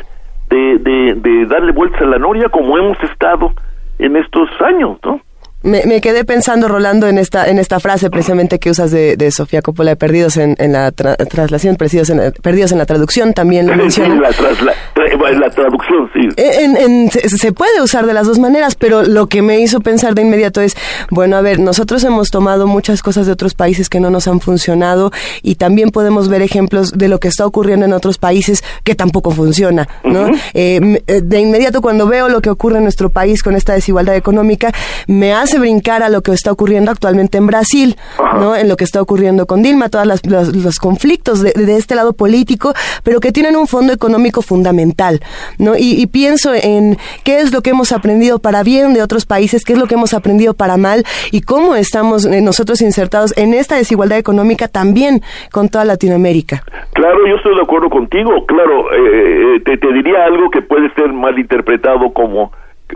[0.49, 3.53] de, de, de darle vueltas a la noria como hemos estado
[3.99, 5.19] en estos años, ¿no?
[5.63, 9.31] Me, me quedé pensando, Rolando, en esta, en esta frase precisamente que usas de, de
[9.31, 13.33] Sofía Coppola de Perdidos en, en la tra- traslación, perdidos en, perdidos en la traducción,
[13.33, 14.15] también lo menciona.
[14.15, 16.27] la, trasla- tra- la traducción, sí.
[16.37, 20.15] En- en- se, puede usar de las dos maneras, pero lo que me hizo pensar
[20.15, 20.75] de inmediato es,
[21.09, 24.41] bueno, a ver, nosotros hemos tomado muchas cosas de otros países que no nos han
[24.41, 25.11] funcionado
[25.41, 29.31] y también podemos ver ejemplos de lo que está ocurriendo en otros países que tampoco
[29.31, 30.27] funciona, ¿no?
[30.53, 33.73] Eh, m- eh, de inmediato cuando veo lo que ocurre en nuestro país con esta
[33.73, 34.71] desigualdad económica,
[35.07, 37.95] me hace brincar a lo que está ocurriendo actualmente en Brasil,
[38.39, 38.55] ¿no?
[38.55, 42.73] En lo que está ocurriendo con Dilma, todos los, conflictos de, de este lado político,
[43.03, 45.19] pero que tienen un fondo económico fundamental,
[45.57, 45.75] ¿no?
[45.75, 49.63] Y, y pienso en qué es lo que hemos aprendido para bien de otros países,
[49.63, 53.53] qué es lo que hemos aprendido para mal y cómo estamos eh, nosotros insertados en
[53.53, 55.21] esta desigualdad económica también
[55.51, 56.63] con toda Latinoamérica.
[56.93, 58.45] Claro, yo estoy de acuerdo contigo.
[58.45, 62.51] Claro, eh, te, te diría algo que puede ser mal interpretado como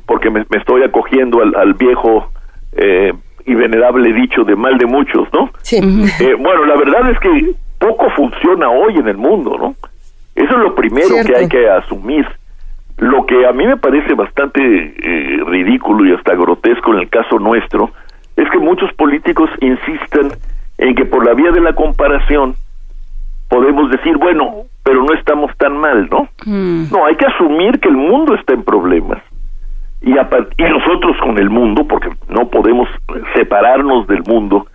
[0.05, 2.29] porque me, me estoy acogiendo al, al viejo
[2.77, 3.13] eh,
[3.45, 5.49] y venerable dicho de mal de muchos, ¿no?
[5.61, 5.77] Sí.
[5.77, 9.75] Eh, bueno, la verdad es que poco funciona hoy en el mundo, ¿no?
[10.35, 11.33] Eso es lo primero Cierto.
[11.33, 12.27] que hay que asumir.
[12.97, 17.39] Lo que a mí me parece bastante eh, ridículo y hasta grotesco en el caso
[17.39, 17.91] nuestro
[18.35, 20.31] es que muchos políticos insistan
[20.77, 22.55] en que por la vía de la comparación
[23.49, 26.27] podemos decir, bueno, pero no estamos tan mal, ¿no?
[26.45, 29.21] No, hay que asumir que el mundo está en problemas.
[30.02, 32.88] Y, a y nosotros con el mundo, porque no podemos
[33.36, 34.68] separarnos del mundo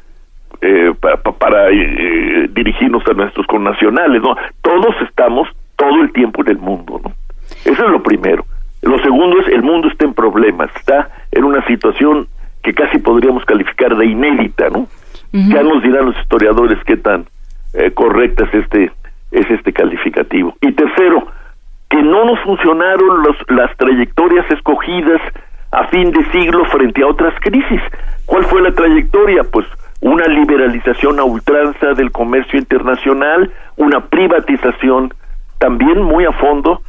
[0.61, 4.37] eh, pa- pa- para, eh, dirigirnos a nuestros connacionales, ¿no?
[4.63, 7.13] Todos estamos todo el tiempo en el mundo, ¿no?
[7.65, 8.45] Eso es lo primero.
[8.83, 12.27] Lo segundo es el mundo está en problemas, está en una situación
[12.63, 14.87] que casi podríamos calificar de inédita, ¿no?
[15.33, 17.25] Ya nos dirán los historiadores qué tan
[17.75, 18.91] eh, correcta es este
[19.31, 20.55] es este calificativo.
[20.61, 21.27] Y tercero,
[21.93, 25.21] que no nos funcionaron los, las trayectorias escogidas
[25.73, 27.83] a fin de siglo frente a otras crisis.
[28.25, 29.43] ¿Cuál fue la trayectoria?
[29.45, 29.67] Pues
[30.01, 35.13] una liberalización a ultranza del comercio internacional, una privatización
[35.59, 36.81] también muy a fondo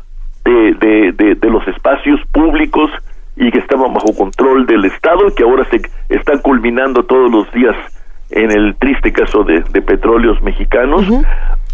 [0.46, 2.90] de, de, de, de los espacios públicos
[3.36, 7.52] y que estaban bajo control del Estado y que ahora se están culminando todos los
[7.52, 7.76] días
[8.32, 11.06] en el triste caso de, de petróleos mexicanos,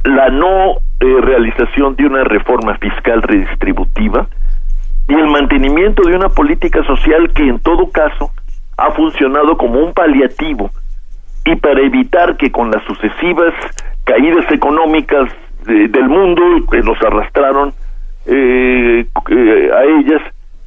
[0.03, 4.27] la no eh, realización de una reforma fiscal redistributiva
[5.07, 8.31] y el mantenimiento de una política social que en todo caso
[8.77, 10.69] ha funcionado como un paliativo
[11.45, 13.53] y para evitar que con las sucesivas
[14.03, 15.31] caídas económicas
[15.65, 17.73] de- del mundo que nos arrastraron
[18.25, 20.21] eh, eh, a ellas,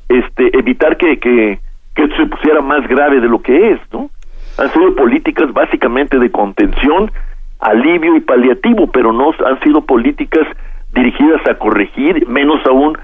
[0.08, 1.58] este, evitar que, que,
[1.94, 4.10] que se pusiera más grave de lo que es, ¿no?
[4.58, 7.10] Han sido políticas básicamente de contención,
[7.62, 10.46] alivio y paliativo, pero no han sido políticas
[10.92, 12.96] dirigidas a corregir, menos aún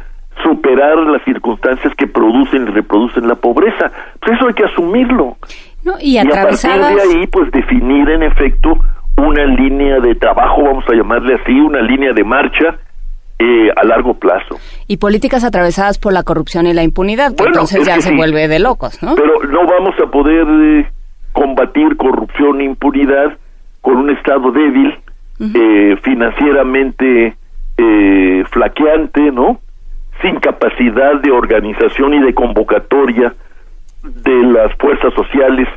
[0.42, 3.90] superar las circunstancias que producen y reproducen la pobreza.
[4.20, 5.36] Pues eso hay que asumirlo.
[5.84, 8.78] No, y Y a partir de ahí, pues definir en efecto
[9.16, 12.76] una línea de trabajo, vamos a llamarle así, una línea de marcha
[13.40, 14.58] eh, a largo plazo.
[14.86, 18.10] Y políticas atravesadas por la corrupción y la impunidad, que Bueno, entonces es ya se
[18.10, 18.16] sí.
[18.16, 19.14] vuelve de locos, ¿no?
[19.14, 20.90] Pero no vamos a poder eh,
[21.32, 23.36] combatir corrupción e impunidad
[23.88, 24.94] con un Estado débil,
[25.40, 27.34] eh, financieramente
[27.78, 29.60] eh, flaqueante, ¿no?
[30.20, 33.32] Sin capacidad de organización y de convocatoria
[34.02, 35.68] de las fuerzas sociales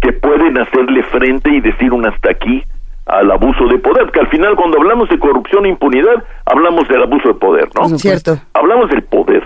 [0.00, 2.62] que pueden hacerle frente y decir un hasta aquí
[3.04, 7.02] al abuso de poder, que al final cuando hablamos de corrupción e impunidad, hablamos del
[7.02, 7.90] abuso de poder, ¿no?
[7.98, 8.38] Cierto.
[8.54, 9.42] Hablamos del poder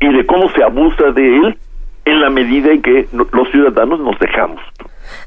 [0.00, 1.58] y de cómo se abusa de él
[2.06, 4.62] en la medida en que los ciudadanos nos dejamos.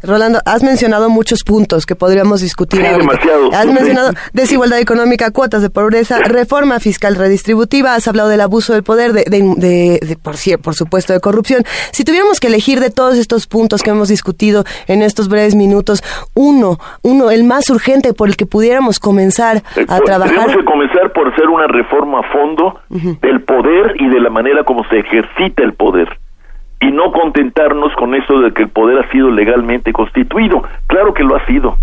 [0.06, 2.82] Rolando, has mencionado muchos puntos que podríamos discutir.
[2.82, 3.12] Sí, ahorita.
[3.12, 3.54] demasiados.
[3.54, 8.84] Has mencionado desigualdad económica, cuotas de pobreza, reforma fiscal redistributiva, has hablado del abuso del
[8.84, 11.64] poder, de, de- de- de- por, por supuesto, de corrupción.
[11.92, 16.04] Si tuviéramos que elegir de todos estos puntos que hemos discutido en estos breves minutos,
[16.34, 20.36] uno, uno, el más urgente por el que pudiéramos comenzar a trabajar.
[20.36, 24.64] Tenemos que comenzar por hacer una reforma a fondo del poder y de la manera
[24.64, 26.08] como se ejercita el poder.
[26.82, 30.64] Y no contentarnos con eso de que el poder ha sido legalmente constituido.
[30.88, 31.78] Claro que lo ha sido.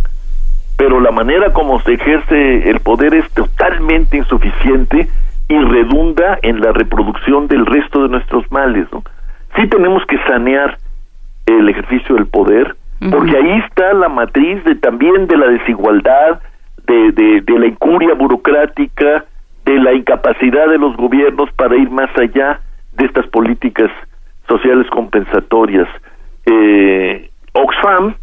[0.77, 5.09] Pero la manera como se ejerce el poder es totalmente insuficiente
[5.49, 8.87] y redunda en la reproducción del resto de nuestros males.
[8.93, 9.03] ¿no?
[9.57, 10.79] Sí tenemos que sanear
[11.47, 12.77] el ejercicio del poder,
[13.11, 16.41] porque ahí está la matriz de también de la desigualdad,
[16.87, 19.25] de, de, de la incuria burocrática,
[19.65, 22.61] de la incapacidad de los gobiernos para ir más allá
[22.93, 23.91] de estas políticas
[24.49, 25.89] sociales compensatorias.
[26.47, 28.15] Eh, Oxfam,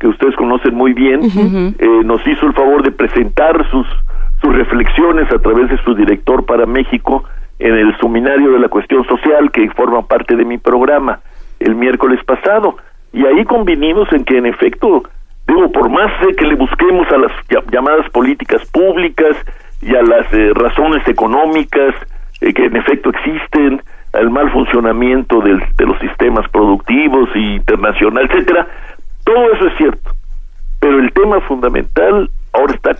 [0.00, 1.20] que ustedes conocen muy bien,
[1.78, 3.86] eh, nos hizo el favor de presentar sus,
[4.40, 7.24] sus reflexiones a través de su director para México
[7.58, 11.20] en el seminario de la cuestión social que forma parte de mi programa
[11.60, 12.76] el miércoles pasado.
[13.12, 15.04] Y ahí convinimos en que en efecto,
[15.46, 19.36] digo, por más que le busquemos a las ll- llamadas políticas públicas
[19.80, 21.94] y a las eh, razones económicas
[22.40, 23.80] eh, que en efecto existen,
[24.12, 28.66] al mal funcionamiento del- de los sistemas productivos internacional, etcétera,
[29.24, 30.10] todo eso es cierto.
[30.80, 32.90] Pero el tema fundamental ahora está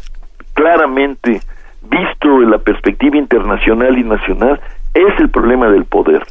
[0.55, 1.41] claramente
[1.83, 4.61] visto en la perspectiva internacional y nacional,
[4.95, 6.23] es el problema del poder.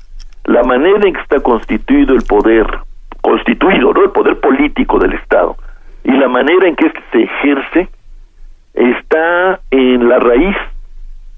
[0.45, 2.65] La manera en que está constituido el poder,
[3.21, 4.03] constituido, ¿no?
[4.03, 5.55] El poder político del Estado,
[6.03, 7.89] y la manera en que este se ejerce,
[8.73, 10.55] está en la raíz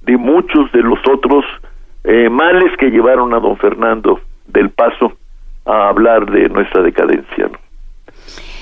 [0.04, 1.44] de muchos de los otros
[2.04, 5.14] eh, males que llevaron a don Fernando del Paso
[5.66, 7.50] a hablar de nuestra decadencia.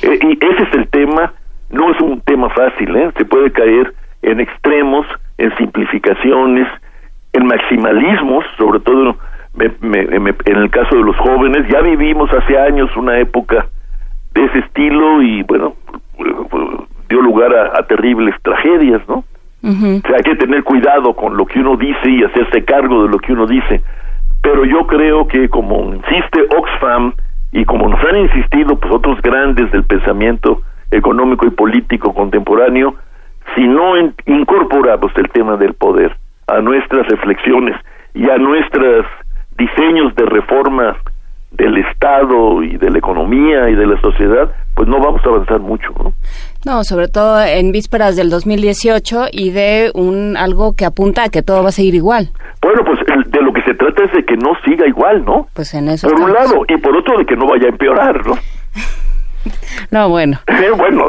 [0.04, 1.34] Eh, y ese es el tema,
[1.70, 3.12] no es un tema fácil, ¿eh?
[3.18, 5.06] se puede caer en extremos,
[5.38, 6.68] en simplificaciones,
[7.34, 9.16] en maximalismos, sobre todo
[9.56, 13.66] me- me- me- en el caso de los jóvenes, ya vivimos hace años una época
[14.34, 15.76] de ese estilo y bueno,
[17.10, 19.24] dio lugar a terribles tragedias, ¿no?
[20.04, 23.10] O sea, hay que tener cuidado con lo que uno dice y hacerse cargo de
[23.10, 23.82] lo que uno dice.
[24.42, 27.14] Pero yo creo que como insiste Oxfam
[27.52, 32.96] y como nos han insistido pues otros grandes del pensamiento económico y político contemporáneo,
[33.56, 36.16] si no in- incorporamos el tema del poder
[36.48, 37.76] a nuestras reflexiones
[38.14, 39.06] y a nuestros
[39.58, 40.96] diseños de reforma
[41.52, 45.60] del Estado y de la economía y de la sociedad, pues no vamos a avanzar
[45.60, 46.14] mucho, ¿no?
[46.66, 51.42] No, sobre todo en vísperas del 2018 y de un algo que apunta a que
[51.42, 52.30] todo va a seguir igual.
[52.62, 55.48] Bueno, pues el- de lo que se trata es de que no siga igual, ¿no?
[55.54, 58.26] Pues en eso Por un lado, y por otro de que no vaya a empeorar,
[58.26, 58.36] ¿no?
[59.90, 60.40] No, bueno.
[60.78, 61.06] bueno,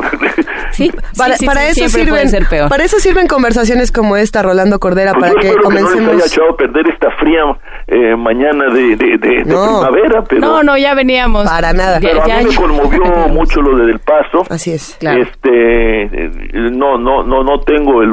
[0.70, 2.68] Sí, Para, sí, sí, para sí, eso sirven, ser peor.
[2.68, 5.84] para eso sirven conversaciones como esta, Rolando Cordera, pues para que espero que no les
[5.90, 6.14] comencemos.
[6.16, 7.42] haya echado a perder esta fría
[7.88, 9.80] eh, mañana de, de, de- de No.
[9.80, 10.40] primavera, pero...
[10.40, 11.44] No, no, ya veníamos.
[11.44, 11.98] Para nada.
[12.00, 14.44] Pero a mí me conmovió mucho lo de Del Paso.
[14.48, 14.96] Así es.
[15.00, 16.30] Este, eh,
[16.72, 18.12] no, no, no, no tengo el,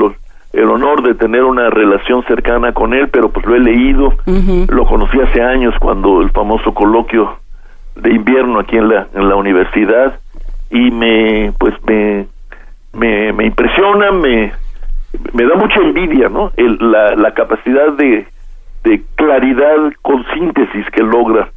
[0.54, 4.14] el honor de tener una relación cercana con él, pero pues lo he leído.
[4.68, 7.39] Lo conocí hace años cuando el famoso coloquio
[8.02, 10.20] de invierno aquí en la, en la universidad
[10.70, 12.28] y me, pues me,
[12.94, 14.52] me, me impresiona, me,
[15.34, 16.52] me da mucha envidia, ¿no?
[16.58, 18.28] El, la, la capacidad de,
[18.84, 21.50] de claridad con síntesis que logra,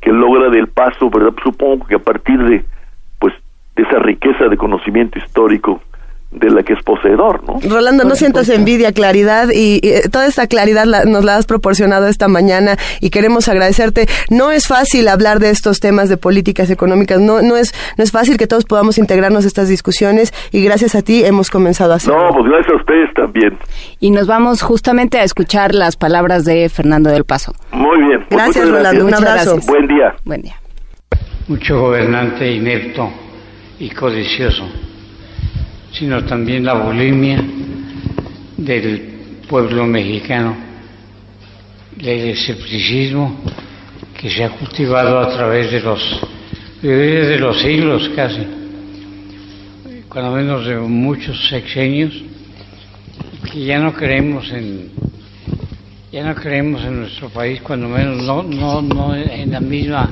[0.00, 1.34] que logra del paso, ¿verdad?
[1.42, 2.64] Supongo que a partir de,
[3.18, 3.34] pues,
[3.76, 5.80] de esa riqueza de conocimiento histórico
[6.30, 7.58] de la que es poseedor, ¿no?
[7.68, 11.44] Rolando, no sientas envidia, claridad y, y, eh, toda esta claridad la- nos la has
[11.44, 14.06] proporcionado esta mañana y queremos agradecerte.
[14.30, 18.12] No es fácil hablar de estos temas de políticas económicas, no, no, es, no es
[18.12, 21.96] fácil que todos podamos integrarnos a estas discusiones y gracias a ti hemos comenzado a
[21.96, 22.22] hacerlo.
[22.28, 23.58] No, pues gracias a ustedes también.
[23.98, 27.54] Y nos vamos justamente a escuchar las palabras de Fernando del Paso.
[27.72, 28.20] Muy bien.
[28.28, 29.50] pues Gracias, muchas Rolando, un Muchas abrazo.
[29.54, 29.66] gracias.
[29.66, 30.14] Buen día.
[30.24, 30.54] Buen día.
[31.48, 33.10] mucho gobernante inepto
[33.80, 34.64] y codicioso,
[35.92, 37.42] sino también la bulimia
[38.56, 39.00] del
[39.48, 40.56] pueblo mexicano,
[41.98, 43.40] el escepticismo
[44.18, 46.20] que se ha cultivado a través de los,
[46.82, 48.46] de los siglos casi,
[50.08, 52.12] cuando menos de muchos sexenios,
[53.50, 54.90] que ya no creemos en
[56.12, 60.10] ya no creemos en nuestro país, cuando menos no, no, no en la misma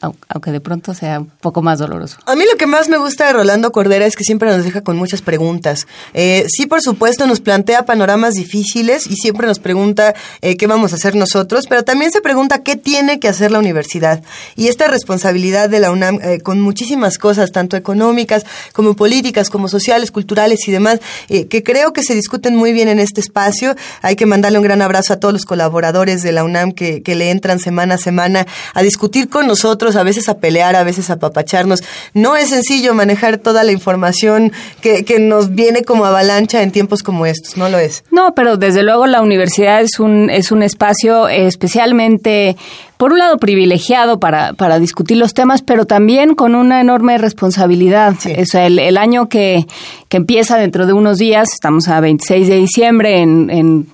[0.00, 2.18] aunque de pronto sea un poco más doloroso.
[2.26, 4.82] A mí lo que más me gusta de Rolando Cordera es que siempre nos deja
[4.82, 5.86] con muchas preguntas.
[6.14, 10.92] Eh, sí, por supuesto, nos plantea panoramas difíciles y siempre nos pregunta eh, qué vamos
[10.92, 14.22] a hacer nosotros, pero también se pregunta qué tiene que hacer la universidad.
[14.54, 19.68] Y esta responsabilidad de la UNAM eh, con muchísimas cosas, tanto económicas como políticas, como
[19.68, 23.74] sociales, culturales y demás, que creo que se discuten muy bien en este espacio.
[24.02, 27.30] Hay que mandarle un gran abrazo a todos los colaboradores de la UNAM que le
[27.30, 31.18] entran semana a semana a discutir con nosotros, a veces a pelear, a veces a
[31.18, 31.82] papacharnos.
[32.14, 37.02] No es sencillo manejar toda la información que, que nos viene como avalancha en tiempos
[37.02, 38.04] como estos, no lo es.
[38.10, 42.56] No, pero desde luego la universidad es un, es un espacio especialmente,
[42.96, 48.14] por un lado, privilegiado para, para discutir los temas, pero también con una enorme responsabilidad.
[48.14, 49.66] O sea, el, el año que,
[50.08, 53.86] que empieza dentro de unos días, estamos a 26 de diciembre, en, en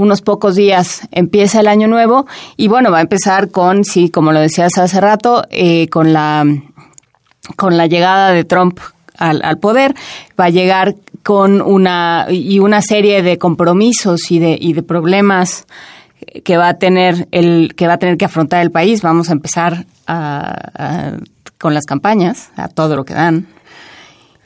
[0.00, 4.32] unos pocos días empieza el año nuevo y bueno, va a empezar con, sí, como
[4.32, 6.44] lo decías hace rato, eh, con la
[7.56, 8.78] con la llegada de Trump
[9.16, 9.94] al, al poder,
[10.38, 15.66] va a llegar con una y una serie de compromisos y de, y de problemas
[16.44, 19.02] que va a tener el que va a tener que afrontar el país.
[19.02, 21.12] Vamos a empezar a-
[21.58, 23.46] con las campañas, a todo lo que dan,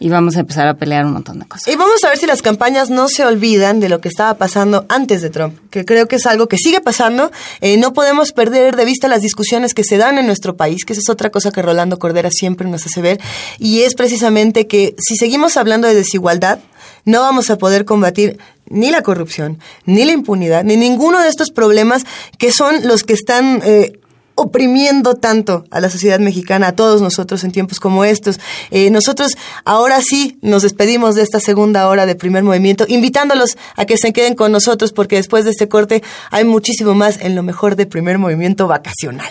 [0.05, 1.67] y vamos a empezar a pelear un montón de cosas.
[1.67, 4.85] Y vamos a ver si las campañas no se olvidan de lo que estaba pasando
[4.91, 7.33] antes de Trump, que creo que es algo que sigue pasando.
[7.63, 10.93] Eh, no podemos perder de vista las discusiones que se dan en nuestro país, que
[10.93, 13.19] esa es otra cosa que Rolando Cordera siempre nos hace ver,
[13.59, 16.59] y es precisamente que si seguimos hablando de desigualdad,
[17.07, 21.51] no vamos a poder combatir ni la corrupción, ni la impunidad, ni ninguno de estos
[21.51, 22.05] problemas
[22.37, 23.99] que son los que están eh,
[24.35, 28.41] oprimiendo tanto a la sociedad mexicana, a todos nosotros en tiempos como estos.
[28.71, 29.33] Eh, nosotros
[29.65, 34.13] ahora sí nos despedimos de esta segunda hora de primer movimiento, invitándolos a que se
[34.13, 37.87] queden con nosotros porque después de este corte hay muchísimo más en lo mejor de
[37.87, 39.31] primer movimiento vacacional.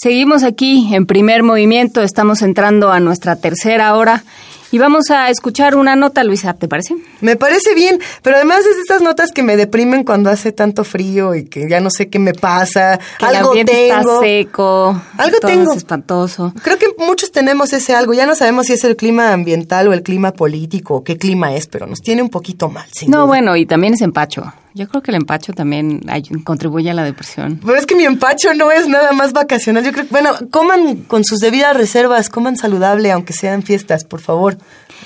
[0.00, 4.22] Seguimos aquí en primer movimiento, estamos entrando a nuestra tercera hora
[4.70, 6.94] y vamos a escuchar una nota, Luisa, ¿te parece?
[7.20, 10.84] Me parece bien, pero además es de estas notas que me deprimen cuando hace tanto
[10.84, 13.00] frío y que ya no sé qué me pasa.
[13.18, 13.98] Que el algo ambiente tengo.
[13.98, 15.72] está seco, Algo todo tengo.
[15.72, 16.52] es espantoso.
[16.62, 18.12] Creo muchos tenemos ese algo.
[18.14, 21.54] Ya no sabemos si es el clima ambiental o el clima político o qué clima
[21.54, 22.86] es, pero nos tiene un poquito mal.
[22.92, 23.26] sin No, duda.
[23.26, 24.52] bueno, y también es empacho.
[24.74, 27.58] Yo creo que el empacho también ay- contribuye a la depresión.
[27.64, 29.82] Pero es que mi empacho no es nada más vacacional.
[29.84, 34.20] Yo creo que, bueno, coman con sus debidas reservas, coman saludable, aunque sean fiestas, por
[34.20, 34.56] favor.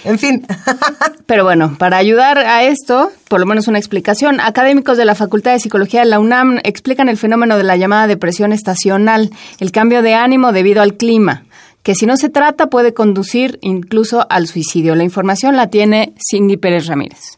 [0.05, 0.45] En fin.
[1.27, 5.53] Pero bueno, para ayudar a esto, por lo menos una explicación, académicos de la Facultad
[5.53, 10.03] de Psicología de la UNAM explican el fenómeno de la llamada depresión estacional, el cambio
[10.03, 11.45] de ánimo debido al clima,
[11.83, 14.95] que si no se trata puede conducir incluso al suicidio.
[14.95, 17.37] La información la tiene Cindy Pérez Ramírez.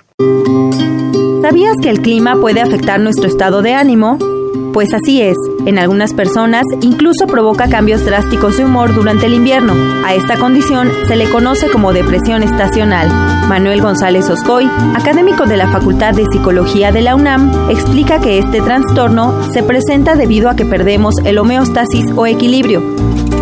[1.42, 4.18] ¿Sabías que el clima puede afectar nuestro estado de ánimo?
[4.72, 9.72] Pues así es, en algunas personas incluso provoca cambios drásticos de humor durante el invierno.
[10.04, 13.08] A esta condición se le conoce como depresión estacional.
[13.48, 18.60] Manuel González Oscoy, académico de la Facultad de Psicología de la UNAM, explica que este
[18.60, 22.82] trastorno se presenta debido a que perdemos el homeostasis o equilibrio,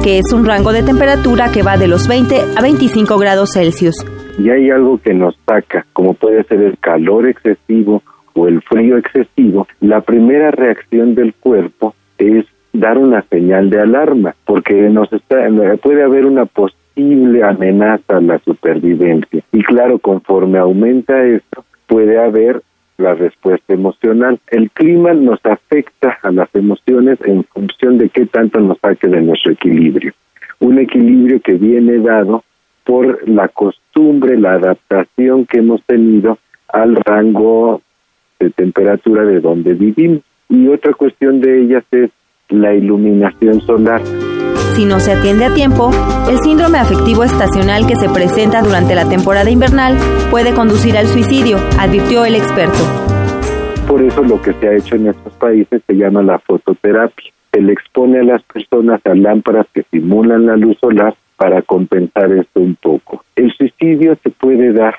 [0.02, 3.94] que es un rango de temperatura que va de los 20 a 25 grados Celsius.
[4.38, 8.02] y hay algo que nos saca, como puede ser el calor excesivo
[8.34, 14.34] o el frío excesivo, la primera reacción del cuerpo es dar una señal de alarma,
[14.44, 15.36] porque nos está,
[15.80, 19.42] puede haber una posible amenaza a la supervivencia.
[19.52, 22.62] Y claro, conforme aumenta esto, puede haber
[23.02, 24.40] la respuesta emocional.
[24.50, 29.20] El clima nos afecta a las emociones en función de qué tanto nos saque de
[29.20, 30.12] nuestro equilibrio.
[30.60, 32.44] Un equilibrio que viene dado
[32.84, 36.38] por la costumbre, la adaptación que hemos tenido
[36.68, 37.82] al rango
[38.38, 40.22] de temperatura de donde vivimos.
[40.48, 42.10] Y otra cuestión de ellas es
[42.48, 44.02] la iluminación solar.
[44.74, 45.90] Si no se atiende a tiempo,
[46.30, 49.98] el síndrome afectivo estacional que se presenta durante la temporada invernal
[50.30, 52.78] puede conducir al suicidio, advirtió el experto.
[53.86, 57.30] Por eso lo que se ha hecho en estos países se llama la fototerapia.
[57.52, 62.32] Se le expone a las personas a lámparas que simulan la luz solar para compensar
[62.32, 63.24] esto un poco.
[63.36, 64.96] El suicidio se puede dar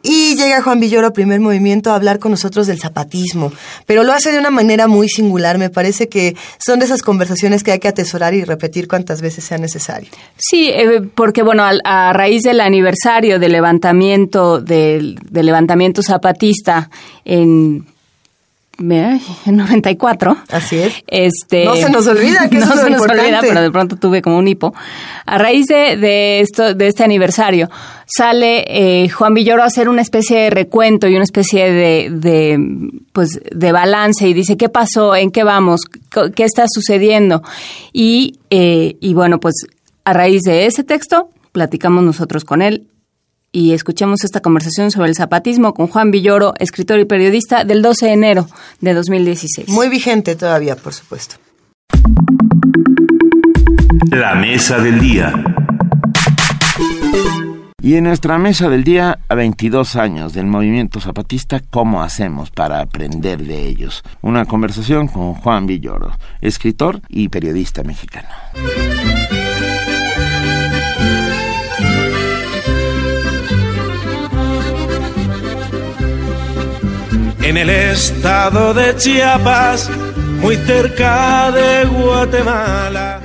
[0.06, 3.52] y llega Juan Villoro a Primer Movimiento a hablar con nosotros del zapatismo,
[3.86, 5.58] pero lo hace de una manera muy singular.
[5.58, 9.44] Me parece que son de esas conversaciones que hay que atesorar y repetir cuantas veces
[9.44, 10.08] sea necesario.
[10.36, 16.88] Sí, eh, porque bueno, al- a, raíz del aniversario del levantamiento del, levantamiento zapatista
[17.24, 17.86] en
[18.78, 20.36] en 94.
[20.50, 20.94] Así es.
[21.06, 23.22] Este, No se nos olvida que no eso se nos importante.
[23.22, 24.74] olvida, pero de pronto tuve como un hipo.
[25.24, 27.70] A raíz de, de esto, de este aniversario,
[28.06, 32.58] sale eh, Juan Villoro a hacer una especie de recuento y una especie de, de,
[33.12, 35.82] pues, de balance y dice qué pasó, en qué vamos,
[36.34, 37.42] qué está sucediendo.
[37.92, 39.54] Y, eh, y bueno, pues
[40.04, 42.86] a raíz de ese texto, platicamos nosotros con él
[43.56, 48.04] y escuchemos esta conversación sobre el zapatismo con Juan Villoro, escritor y periodista del 12
[48.04, 48.48] de enero
[48.82, 49.70] de 2016.
[49.70, 51.36] Muy vigente todavía, por supuesto.
[54.10, 55.32] La mesa del día.
[57.80, 62.82] Y en nuestra mesa del día, a 22 años del movimiento zapatista, ¿cómo hacemos para
[62.82, 64.02] aprender de ellos?
[64.20, 66.12] Una conversación con Juan Villoro,
[66.42, 68.28] escritor y periodista mexicano.
[77.46, 79.88] En el estado de Chiapas,
[80.40, 83.20] muy cerca de Guatemala.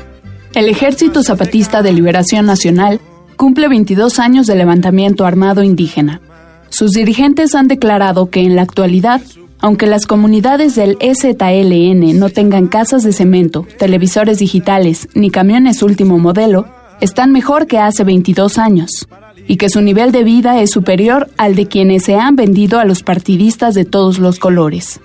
[0.54, 3.02] El Ejército Zapatista de Liberación Nacional
[3.36, 6.22] cumple 22 años de levantamiento armado indígena.
[6.70, 9.22] Sus dirigentes han declarado que en la actualidad,
[9.58, 16.20] aunque las comunidades del EZLN no tengan casas de cemento, televisores digitales ni camiones último
[16.20, 16.68] modelo,
[17.00, 19.08] están mejor que hace 22 años
[19.48, 22.86] y que su nivel de vida es superior al de quienes se han vendido a
[22.86, 25.00] los partidistas de todos los colores.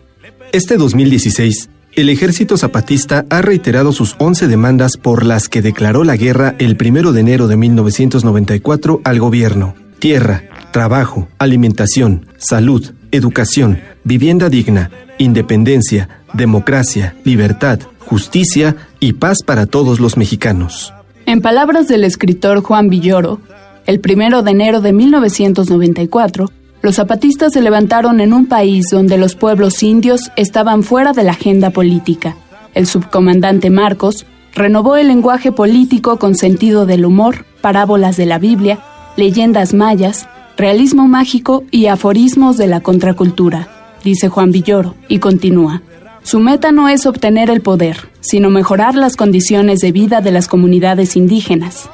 [0.52, 6.16] Este 2016, el ejército zapatista ha reiterado sus 11 demandas por las que declaró la
[6.16, 9.74] guerra el 1 de enero de 1994 al gobierno.
[9.98, 19.98] Tierra, trabajo, alimentación, salud, educación, vivienda digna, independencia, democracia, libertad, justicia y paz para todos
[19.98, 20.92] los mexicanos.
[21.24, 23.40] En palabras del escritor Juan Villoro,
[23.86, 26.50] el 1 de enero de 1994,
[26.82, 31.32] los zapatistas se levantaron en un país donde los pueblos indios estaban fuera de la
[31.32, 32.36] agenda política.
[32.74, 38.80] El subcomandante Marcos renovó el lenguaje político con sentido del humor, parábolas de la Biblia,
[39.16, 43.68] leyendas mayas, realismo mágico y aforismos de la contracultura,
[44.04, 45.82] dice Juan Villoro, y continúa.
[46.22, 50.48] Su meta no es obtener el poder, sino mejorar las condiciones de vida de las
[50.48, 51.88] comunidades indígenas.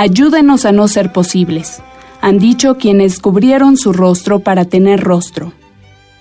[0.00, 1.82] Ayúdenos a no ser posibles,
[2.20, 5.52] han dicho quienes cubrieron su rostro para tener rostro.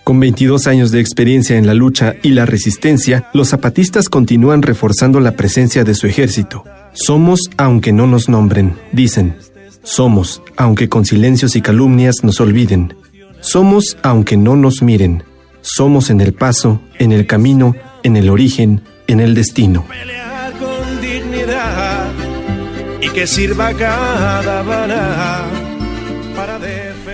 [0.04, 5.20] Con 22 años de experiencia en la lucha y la resistencia, los zapatistas continúan reforzando
[5.20, 6.64] la presencia de su ejército.
[6.94, 9.36] Somos aunque no nos nombren, dicen.
[9.84, 12.96] Somos, aunque con silencios y calumnias nos olviden.
[13.42, 15.24] Somos aunque no nos miren.
[15.62, 19.86] Somos en el paso, en el camino, en el origen, en el destino.
[23.18, 25.57] Que sirva cada bala.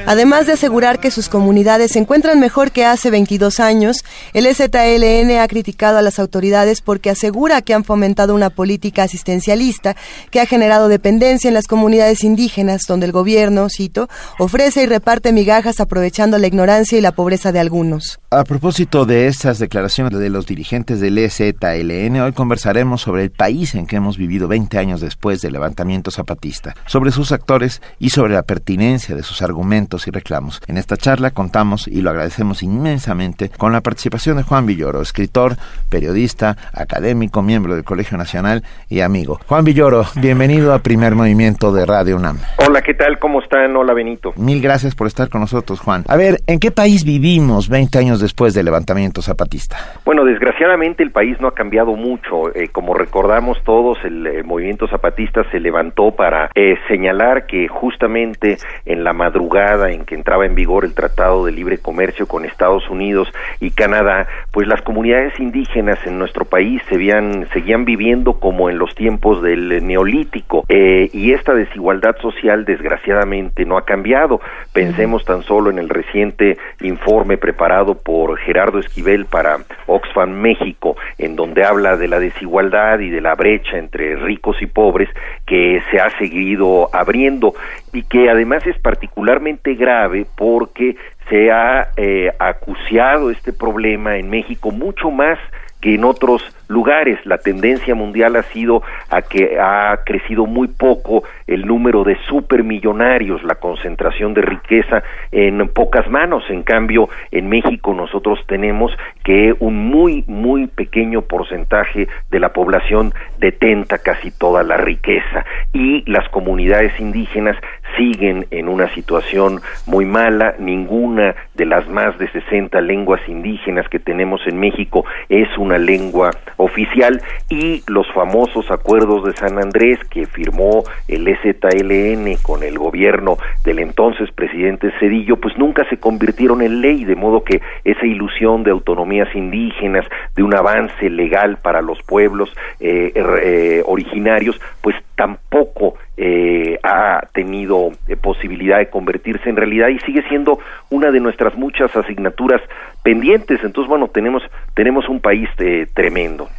[0.05, 4.03] Además de asegurar que sus comunidades se encuentran mejor que hace 22 años,
[4.34, 9.95] el EZLN ha criticado a las autoridades porque asegura que han fomentado una política asistencialista
[10.30, 14.09] que ha generado dependencia en las comunidades indígenas, donde el gobierno, cito,
[14.39, 18.19] ofrece y reparte migajas aprovechando la ignorancia y la pobreza de algunos.
[18.30, 23.73] A propósito de estas declaraciones de los dirigentes del EZLN, hoy conversaremos sobre el país
[23.73, 28.34] en que hemos vivido 20 años después del levantamiento zapatista, sobre sus actores y sobre
[28.34, 30.61] la pertinencia de sus argumentos y reclamos.
[30.68, 35.53] En esta charla contamos, y lo agradecemos inmensamente, con la participación de Juan Villoro, escritor,
[35.90, 39.40] periodista, académico, miembro del Colegio Nacional y amigo.
[39.48, 42.40] Juan Villoro, bienvenido a Primer Movimiento de Radio UNAM.
[42.57, 43.20] Hola, ¿qué tal?
[43.20, 43.76] ¿Cómo están?
[43.76, 44.34] Hola, Benito.
[44.36, 46.03] Mil gracias por estar con nosotros, Juan.
[46.07, 49.78] A ver, ¿en qué país vivimos 20 años después del levantamiento zapatista?
[50.06, 52.53] Bueno, desgraciadamente el país no ha cambiado mucho.
[52.56, 58.57] Eh, como recordamos todos, el, eh, movimiento zapatista se levantó para eh, señalar que justamente
[58.86, 62.89] en la madrugada en que entraba en vigor el Tratado de Libre Comercio con Estados
[62.89, 63.27] Unidos
[63.60, 68.77] y Canadá, pues las comunidades indígenas en nuestro país se veían, seguían viviendo como en
[68.77, 74.39] los tiempos del Neolítico eh, y esta desigualdad social desgraciadamente no ha cambiado.
[74.73, 79.57] Pensemos tan solo en el reciente informe preparado por Gerardo Esquivel para
[79.88, 84.68] Oxfam México, en donde habla de la desigualdad y de la brecha entre ricos y
[84.68, 85.10] pobres
[85.45, 87.53] que se ha seguido abriendo
[87.91, 90.95] y que además es particularmente grave porque
[91.30, 95.40] se ha eh, acuciado este problema en México mucho más
[95.84, 97.19] que en otros lugares.
[97.26, 103.43] La tendencia mundial ha sido a que ha crecido muy poco el número de supermillonarios,
[103.43, 106.43] la concentración de riqueza en pocas manos.
[106.49, 108.91] En cambio, en México nosotros tenemos
[109.23, 116.10] que un muy, muy pequeño porcentaje de la población detenta casi toda la riqueza y
[116.10, 117.57] las comunidades indígenas
[117.97, 120.55] siguen en una situación muy mala.
[120.57, 126.32] Ninguna de las más de 60 lenguas indígenas que tenemos en México es una lengua
[126.58, 133.38] oficial y los famosos acuerdos de San Andrés que firmó el EZLN con el gobierno
[133.64, 138.64] del entonces presidente Cedillo, pues nunca se convirtieron en ley, de modo que esa ilusión
[138.64, 140.06] de autonomías indígenas,
[140.36, 147.91] de un avance legal para los pueblos eh, eh, originarios, pues tampoco eh, ha tenido
[148.10, 150.60] eh, posibilidad de convertirse en realidad y sigue siendo
[150.90, 152.62] una de nuestras muchas asignaturas
[153.04, 153.64] pendientes.
[153.64, 154.44] Entonces, bueno, tenemos,
[154.74, 156.50] tenemos un país eh, tremendo.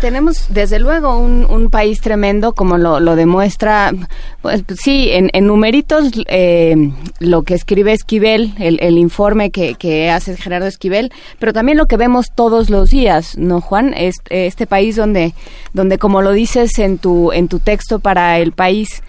[0.00, 3.92] Tenemos, desde luego, un, un país tremendo, como lo, lo demuestra,
[4.42, 10.10] pues sí, en, en numeritos, eh, lo que escribe Esquivel, el, el informe que, que
[10.10, 13.92] hace Gerardo Esquivel, pero también lo que vemos todos los días, ¿no, Juan?
[13.94, 15.34] Este, este país donde,
[15.72, 19.02] donde, como lo dices en tu, en tu texto para el país,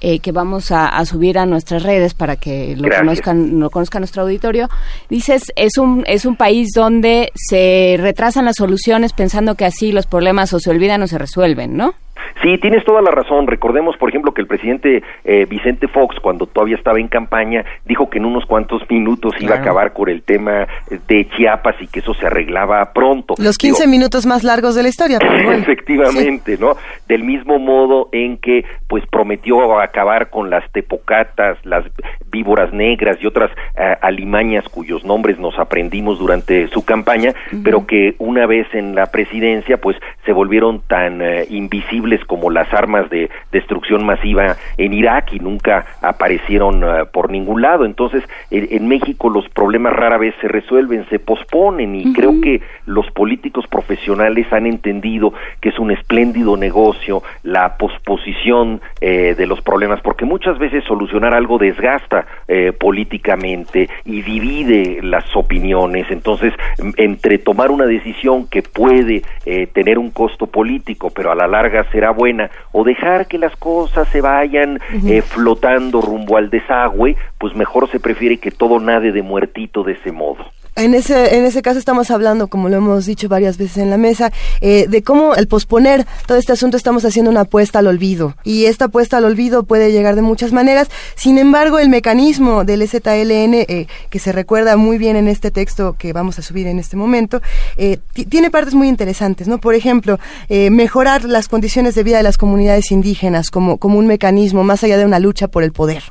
[0.00, 3.00] eh, que vamos a, a subir a nuestras redes para que lo Gracias.
[3.00, 4.68] conozcan, lo conozca nuestro auditorio.
[5.08, 10.06] Dices, es un, es un país donde se retrasan las soluciones pensando que así los
[10.06, 11.94] problemas o se olvidan o se resuelven, ¿no?
[12.42, 13.46] Sí, tienes toda la razón.
[13.46, 18.08] Recordemos, por ejemplo, que el presidente eh, Vicente Fox, cuando todavía estaba en campaña, dijo
[18.08, 20.66] que en unos cuantos minutos iba a acabar con el tema
[21.06, 23.34] de Chiapas y que eso se arreglaba pronto.
[23.38, 25.18] Los 15 Digo, minutos más largos de la historia.
[25.20, 25.62] pero bueno.
[25.62, 26.76] Efectivamente, ¿no?
[27.08, 31.84] Del mismo modo en que pues prometió acabar con las tepocatas, las
[32.30, 37.34] víboras negras y otras eh, alimañas cuyos nombres nos aprendimos durante su campaña,
[37.64, 42.72] pero que una vez en la presidencia pues se volvieron tan eh, invisibles como las
[42.72, 47.84] armas de destrucción masiva en Irak y nunca aparecieron eh, por ningún lado.
[47.84, 48.22] Entonces,
[48.52, 53.10] en, en México los problemas rara vez se resuelven, se posponen y creo que los
[53.10, 60.00] políticos profesionales han entendido que es un espléndido negocio la posposición eh, de los problemas,
[60.02, 66.06] porque muchas veces solucionar algo desgasta eh, políticamente y divide las opiniones.
[66.10, 66.52] Entonces,
[66.96, 71.84] entre tomar una decisión que puede eh, tener un costo político, pero a la larga
[71.90, 77.54] será buena, o dejar que las cosas se vayan eh, flotando rumbo al desagüe, pues
[77.54, 80.44] mejor se prefiere que todo nade de muertito de ese modo.
[80.78, 83.96] En ese, en ese caso estamos hablando, como lo hemos dicho varias veces en la
[83.96, 88.36] mesa, eh, de cómo el posponer todo este asunto estamos haciendo una apuesta al olvido.
[88.44, 90.88] Y esta apuesta al olvido puede llegar de muchas maneras.
[91.16, 95.96] Sin embargo, el mecanismo del ZLN, eh, que se recuerda muy bien en este texto
[95.98, 97.42] que vamos a subir en este momento,
[97.76, 99.58] eh, ti- tiene partes muy interesantes, ¿no?
[99.58, 104.06] Por ejemplo, eh, mejorar las condiciones de vida de las comunidades indígenas como, como un
[104.06, 106.04] mecanismo más allá de una lucha por el poder.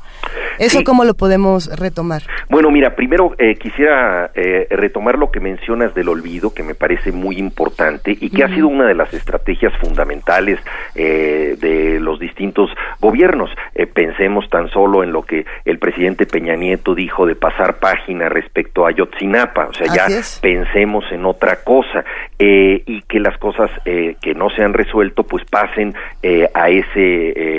[0.59, 0.83] ¿Eso Sí.
[0.83, 2.23] cómo lo podemos retomar?
[2.49, 7.11] Bueno, mira, primero eh, quisiera eh, retomar lo que mencionas del olvido, que me parece
[7.11, 10.59] muy importante y que ha sido una de las estrategias fundamentales
[10.95, 12.69] eh, de los distintos
[12.99, 13.49] gobiernos.
[13.75, 18.29] Eh, pensemos tan solo en lo que el presidente Peña Nieto dijo de pasar página
[18.29, 20.39] respecto a Yotzinapa, o sea, ya es.
[20.41, 22.03] pensemos en otra cosa
[22.39, 25.93] eh, y que las cosas eh, que no se han resuelto pues pasen
[26.23, 26.87] eh, a ese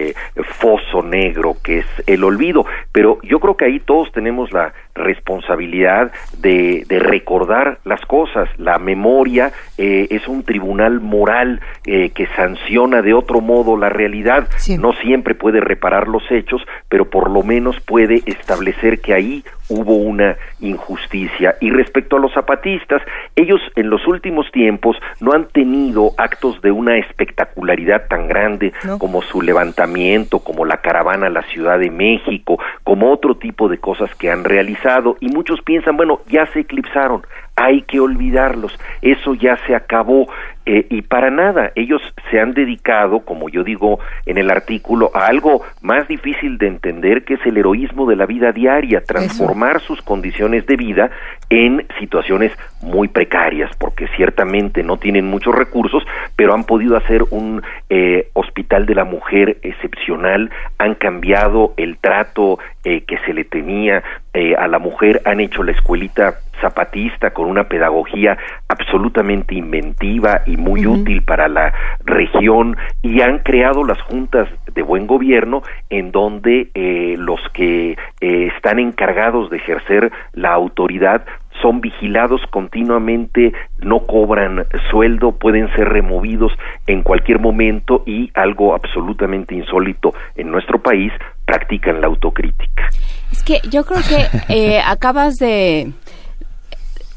[0.09, 0.15] eh,
[0.61, 2.65] foso negro que es el olvido.
[2.93, 8.49] Pero yo creo que ahí todos tenemos la responsabilidad de, de recordar las cosas.
[8.59, 14.49] La memoria eh, es un tribunal moral eh, que sanciona de otro modo la realidad.
[14.79, 19.97] No siempre puede reparar los hechos, pero por lo menos puede establecer que ahí hubo
[19.97, 21.57] una injusticia.
[21.61, 23.03] Y respecto a los zapatistas,
[23.37, 29.23] ellos en los últimos tiempos no han tenido actos de una espectacularidad tan grande como
[29.23, 34.15] su levantamiento, como la caravana a la Ciudad de México, como otro tipo de cosas
[34.15, 35.17] que han realizado.
[35.21, 37.23] Y muchos piensan, bueno, ya se eclipsaron,
[37.59, 40.29] hay que olvidarlos, eso ya se acabó.
[40.65, 45.27] Eh, y para nada, ellos se han dedicado, como yo digo en el artículo, a
[45.27, 50.03] algo más difícil de entender que es el heroísmo de la vida diaria, transformar sus
[50.03, 51.11] condiciones de vida
[51.49, 52.53] en situaciones
[52.83, 56.05] muy precarias, porque ciertamente no tienen muchos recursos,
[56.37, 62.59] pero han podido hacer un eh, hospital de la mujer excepcional, han cambiado el trato
[62.85, 64.03] eh, que se le tenía
[64.35, 68.37] eh, a la mujer, han hecho la escuelita zapatista con una pedagogía
[68.69, 71.73] absolutamente inventiva y muy útil para la
[72.05, 78.51] región y han creado las juntas de buen gobierno en donde eh, los que eh,
[78.55, 81.25] están encargados de ejercer la autoridad
[81.63, 86.53] son vigilados continuamente, no cobran sueldo, pueden ser removidos
[86.87, 91.13] en cualquier momento y algo absolutamente insólito en nuestro país,
[91.45, 92.89] practican la autocrítica.
[93.33, 95.93] Es que yo creo que eh, acabas de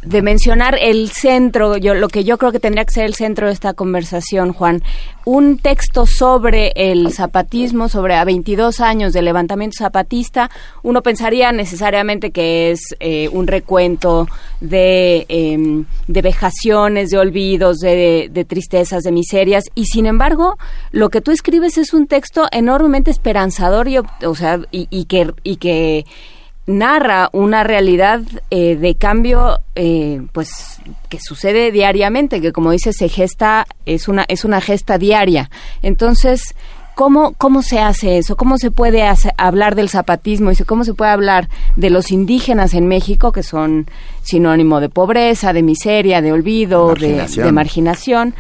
[0.04, 3.48] de mencionar el centro, yo lo que yo creo que tendría que ser el centro
[3.48, 4.82] de esta conversación, Juan,
[5.26, 10.50] un texto sobre el zapatismo, sobre a 22 años del levantamiento zapatista,
[10.82, 14.28] uno pensaría necesariamente que es eh, un recuento
[14.60, 20.58] de, eh, de vejaciones, de olvidos, de, tristezas, de miserias, y sin embargo,
[20.92, 25.32] lo que tú escribes es un texto enormemente esperanzador y, o sea, y, y que
[25.44, 26.06] y que
[26.68, 30.80] narra una realidad eh, de cambio eh, pues
[31.10, 35.50] que sucede diariamente que como dice se gesta es una es una gesta diaria.
[35.82, 36.56] Entonces
[36.94, 38.36] ¿Cómo, ¿Cómo se hace eso?
[38.36, 41.48] ¿Cómo se puede hacer- hablar del zapatismo cómo se puede hablar
[41.78, 43.88] de los indígenas en México, que son
[44.24, 48.36] sinónimo de pobreza, de miseria, de olvido, de marginación,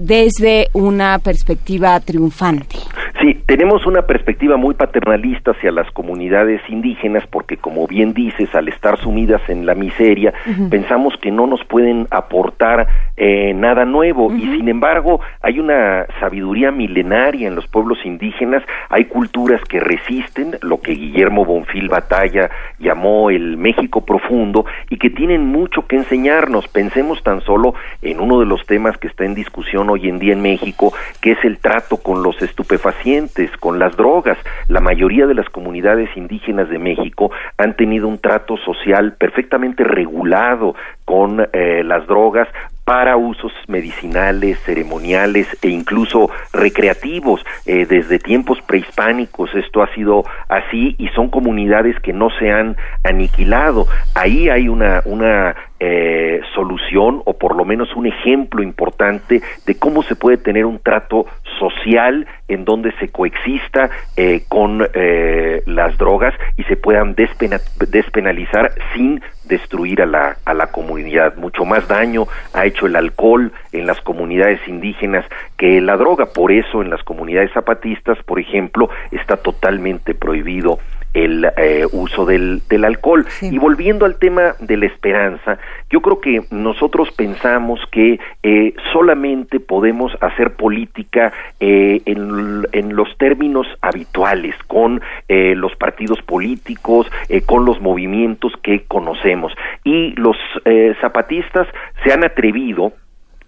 [0.00, 2.76] desde una perspectiva triunfante?
[3.20, 8.68] Sí, tenemos una perspectiva muy paternalista hacia las comunidades indígenas porque, como bien dices, al
[8.68, 10.32] estar sumidas en la miseria,
[10.70, 16.70] pensamos que no nos pueden aportar eh, nada nuevo y, sin embargo, hay una sabiduría
[16.70, 22.48] milenaria en los pueblos indígenas, hay culturas que resisten lo que Guillermo Bonfil Batalla
[22.78, 26.68] llamó el México profundo y que tienen mucho que enseñarnos.
[26.68, 30.32] Pensemos tan solo en uno de los temas que está en discusión hoy en día
[30.32, 34.38] en México, que es el trato con los estupefacientes, con las drogas.
[34.68, 40.74] La mayoría de las comunidades indígenas de México han tenido un trato social perfectamente regulado
[41.04, 42.48] con eh, las drogas
[42.90, 47.40] para usos medicinales, ceremoniales e incluso recreativos.
[47.64, 52.76] Eh, desde tiempos prehispánicos esto ha sido así y son comunidades que no se han
[53.04, 53.86] aniquilado.
[54.16, 60.02] Ahí hay una, una eh, solución o por lo menos un ejemplo importante de cómo
[60.02, 61.26] se puede tener un trato
[61.58, 68.72] social en donde se coexista eh, con eh, las drogas y se puedan despena- despenalizar
[68.94, 71.36] sin destruir a la, a la comunidad.
[71.36, 75.24] Mucho más daño ha hecho el alcohol en las comunidades indígenas
[75.56, 76.26] que la droga.
[76.26, 80.78] Por eso en las comunidades zapatistas, por ejemplo, está totalmente prohibido
[81.14, 83.26] el eh, uso del, del alcohol.
[83.42, 85.58] Y volviendo al tema de la esperanza,
[85.90, 93.16] yo creo que nosotros pensamos que eh, solamente podemos hacer política eh, en, en los
[93.18, 99.52] términos habituales, con eh, los partidos políticos, eh, con los movimientos que conocemos.
[99.84, 101.66] Y los eh, zapatistas
[102.04, 102.92] se han atrevido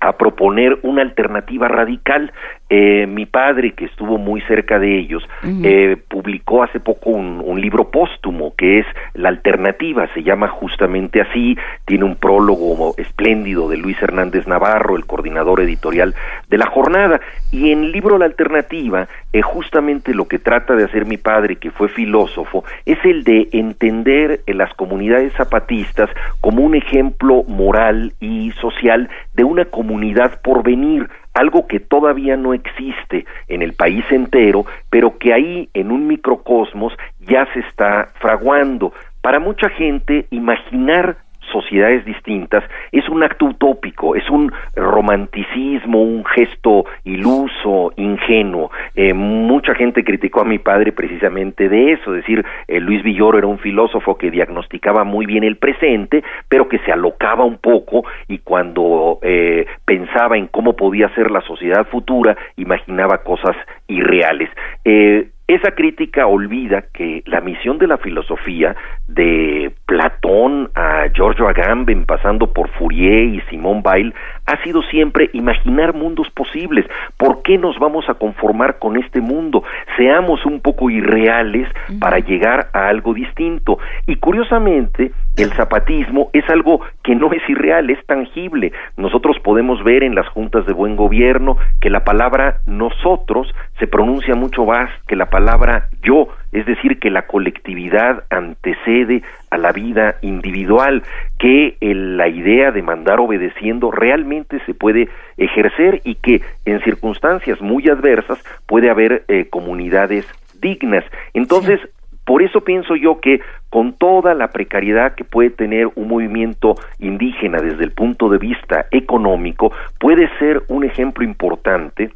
[0.03, 2.33] a proponer una alternativa radical.
[2.69, 5.23] Eh, mi padre, que estuvo muy cerca de ellos,
[5.63, 11.21] eh, publicó hace poco un, un libro póstumo que es La Alternativa, se llama justamente
[11.21, 16.15] así, tiene un prólogo espléndido de Luis Hernández Navarro, el coordinador editorial
[16.49, 17.21] de la jornada,
[17.51, 21.57] y en el libro La Alternativa, eh, justamente lo que trata de hacer mi padre,
[21.57, 26.11] que fue filósofo, es el de entender eh, las comunidades zapatistas
[26.41, 32.53] como un ejemplo moral y social de una comunidad por venir, algo que todavía no
[32.55, 38.93] existe en el país entero, pero que ahí en un microcosmos ya se está fraguando.
[39.23, 41.17] Para mucha gente, imaginar
[41.53, 48.71] sociedades distintas es un acto utópico, es un romanticismo, un gesto iluso, ingenuo.
[48.95, 53.39] Eh, mucha gente criticó a mi padre precisamente de eso, es decir, eh, Luis Villoro
[53.39, 58.05] era un filósofo que diagnosticaba muy bien el presente, pero que se alocaba un poco
[58.29, 63.57] y cuando eh, pensaba en cómo podía ser la sociedad futura, imaginaba cosas
[63.87, 64.51] irreales.
[64.85, 68.75] Eh, esa crítica olvida que la misión de la filosofía,
[69.07, 74.15] de Platón a Giorgio Agamben, pasando por Fourier y Simone Weil,
[74.47, 76.87] ha sido siempre imaginar mundos posibles.
[77.17, 79.63] ¿Por qué nos vamos a conformar con este mundo?
[79.97, 81.69] Seamos un poco irreales
[82.01, 83.79] para llegar a algo distinto.
[84.07, 88.73] Y curiosamente, el zapatismo es algo que no es irreal, es tangible.
[88.97, 94.35] Nosotros podemos ver en las juntas de buen gobierno que la palabra nosotros se pronuncia
[94.35, 100.17] mucho más que la palabra yo, es decir, que la colectividad antecede a la vida
[100.21, 101.03] individual,
[101.39, 105.09] que el- la idea de mandar obedeciendo realmente se puede
[105.39, 110.27] ejercer y que en circunstancias muy adversas puede haber eh, comunidades
[110.61, 111.05] dignas.
[111.35, 111.81] Entonces,
[112.25, 117.61] por eso pienso yo que con toda la precariedad que puede tener un movimiento indígena
[117.61, 122.11] desde el punto de vista económico, puede ser un ejemplo importante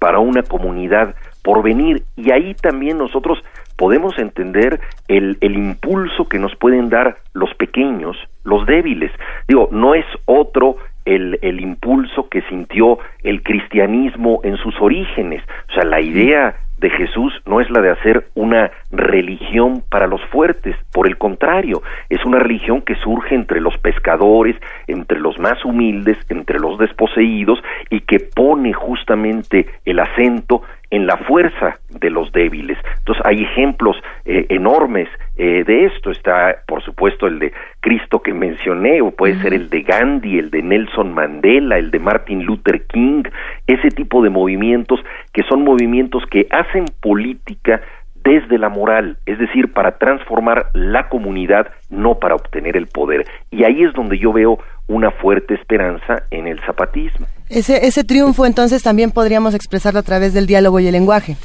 [0.00, 3.38] para una comunidad por venir y ahí también nosotros
[3.76, 9.12] podemos entender el, el impulso que nos pueden dar los pequeños, los débiles.
[9.48, 15.42] Digo, no es otro el, el impulso que sintió el cristianismo en sus orígenes.
[15.70, 20.20] O sea, la idea de Jesús no es la de hacer una religión para los
[20.26, 25.64] fuertes, por el contrario, es una religión que surge entre los pescadores, entre los más
[25.64, 32.32] humildes, entre los desposeídos y que pone justamente el acento en la fuerza de los
[32.32, 32.78] débiles.
[32.98, 36.10] Entonces hay ejemplos eh, enormes eh, de esto.
[36.10, 40.50] Está, por supuesto, el de Cristo que mencioné, o puede ser el de Gandhi, el
[40.50, 43.24] de Nelson Mandela, el de Martin Luther King,
[43.66, 45.00] ese tipo de movimientos
[45.32, 47.80] que son movimientos que hacen política
[48.26, 53.24] desde la moral, es decir, para transformar la comunidad, no para obtener el poder.
[53.52, 54.58] Y ahí es donde yo veo
[54.88, 57.26] una fuerte esperanza en el zapatismo.
[57.48, 61.36] Ese, ese triunfo entonces también podríamos expresarlo a través del diálogo y el lenguaje.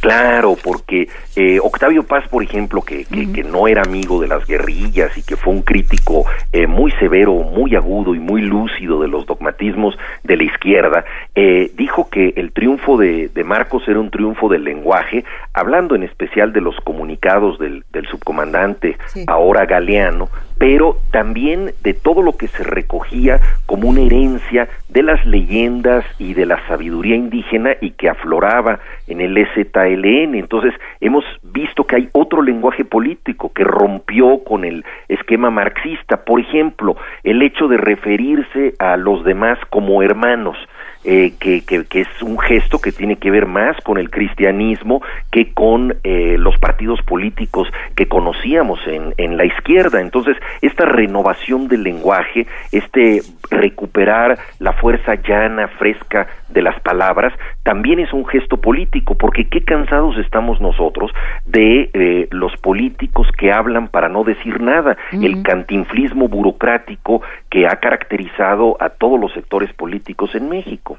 [0.00, 4.46] Claro, porque eh, Octavio Paz, por ejemplo, que, que, que, no era amigo de las
[4.46, 9.08] guerrillas y que fue un crítico eh, muy severo, muy agudo y muy lúcido de
[9.08, 11.04] los dogmatismos de la izquierda,
[11.34, 16.02] eh, dijo que el triunfo de, de, Marcos era un triunfo del lenguaje, hablando en
[16.02, 19.24] especial de los comunicados del, del subcomandante, sí.
[19.26, 20.28] ahora Galeano,
[20.60, 26.34] pero también de todo lo que se recogía como una herencia de las leyendas y
[26.34, 28.78] de la sabiduría indígena y que afloraba
[29.10, 30.34] en el ZLN.
[30.34, 36.24] Entonces, hemos visto que hay otro lenguaje político que rompió con el esquema marxista.
[36.24, 40.56] Por ejemplo, el hecho de referirse a los demás como hermanos.
[41.02, 45.00] Eh, que, que, que, es un gesto que tiene que ver más con el cristianismo
[45.32, 50.02] que con eh, los partidos políticos que conocíamos en, en la izquierda.
[50.02, 57.32] Entonces, esta renovación del lenguaje, este recuperar la fuerza llana, fresca de las palabras,
[57.62, 61.10] también es un gesto político, porque qué cansados estamos nosotros
[61.44, 65.24] de eh, los políticos que hablan para no decir nada, uh -huh.
[65.26, 70.96] el cantinflismo burocrático que ha caracterizado a todos los sectores políticos en México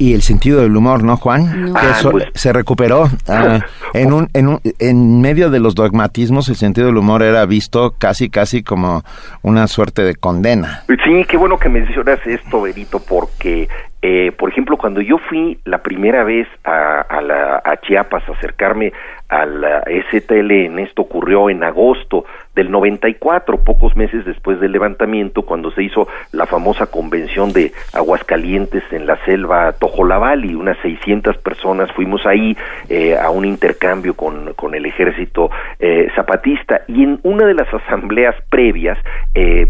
[0.00, 1.66] y el sentido del humor, ¿no, Juan?
[1.66, 1.74] No.
[1.74, 2.24] Que Ah, eso pues.
[2.34, 3.06] se recuperó.
[3.28, 3.60] Ah,
[3.92, 7.94] en, un, en, un, en medio de los dogmatismos, el sentido del humor era visto
[7.98, 9.02] casi, casi como
[9.42, 10.84] una suerte de condena.
[10.88, 13.68] Sí, qué bueno que mencionas esto, Benito, porque,
[14.02, 18.32] eh, por ejemplo, cuando yo fui la primera vez a, a, la, a Chiapas a
[18.32, 18.92] acercarme
[19.28, 22.24] a la STLN, esto ocurrió en agosto
[22.54, 28.82] del 94, pocos meses después del levantamiento, cuando se hizo la famosa convención de Aguascalientes
[28.90, 32.56] en la selva Tojolabali, unas 600 personas fuimos ahí
[32.88, 36.82] eh, a un intercambio con, el ejército eh, zapatista.
[36.88, 38.98] Y en una de las asambleas previas,
[39.34, 39.68] eh,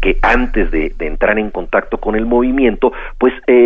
[0.00, 3.61] que antes de, de, entrar en contacto con el movimiento, pues eh,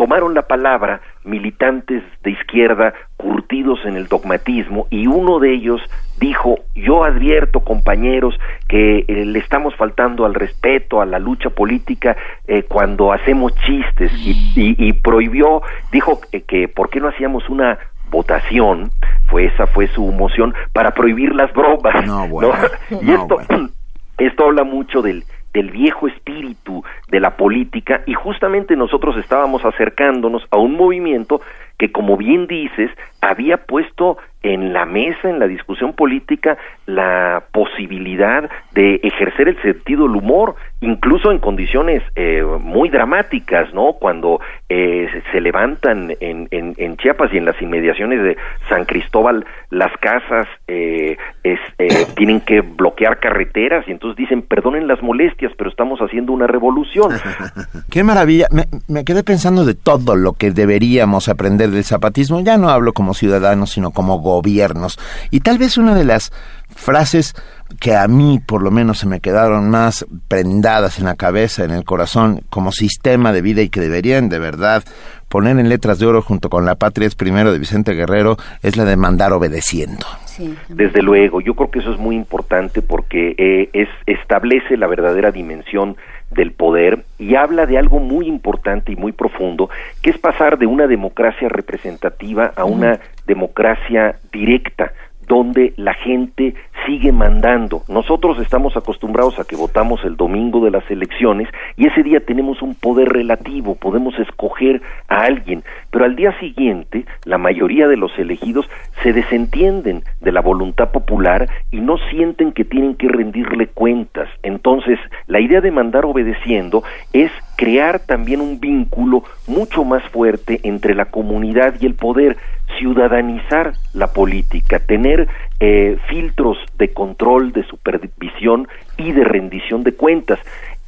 [0.00, 5.82] tomaron la palabra militantes de izquierda curtidos en el dogmatismo y uno de ellos
[6.18, 8.34] dijo yo advierto compañeros
[8.66, 12.16] que eh, le estamos faltando al respeto a la lucha política
[12.48, 15.60] eh, cuando hacemos chistes y, y, y prohibió
[15.92, 17.78] dijo que, que por qué no hacíamos una
[18.10, 18.90] votación
[19.26, 22.54] fue esa fue su moción para prohibir las bromas no, bueno,
[22.90, 23.00] ¿no?
[23.02, 23.68] y no, esto bueno.
[24.16, 30.42] esto habla mucho del del viejo espíritu de la política y justamente nosotros estábamos acercándonos
[30.50, 31.40] a un movimiento
[31.78, 32.90] que como bien dices
[33.20, 36.56] había puesto en la mesa en la discusión política
[36.86, 43.94] la posibilidad de ejercer el sentido del humor incluso en condiciones eh, muy dramáticas no
[43.94, 48.36] cuando eh, se levantan en, en, en, Chiapas y en las inmediaciones de
[48.68, 51.60] San Cristóbal las casas eh, es,
[52.16, 57.12] tienen que bloquear carreteras y entonces dicen perdonen las molestias pero estamos haciendo una revolución
[57.90, 58.46] qué maravilla.
[58.50, 62.40] Me, me quedé pensando de todo lo que deberíamos aprender del zapatismo.
[62.40, 64.98] Ya no hablo como ciudadano sino como gobiernos
[65.30, 66.32] y tal vez una de las
[66.74, 67.34] frases
[67.78, 71.70] que a mí por lo menos se me quedaron más prendadas en la cabeza, en
[71.70, 74.82] el corazón, como sistema de vida y que deberían de verdad
[75.28, 78.76] poner en letras de oro junto con La Patria es primero de Vicente Guerrero, es
[78.76, 80.04] la de mandar obedeciendo.
[80.26, 80.56] Sí.
[80.68, 85.30] Desde luego, yo creo que eso es muy importante porque eh, es, establece la verdadera
[85.30, 85.96] dimensión
[86.30, 89.68] del poder y habla de algo muy importante y muy profundo,
[90.02, 94.92] que es pasar de una democracia representativa a una democracia directa,
[95.30, 97.82] donde la gente sigue mandando.
[97.86, 102.60] Nosotros estamos acostumbrados a que votamos el domingo de las elecciones y ese día tenemos
[102.62, 105.62] un poder relativo, podemos escoger a alguien,
[105.92, 108.68] pero al día siguiente la mayoría de los elegidos
[109.04, 114.28] se desentienden de la voluntad popular y no sienten que tienen que rendirle cuentas.
[114.42, 114.98] Entonces,
[115.28, 116.82] la idea de mandar obedeciendo
[117.12, 122.38] es crear también un vínculo mucho más fuerte entre la comunidad y el poder,
[122.80, 125.28] ciudadanizar la política, tener
[125.60, 128.66] eh, filtros de control, de supervisión
[128.96, 130.40] y de rendición de cuentas.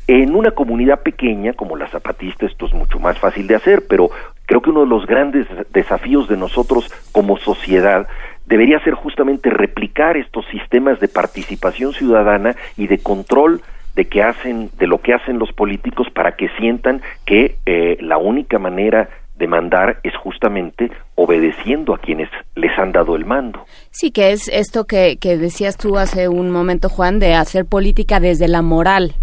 [0.09, 4.11] En una comunidad pequeña como la zapatista esto es mucho más fácil de hacer, pero
[4.47, 8.09] creo que uno de los grandes desafíos de nosotros como sociedad
[8.47, 13.61] debería ser justamente replicar estos sistemas de participación ciudadana y de control
[13.95, 18.17] de que hacen de lo que hacen los políticos para que sientan que eh, la
[18.17, 19.09] única manera
[19.43, 23.65] de mandar es justamente obedeciendo a quienes les han dado el mando.
[23.91, 28.21] Sí, que es esto que, que decías tú hace un momento, Juan, de hacer política
[28.21, 29.17] desde la moral.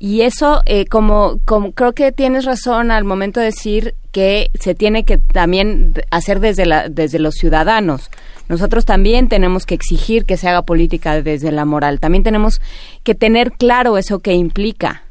[0.00, 4.74] Y eso, eh, como, como creo que tienes razón al momento de decir que se
[4.74, 8.10] tiene que también hacer desde, la, desde los ciudadanos.
[8.48, 12.00] nosotros también tenemos que exigir que se haga política desde la moral.
[12.00, 12.60] También tenemos
[13.04, 15.04] que tener claro eso que implica.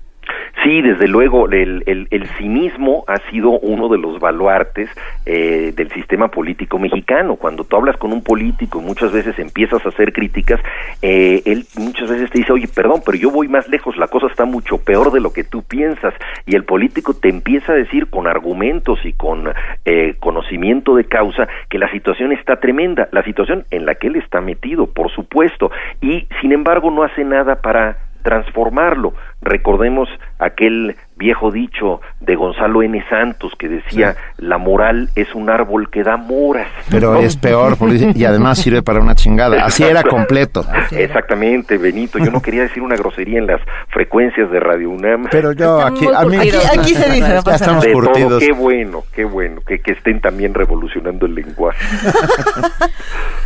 [0.64, 4.90] Sí, desde luego, el, cinismo ha sido uno de los baluartes
[5.25, 7.35] eh, del sistema político mexicano.
[7.35, 10.59] Cuando tú hablas con un político y muchas veces empiezas a hacer críticas,
[11.01, 14.27] eh, él muchas veces te dice, oye, perdón, pero yo voy más lejos, la cosa
[14.27, 16.14] está mucho peor de lo que tú piensas.
[16.45, 19.51] Y el político te empieza a decir con argumentos y con
[19.85, 24.15] eh, conocimiento de causa que la situación está tremenda, la situación en la que él
[24.17, 29.14] está metido, por supuesto, y sin embargo no hace nada para transformarlo.
[29.41, 30.09] Recordemos
[30.40, 33.00] aquel viejo dicho de Gonzalo N.
[33.08, 36.67] Santos que decía la moral es un árbol que da moras.
[36.90, 37.77] Pero es peor
[38.16, 39.64] y además sirve para una chingada.
[39.66, 40.66] Así era completo.
[40.91, 42.17] Exactamente, Benito.
[42.17, 45.27] Yo no quería decir una grosería en las frecuencias de Radio UNAM.
[45.30, 49.24] Pero yo aquí, a mí, aquí, se dice, ya estamos de todo, qué bueno, qué
[49.24, 51.85] bueno que, que estén también revolucionando el lenguaje.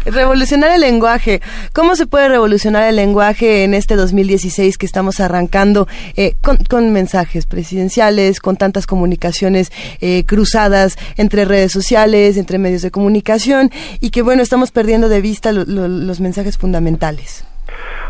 [0.06, 1.42] revolucionar el lenguaje.
[1.74, 6.94] ¿Cómo se puede revolucionar el lenguaje en este 2016 que estamos arrancando eh, con, con
[6.94, 9.72] mensajes presidenciales, con tantas comunicaciones
[10.02, 15.20] eh, cruzadas entre redes sociales, entre medios de comunicación y que bueno, estamos perdiendo de
[15.20, 17.44] vista los mensajes fundamentales.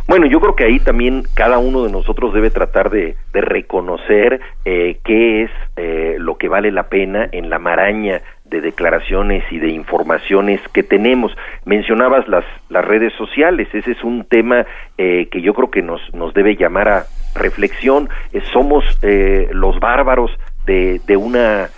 [0.08, 5.00] Bueno, yo creo que ahí también cada uno de nosotros debe tratar de, reconocer eh,
[5.06, 9.70] qué es eh, lo que vale la pena en la maraña de declaraciones y de
[9.70, 11.36] informaciones que tenemos.
[11.66, 14.66] Mencionabas las, las redes sociales, ese es un tema
[14.98, 18.10] eh, que yo creo que nos, nos debe llamar a reflexión.
[18.34, 20.32] Eh, somos eh, los bárbaros
[20.66, 21.70] de, de una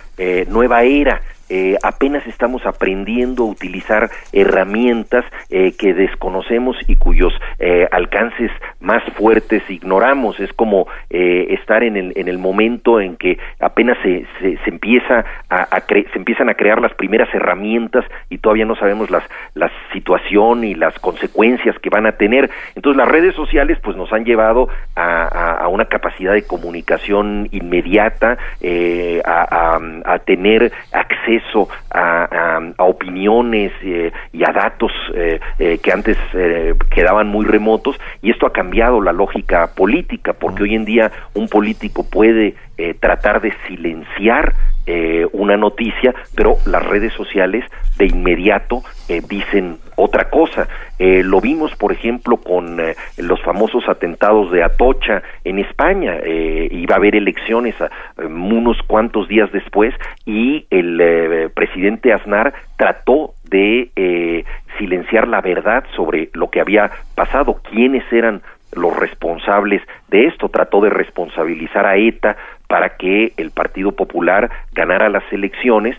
[0.48, 7.88] nueva era eh, apenas estamos aprendiendo a utilizar herramientas eh, que desconocemos y cuyos eh,
[7.90, 10.38] alcances más fuertes ignoramos.
[10.40, 15.80] Es como estar en el, en el momento en que apenas se, se, empieza a,
[15.88, 20.74] se empiezan a crear las primeras herramientas y todavía no sabemos las, la situación y
[20.74, 22.50] las consecuencias que van a tener.
[22.74, 28.36] Entonces las redes sociales pues nos han llevado a, a, una capacidad de comunicación inmediata,
[29.24, 36.16] a, a tener acceso eso a, opiniones eh, y a datos eh, eh, que antes
[36.90, 41.48] quedaban muy remotos y esto ha cambiado la lógica política porque hoy en día un
[41.48, 42.54] político puede
[43.00, 44.54] tratar de silenciar
[45.32, 47.64] una noticia, pero las redes sociales
[47.98, 48.82] de inmediato
[49.28, 50.66] dicen otra cosa.
[50.98, 52.78] lo vimos, por ejemplo, con
[53.18, 56.16] los famosos atentados de Atocha en España.
[56.24, 57.74] iba a haber elecciones
[58.16, 64.44] unos cuantos días después y el presidente Aznar trató de eh,
[64.78, 68.42] silenciar la verdad sobre lo que había pasado, quiénes eran
[68.72, 72.36] los responsables de esto, trató de responsabilizar a ETA
[72.68, 75.96] para que el Partido Popular ganara las elecciones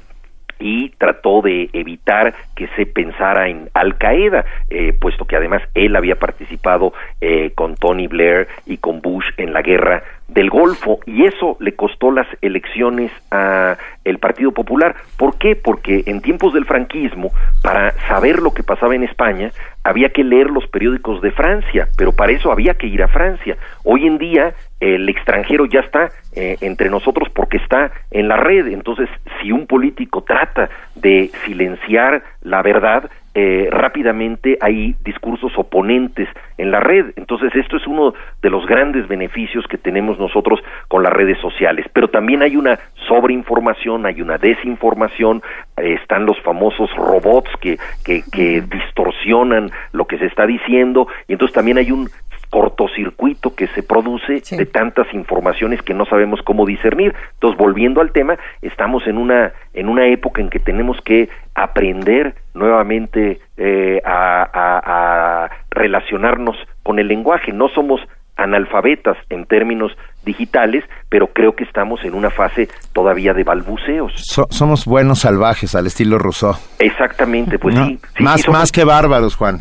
[0.59, 5.95] y trató de evitar que se pensara en Al Qaeda, eh, puesto que además él
[5.95, 11.25] había participado eh, con Tony Blair y con Bush en la guerra del Golfo y
[11.25, 14.95] eso le costó las elecciones a el Partido Popular.
[15.17, 15.55] ¿Por qué?
[15.55, 17.31] Porque en tiempos del franquismo,
[17.63, 19.51] para saber lo que pasaba en España,
[19.83, 23.57] había que leer los periódicos de Francia, pero para eso había que ir a Francia.
[23.83, 28.67] Hoy en día el extranjero ya está eh, entre nosotros porque está en la red.
[28.67, 29.09] Entonces,
[29.41, 36.27] si un político trata de silenciar la verdad, eh, rápidamente hay discursos oponentes
[36.57, 37.13] en la red.
[37.15, 41.85] Entonces, esto es uno de los grandes beneficios que tenemos nosotros con las redes sociales.
[41.93, 45.41] Pero también hay una sobreinformación, hay una desinformación,
[45.77, 51.33] eh, están los famosos robots que, que, que distorsionan lo que se está diciendo, y
[51.33, 52.09] entonces también hay un
[52.49, 57.13] cortocircuito que se produce de tantas informaciones que no sabemos cómo discernir.
[57.33, 62.35] Entonces, volviendo al tema, estamos en una en una época en que tenemos que aprender
[62.53, 67.53] nuevamente eh, a, relacionarnos con el lenguaje.
[67.53, 68.01] No somos
[68.35, 69.91] analfabetas en términos
[70.25, 74.13] digitales, pero creo que estamos en una fase todavía de balbuceos.
[74.49, 76.55] somos buenos salvajes al estilo Rousseau.
[76.79, 79.59] Exactamente, pues sí, Más, más que bárbaros, Juan.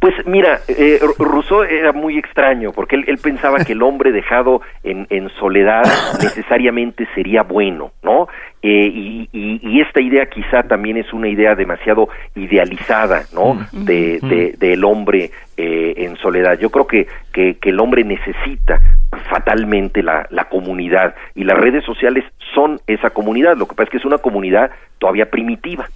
[0.00, 5.06] Pues mira, eh, Rousseau era muy extraño porque él, pensaba que el hombre dejado en,
[5.10, 5.82] en soledad
[6.22, 8.28] necesariamente sería bueno, ¿no?
[8.66, 13.54] Eh, y, y, esta idea quizá también es una idea demasiado idealizada, ¿no?
[13.54, 13.84] Mm.
[13.84, 14.28] De, mm.
[14.28, 16.58] de, del hombre eh, en soledad.
[16.58, 18.80] Yo creo que, que, que, el hombre necesita
[19.28, 22.24] fatalmente la, la comunidad y las redes sociales
[22.54, 23.56] son esa comunidad.
[23.56, 25.88] Lo que pasa es que es una comunidad todavía primitiva.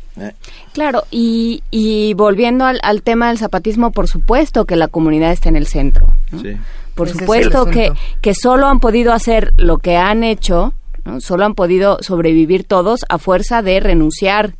[0.73, 5.49] Claro, y, y volviendo al, al, tema del zapatismo, por supuesto que la comunidad está
[5.49, 6.09] en el centro.
[6.95, 10.73] Por supuesto que, que solo han podido hacer lo que han hecho
[11.21, 14.55] Solo han podido sobrevivir todos a fuerza de renunciar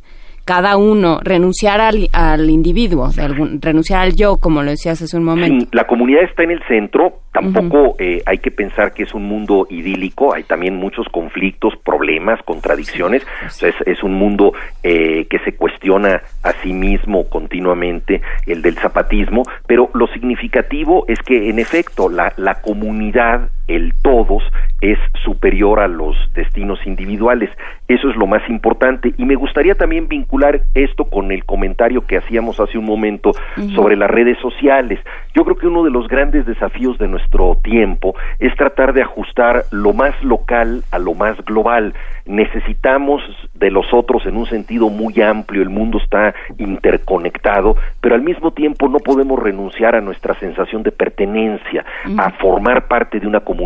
[0.49, 5.15] cada uno, renunciar al, al individuo, de algún- renunciar al yo, como lo decías hace
[5.15, 5.65] un momento.
[5.65, 9.25] Sí, la comunidad está en el centro, tampoco eh, hay que pensar que es un
[9.25, 15.27] mundo idílico, hay también muchos conflictos, problemas, contradicciones, O sea, es, es un mundo eh,
[15.29, 21.51] que se cuestiona a sí mismo continuamente, el del zapatismo, pero lo significativo es que
[21.51, 24.43] en efecto la, la comunidad, el todos,
[24.81, 27.49] es superior a los destinos individuales.
[27.87, 29.13] Eso es lo más importante.
[29.17, 33.31] Y me gustaría también vincular esto con el comentario que hacíamos hace un momento
[33.75, 34.99] sobre las redes sociales.
[35.35, 39.65] Yo creo que uno de los grandes desafíos de nuestro tiempo es tratar de ajustar
[39.71, 41.93] lo más local a lo más global.
[42.25, 43.21] Necesitamos
[43.55, 48.51] de los otros en un sentido muy amplio, el mundo está interconectado, pero al mismo
[48.51, 51.85] tiempo no podemos renunciar a nuestra sensación de pertenencia,
[52.17, 53.58] a formar parte de una comunidad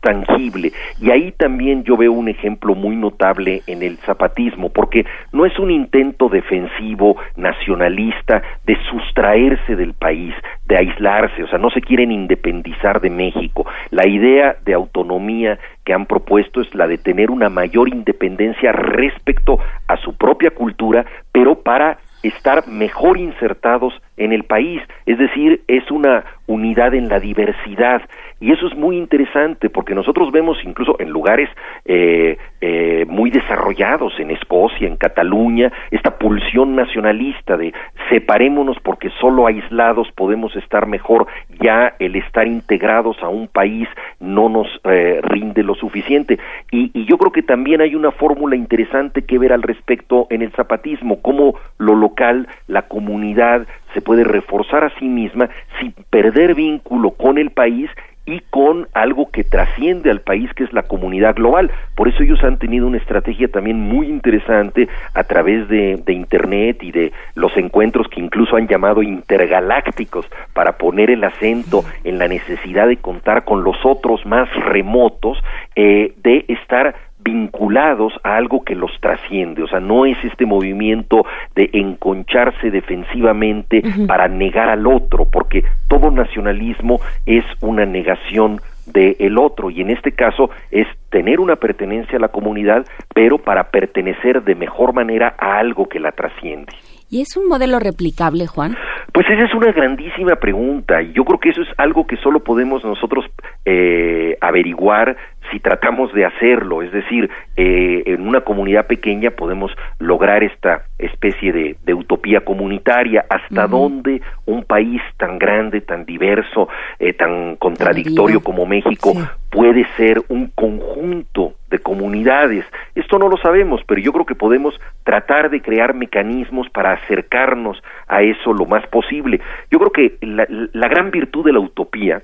[0.00, 0.72] tangible.
[1.00, 5.58] Y ahí también yo veo un ejemplo muy notable en el zapatismo, porque no es
[5.58, 10.34] un intento defensivo, nacionalista, de sustraerse del país,
[10.66, 13.66] de aislarse, o sea, no se quieren independizar de México.
[13.90, 19.58] La idea de autonomía que han propuesto es la de tener una mayor independencia respecto
[19.86, 25.90] a su propia cultura, pero para estar mejor insertados en el país, es decir, es
[25.90, 28.02] una unidad en la diversidad.
[28.40, 31.48] Y eso es muy interesante porque nosotros vemos incluso en lugares
[31.84, 37.72] eh, eh, muy desarrollados, en Escocia, en Cataluña, esta pulsión nacionalista de
[38.08, 41.26] separémonos porque solo aislados podemos estar mejor,
[41.60, 43.88] ya el estar integrados a un país
[44.20, 46.38] no nos eh, rinde lo suficiente.
[46.70, 50.42] Y, y yo creo que también hay una fórmula interesante que ver al respecto en
[50.42, 55.48] el zapatismo, cómo lo local, la comunidad se puede reforzar a sí misma
[55.80, 57.90] sin perder vínculo con el país
[58.28, 61.70] y con algo que trasciende al país, que es la comunidad global.
[61.94, 66.92] Por eso ellos han tenido una estrategia también muy interesante a través de, Internet y
[66.92, 72.86] de los encuentros que incluso han llamado intergalácticos para poner el acento en la necesidad
[72.86, 75.38] de contar con los otros más remotos,
[75.74, 76.94] eh, de estar
[77.28, 81.24] vinculados a algo que los trasciende, o sea, no es este movimiento
[81.54, 89.68] de enconcharse defensivamente para negar al otro, porque todo nacionalismo es una negación del otro
[89.68, 94.54] y en este caso es tener una pertenencia a la comunidad, pero para pertenecer de
[94.54, 96.72] mejor manera a algo que la trasciende.
[97.10, 98.76] ¿Y es un modelo replicable, Juan?
[99.12, 102.40] Pues esa es una grandísima pregunta y yo creo que eso es algo que solo
[102.40, 103.24] podemos nosotros
[103.64, 105.16] eh, averiguar
[105.50, 111.52] si tratamos de hacerlo, es decir, eh, en una comunidad pequeña podemos lograr esta especie
[111.52, 116.68] de, de utopía comunitaria, hasta dónde un país tan grande, tan diverso,
[116.98, 119.12] eh, tan contradictorio como México
[119.50, 122.64] puede ser un conjunto de comunidades.
[122.94, 127.82] Esto no lo sabemos, pero yo creo que podemos tratar de crear mecanismos para acercarnos
[128.06, 129.40] a eso lo más posible.
[129.70, 132.22] Yo creo que la, la gran virtud de la utopía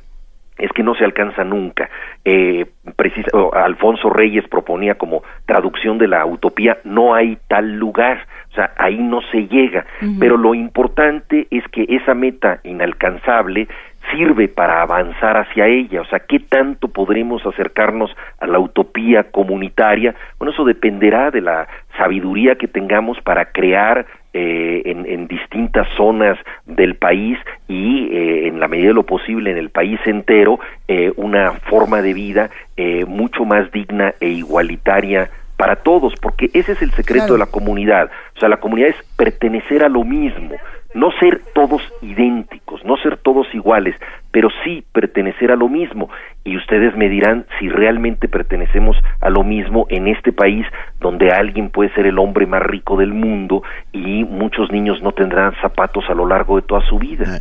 [0.59, 1.91] es que no se alcanza nunca.
[2.25, 2.67] Eh,
[2.97, 8.73] precisa- Alfonso Reyes proponía como traducción de la utopía, no hay tal lugar, o sea,
[8.77, 9.85] ahí no se llega,
[10.21, 13.67] pero lo importante es que esa meta inalcanzable
[14.13, 20.15] sirve para avanzar hacia ella, o sea, ¿qué tanto podremos acercarnos a la utopía comunitaria?
[20.39, 21.67] Bueno, eso dependerá de la
[21.97, 27.39] sabiduría que tengamos para crear eh, en, en distintas zonas del país
[27.69, 32.03] y eh, en la medida de lo posible en el país entero eh, una forma
[32.03, 37.27] de vida eh, mucho más digna e igualitaria para todos, porque ese es el secreto
[37.27, 37.33] Claro.
[37.35, 38.11] de la comunidad.
[38.37, 40.57] O sea, la comunidad es pertenecer a lo mismo,
[40.95, 43.95] no ser todos idénticos, no ser todos iguales,
[44.31, 46.09] pero sí pertenecer a lo mismo.
[46.45, 50.67] Y ustedes me dirán si realmente pertenecemos a lo mismo en este país
[51.01, 55.53] donde alguien puede ser el hombre más rico del mundo y muchos niños no tendrán
[55.61, 57.41] zapatos a lo largo de toda su vida.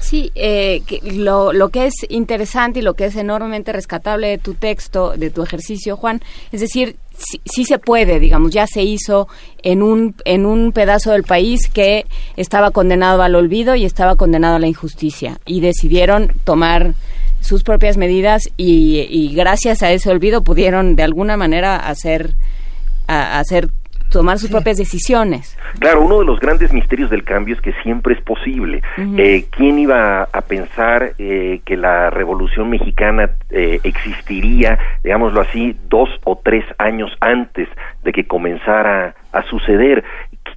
[0.00, 4.38] Sí, eh, que lo, lo que es interesante y lo que es enormemente rescatable de
[4.38, 6.22] tu texto, de tu ejercicio, Juan,
[6.52, 9.28] es decir, sí, sí se puede, digamos, ya se hizo
[9.62, 12.06] en un, en un pedazo del país que
[12.36, 15.38] estaba condenado al olvido y estaba condenado a la injusticia.
[15.44, 16.94] Y decidieron tomar
[17.40, 22.34] sus propias medidas y, gracias a ese olvido pudieron de alguna manera hacer,
[23.06, 23.70] hacer
[24.10, 25.56] tomar sus propias decisiones.
[25.78, 28.82] Claro, uno de los grandes misterios del cambio es que siempre es posible.
[29.16, 36.10] Eh, ¿Quién iba a pensar eh, que la Revolución Mexicana eh, existiría, digámoslo así, dos
[36.24, 37.68] o tres años antes
[38.02, 40.04] de que comenzara a suceder?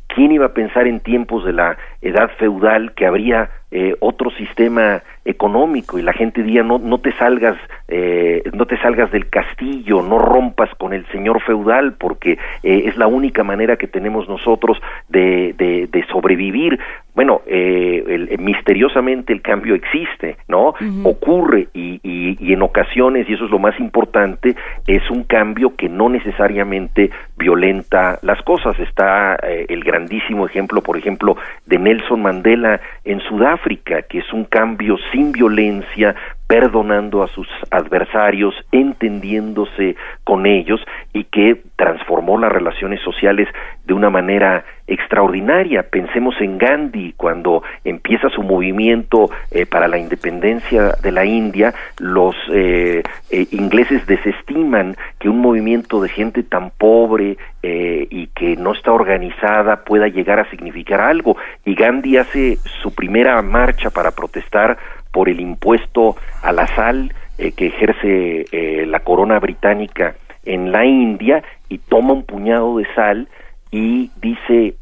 [0.08, 5.02] ¿Quién iba a pensar en tiempos de la edad feudal que habría eh, otro sistema
[5.26, 10.02] económico y la gente diría no no te salgas eh, no te salgas del castillo
[10.04, 14.78] no rompas con el señor feudal porque eh, es la única manera que tenemos nosotros
[15.10, 16.78] de, de, de sobrevivir
[17.16, 23.34] bueno eh, el- misteriosamente el cambio existe no ocurre y, y, y en ocasiones y
[23.34, 24.56] eso es lo más importante
[24.88, 28.78] es un cambio que no necesariamente violenta las cosas.
[28.80, 33.63] Está el grandísimo ejemplo por ejemplo de Nelson Mandela en Sudáfrica
[34.04, 36.16] que es un cambio sin violencia
[36.48, 40.80] perdonando a sus adversarios, entendiéndose con ellos
[41.14, 43.48] y que transformó las relaciones sociales
[43.86, 45.84] de una manera extraordinaria.
[45.84, 52.36] Pensemos en Gandhi cuando empieza su movimiento eh, para la independencia de la India, los
[52.52, 58.74] eh, eh, ingleses desestiman que un movimiento de gente tan pobre eh, y que no
[58.74, 61.38] está organizada pueda llegar a significar algo.
[61.66, 64.78] Y Gandhi hace su primera marcha para protestar
[65.14, 70.84] por el impuesto a la sal eh, que ejerce eh, la corona británica en la
[70.86, 73.30] India y toma un puñado de sal
[73.72, 74.76] y dice,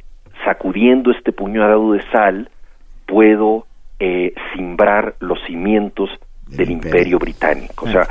[0.43, 2.50] sacudiendo este puñado de sal,
[3.06, 3.68] puedo
[4.00, 6.10] eh, simbrar los cimientos
[6.48, 7.85] del imperio británico.
[7.85, 8.08] O sea,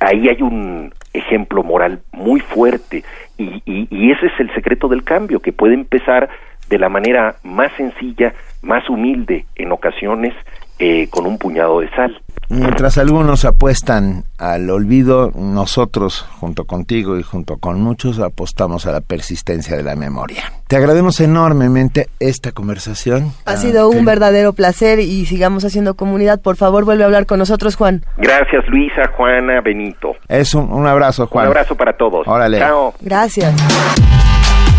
[0.00, 3.02] ahí hay un ejemplo moral muy fuerte
[3.36, 6.28] y, y- y ese es el secreto del cambio, que puede empezar
[6.68, 10.34] de la manera más sencilla, más humilde en ocasiones,
[10.78, 12.20] eh, con un puñado de sal.
[12.50, 19.02] Mientras algunos apuestan al olvido, nosotros, junto contigo y junto con muchos, apostamos a la
[19.02, 20.44] persistencia de la memoria.
[20.66, 23.32] Te agradecemos enormemente esta conversación.
[23.44, 26.40] Ha sido un verdadero placer y sigamos haciendo comunidad.
[26.40, 28.02] Por favor, vuelve a hablar con nosotros, Juan.
[28.16, 30.12] Gracias Luisa, Juana, Benito.
[30.28, 31.46] Es un, un abrazo, Juan.
[31.46, 32.26] Un abrazo para todos.
[32.26, 32.58] Órale.
[32.58, 32.94] Chao.
[33.00, 33.54] Gracias.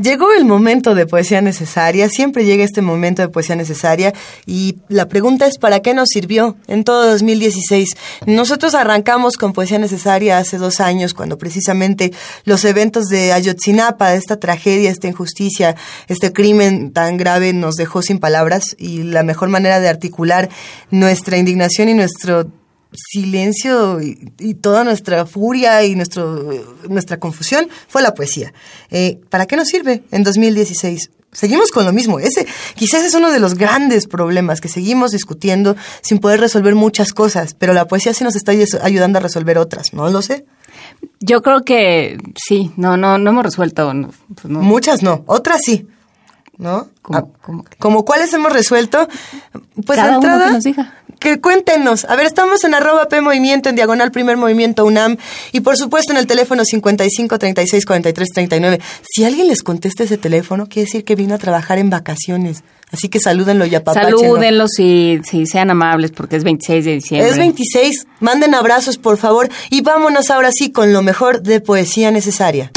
[0.00, 4.14] Llegó el momento de poesía necesaria, siempre llega este momento de poesía necesaria
[4.46, 7.96] y la pregunta es ¿para qué nos sirvió en todo 2016?
[8.24, 12.12] Nosotros arrancamos con poesía necesaria hace dos años cuando precisamente
[12.44, 15.74] los eventos de Ayotzinapa, esta tragedia, esta injusticia,
[16.06, 20.48] este crimen tan grave nos dejó sin palabras y la mejor manera de articular
[20.92, 22.46] nuestra indignación y nuestro
[22.92, 26.50] silencio y, y toda nuestra furia y nuestro,
[26.88, 28.52] nuestra confusión fue la poesía.
[28.90, 31.10] Eh, ¿Para qué nos sirve en 2016?
[31.30, 32.18] Seguimos con lo mismo.
[32.18, 37.12] Ese quizás es uno de los grandes problemas que seguimos discutiendo sin poder resolver muchas
[37.12, 38.52] cosas, pero la poesía sí nos está
[38.82, 39.92] ayudando a resolver otras.
[39.92, 40.46] No lo sé.
[41.20, 43.92] Yo creo que sí, no, no, no hemos resuelto.
[43.92, 44.60] no, pues no.
[44.62, 45.86] Muchas no, otras sí.
[46.58, 46.88] ¿No?
[47.12, 47.24] Ah,
[47.78, 49.08] ¿Como cuáles hemos resuelto?
[49.86, 50.94] Pues Cada de uno entrada, que nos diga.
[51.20, 52.04] que cuéntenos.
[52.04, 55.16] A ver, estamos en arroba P Movimiento, en diagonal Primer Movimiento UNAM,
[55.52, 58.80] y por supuesto en el teléfono 55 36 43 39.
[59.08, 62.64] Si alguien les contesta ese teléfono, quiere decir que vino a trabajar en vacaciones.
[62.90, 64.18] Así que salúdenlo y apapáchenlo.
[64.18, 67.30] Salúdenlos y sí, sean amables porque es 26 de diciembre.
[67.30, 68.06] Es 26.
[68.18, 69.48] Manden abrazos, por favor.
[69.70, 72.72] Y vámonos ahora sí con lo mejor de poesía necesaria.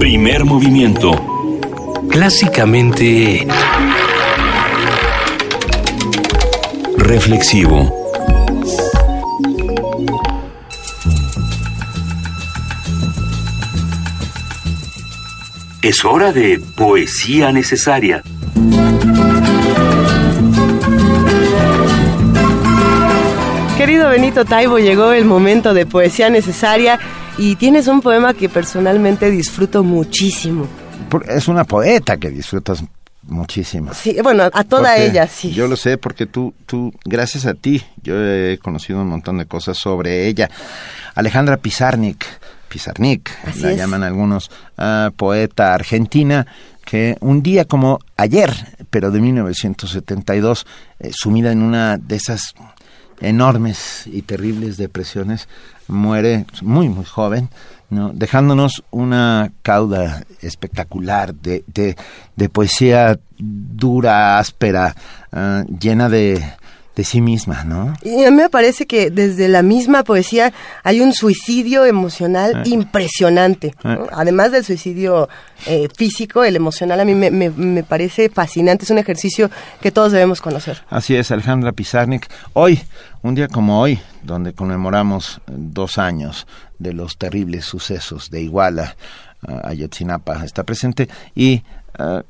[0.00, 1.33] Primer movimiento.
[2.08, 3.46] Clásicamente
[6.96, 7.92] Reflexivo.
[15.82, 18.22] Es hora de poesía necesaria.
[23.76, 26.98] Querido Benito Taibo, llegó el momento de poesía necesaria
[27.36, 30.68] y tienes un poema que personalmente disfruto muchísimo.
[31.28, 32.84] Es una poeta que disfrutas
[33.22, 33.92] muchísimo.
[33.94, 35.52] Sí, bueno, a toda Porque ella, sí.
[35.52, 39.46] Yo lo sé porque tú, tú, gracias a ti, yo he conocido un montón de
[39.46, 40.50] cosas sobre ella.
[41.14, 42.24] Alejandra Pizarnik,
[42.68, 43.76] Pizarnik, Así la es.
[43.78, 46.46] llaman algunos, ah, poeta argentina,
[46.84, 48.52] que un día como ayer,
[48.90, 50.66] pero de 1972,
[51.00, 52.54] eh, sumida en una de esas
[53.20, 55.48] enormes y terribles depresiones,
[55.88, 57.48] muere muy, muy joven,
[57.94, 58.10] ¿no?
[58.12, 61.96] dejándonos una cauda espectacular de, de,
[62.36, 64.94] de poesía dura, áspera,
[65.32, 66.44] ah, llena de,
[66.96, 67.92] de sí misma, ¿no?
[68.02, 70.52] Y a mí me parece que desde la misma poesía
[70.84, 72.68] hay un suicidio emocional Eh.
[72.70, 73.74] impresionante.
[73.82, 74.04] ¿no?
[74.04, 74.08] Eh.
[74.12, 75.28] Además del suicidio
[75.66, 78.84] eh, físico, el emocional a mí me, me- me parece fascinante.
[78.84, 79.50] Es un ejercicio
[79.80, 80.82] que todos debemos conocer.
[80.88, 82.28] Así es, Alejandra Pizarnik.
[82.52, 82.80] Hoy,
[83.22, 86.46] un día como hoy, donde conmemoramos dos años
[86.78, 88.94] de los terribles sucesos de Iguala,
[89.64, 91.62] Ayotzinapa está presente, y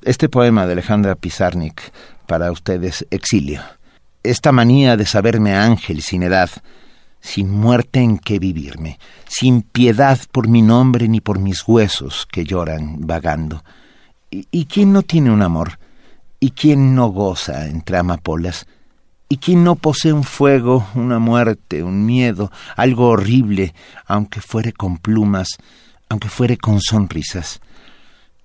[0.04, 1.80] este poema de Alejandra Pizarnik
[2.26, 3.60] para ustedes, Exilio.
[4.24, 6.48] Esta manía de saberme ángel sin edad,
[7.20, 12.44] sin muerte en que vivirme, sin piedad por mi nombre ni por mis huesos que
[12.44, 13.62] lloran vagando.
[14.30, 15.78] ¿Y, quién no tiene un amor?
[16.40, 18.66] ¿Y quién no goza entre amapolas?
[19.28, 23.74] ¿Y quién no posee un fuego, una muerte, un miedo, algo horrible,
[24.06, 25.48] aunque fuere con plumas,
[26.08, 27.60] aunque fuere con sonrisas?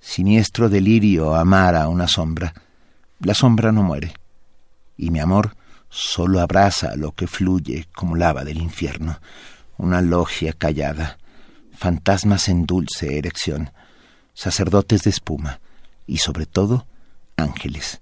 [0.01, 2.53] Siniestro delirio amar a una sombra.
[3.22, 4.11] La sombra no muere.
[4.98, 5.56] Y mi amor
[5.90, 9.19] solo abraza lo que fluye como lava del infierno.
[9.77, 11.18] Una logia callada.
[11.77, 13.72] Fantasmas en dulce erección.
[14.34, 15.59] Sacerdotes de espuma.
[16.06, 16.85] Y sobre todo,
[17.38, 18.01] ángeles.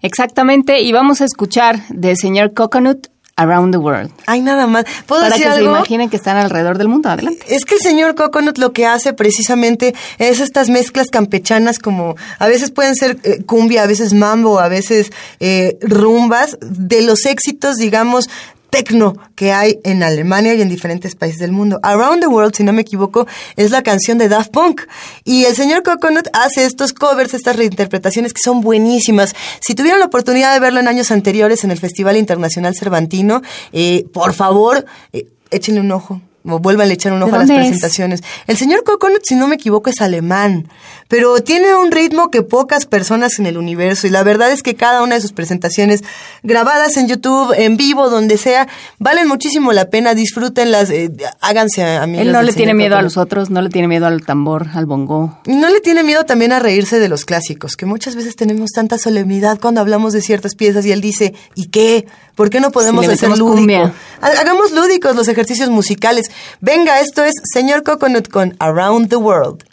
[0.02, 3.08] Exactamente, y vamos a escuchar del señor Coconut
[3.38, 4.10] Around the World.
[4.26, 4.84] Ay, nada más.
[5.06, 5.70] ¿Puedo Para que decir se algo?
[5.76, 7.08] imaginen que están alrededor del mundo.
[7.08, 7.46] Adelante.
[7.48, 12.46] Es que el señor Coconut lo que hace precisamente es estas mezclas campechanas como a
[12.48, 17.76] veces pueden ser eh, cumbia, a veces mambo, a veces eh, rumbas de los éxitos,
[17.76, 18.28] digamos,
[18.70, 21.80] tecno que hay en Alemania y en diferentes países del mundo.
[21.82, 24.82] Around the World, si no me equivoco, es la canción de Daft Punk.
[25.24, 29.34] Y el señor Coconut hace estos covers, estas reinterpretaciones que son buenísimas.
[29.60, 34.06] Si tuvieron la oportunidad de verlo en años anteriores en el Festival Internacional Cervantino, eh,
[34.12, 36.20] por favor, eh, échenle un ojo.
[36.44, 37.56] Vuelvan a echar un ¿De ojo a las es?
[37.56, 38.22] presentaciones.
[38.46, 40.68] El señor Coconut, si no me equivoco, es alemán,
[41.08, 44.74] pero tiene un ritmo que pocas personas en el universo y la verdad es que
[44.74, 46.04] cada una de sus presentaciones
[46.42, 48.68] grabadas en YouTube, en vivo, donde sea,
[48.98, 51.10] valen muchísimo la pena, disfrútenlas, eh,
[51.40, 52.26] háganse amigos.
[52.26, 54.86] Él no le tiene miedo a los otros, no le tiene miedo al tambor, al
[54.86, 55.38] bongo.
[55.44, 58.70] Y no le tiene miedo también a reírse de los clásicos, que muchas veces tenemos
[58.70, 62.06] tanta solemnidad cuando hablamos de ciertas piezas y él dice, ¿y qué?
[62.34, 63.56] ¿Por qué no podemos le hacer lúdico?
[63.56, 63.92] cumbia.
[64.20, 66.30] Hagamos lúdicos los ejercicios musicales.
[66.60, 69.64] Venga, esto es Señor Coconut con Around the World.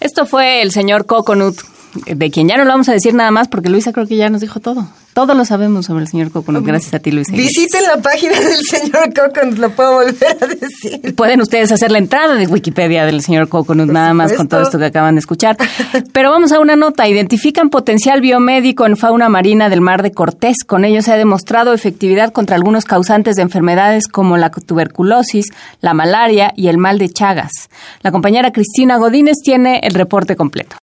[0.00, 1.60] Esto fue el señor Coconut,
[2.06, 4.30] de quien ya no lo vamos a decir nada más porque Luisa creo que ya
[4.30, 4.86] nos dijo todo.
[5.12, 7.32] Todo lo sabemos sobre el señor Coconut, gracias a ti, Luisa.
[7.32, 11.16] Visiten la página del señor Coconut, lo puedo volver a decir.
[11.16, 14.78] Pueden ustedes hacer la entrada de Wikipedia del señor Coconut, nada más con todo esto
[14.78, 15.56] que acaban de escuchar.
[16.12, 17.08] Pero vamos a una nota.
[17.08, 20.58] Identifican potencial biomédico en fauna marina del mar de Cortés.
[20.64, 25.46] Con ello se ha demostrado efectividad contra algunos causantes de enfermedades como la tuberculosis,
[25.80, 27.68] la malaria y el mal de Chagas.
[28.02, 30.76] La compañera Cristina Godínez tiene el reporte completo.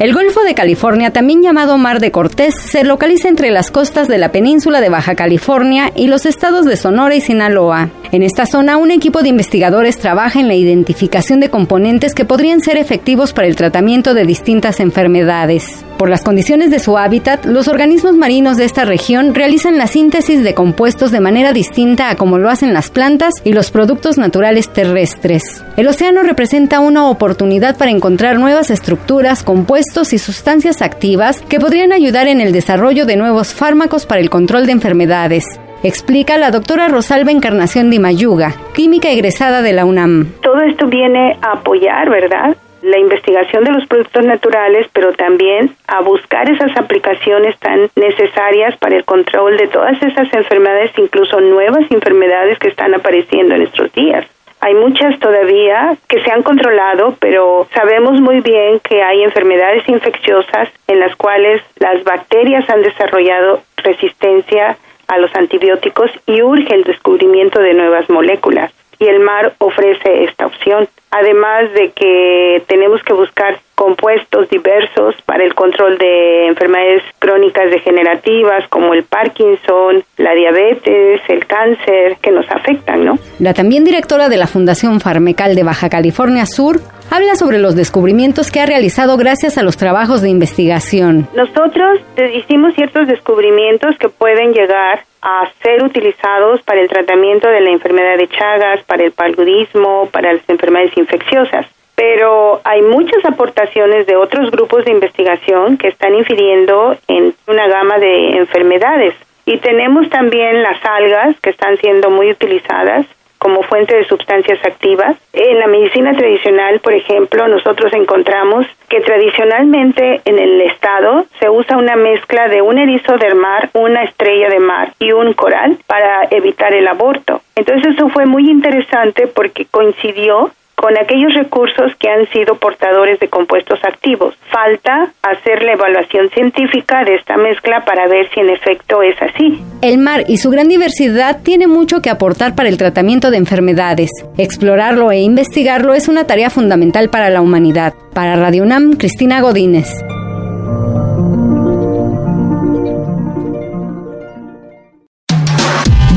[0.00, 4.16] El Golfo de California, también llamado Mar de Cortés, se localiza entre las costas de
[4.16, 7.90] la península de Baja California y los estados de Sonora y Sinaloa.
[8.10, 12.62] En esta zona, un equipo de investigadores trabaja en la identificación de componentes que podrían
[12.62, 15.84] ser efectivos para el tratamiento de distintas enfermedades.
[16.00, 20.42] Por las condiciones de su hábitat, los organismos marinos de esta región realizan la síntesis
[20.42, 24.72] de compuestos de manera distinta a como lo hacen las plantas y los productos naturales
[24.72, 25.62] terrestres.
[25.76, 31.92] El océano representa una oportunidad para encontrar nuevas estructuras, compuestos y sustancias activas que podrían
[31.92, 35.44] ayudar en el desarrollo de nuevos fármacos para el control de enfermedades.
[35.82, 40.32] Explica la doctora Rosalba Encarnación de Mayuga, química egresada de la UNAM.
[40.40, 42.56] Todo esto viene a apoyar, ¿verdad?
[42.82, 48.96] La investigación de los productos naturales, pero también a buscar esas aplicaciones tan necesarias para
[48.96, 54.26] el control de todas esas enfermedades, incluso nuevas enfermedades que están apareciendo en estos días.
[54.62, 60.68] Hay muchas todavía que se han controlado, pero sabemos muy bien que hay enfermedades infecciosas
[60.86, 64.76] en las cuales las bacterias han desarrollado resistencia
[65.08, 68.70] a los antibióticos y urge el descubrimiento de nuevas moléculas.
[68.98, 75.42] Y el mar ofrece esta opción además de que tenemos que buscar compuestos diversos para
[75.42, 82.48] el control de enfermedades crónicas degenerativas como el Parkinson, la diabetes, el cáncer, que nos
[82.50, 83.18] afectan, ¿no?
[83.38, 86.80] La también directora de la Fundación Farmecal de Baja California Sur
[87.10, 91.26] habla sobre los descubrimientos que ha realizado gracias a los trabajos de investigación.
[91.34, 92.00] Nosotros
[92.34, 98.16] hicimos ciertos descubrimientos que pueden llegar a ser utilizados para el tratamiento de la enfermedad
[98.16, 101.66] de Chagas, para el paludismo, para las enfermedades infecciosas.
[101.96, 107.98] Pero hay muchas aportaciones de otros grupos de investigación que están infiriendo en una gama
[107.98, 109.14] de enfermedades.
[109.44, 113.04] Y tenemos también las algas que están siendo muy utilizadas
[113.40, 115.16] como fuente de sustancias activas.
[115.32, 121.78] En la medicina tradicional, por ejemplo, nosotros encontramos que tradicionalmente en el estado se usa
[121.78, 126.28] una mezcla de un erizo del mar, una estrella de mar y un coral para
[126.30, 127.40] evitar el aborto.
[127.56, 133.28] Entonces eso fue muy interesante porque coincidió con aquellos recursos que han sido portadores de
[133.28, 134.34] compuestos activos.
[134.50, 139.62] Falta hacer la evaluación científica de esta mezcla para ver si en efecto es así.
[139.82, 144.08] El mar y su gran diversidad tiene mucho que aportar para el tratamiento de enfermedades.
[144.38, 147.92] Explorarlo e investigarlo es una tarea fundamental para la humanidad.
[148.14, 149.92] Para Radio UNAM, Cristina Godínez.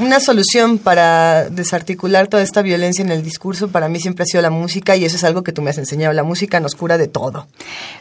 [0.00, 4.42] Una solución para desarticular toda esta violencia en el discurso para mí siempre ha sido
[4.42, 6.12] la música y eso es algo que tú me has enseñado.
[6.12, 7.48] La música nos cura de todo,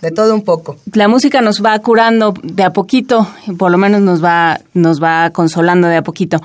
[0.01, 0.77] de todo un poco.
[0.93, 3.27] La música nos va curando de a poquito,
[3.58, 6.40] por lo menos nos va, nos va consolando de a poquito.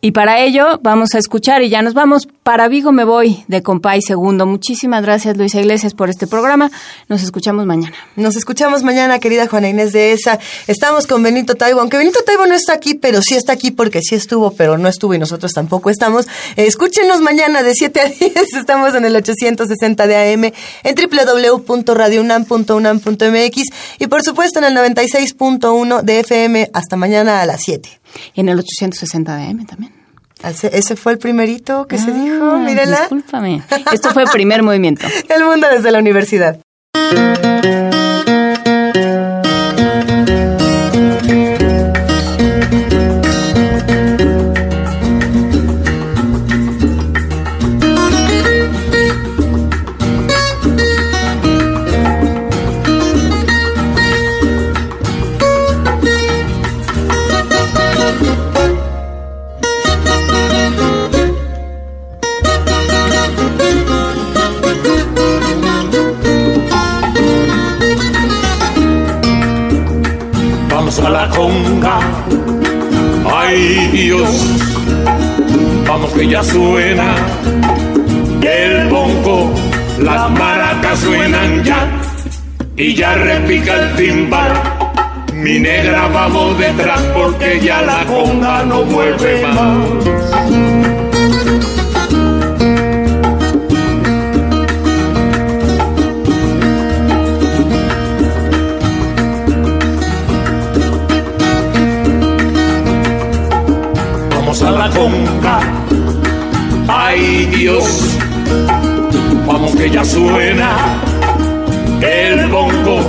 [0.00, 2.28] Y para ello vamos a escuchar y ya nos vamos.
[2.42, 4.46] Para Vigo me voy de Compay Segundo.
[4.46, 6.72] Muchísimas gracias Luisa Iglesias por este programa.
[7.08, 7.94] Nos escuchamos mañana.
[8.16, 10.40] Nos escuchamos mañana, querida Juana Inés de esa.
[10.66, 14.02] Estamos con Benito Taibo, aunque Benito Taibo no está aquí, pero sí está aquí porque
[14.02, 16.26] sí estuvo, pero no estuvo y nosotros tampoco estamos.
[16.56, 18.54] Eh, escúchenos mañana de 7 a 10.
[18.54, 20.50] Estamos en el 860 de AM
[20.82, 23.62] en www.radiounam.unam.mx
[24.00, 28.00] y por supuesto en el 96.1 de FM hasta mañana a las 7.
[28.34, 30.01] Y en el 860 de AM también.
[30.44, 33.00] Ese fue el primerito que se dijo, Ah, mírela.
[33.00, 33.62] Discúlpame.
[33.92, 35.06] Esto fue primer movimiento.
[35.28, 36.58] El mundo desde la universidad.
[86.22, 90.04] Vamos detrás porque ya la conga no vuelve más.
[104.30, 105.58] Vamos a la conga,
[106.86, 108.16] ay Dios,
[109.44, 110.70] vamos que ya suena.
[112.00, 113.00] El bongo,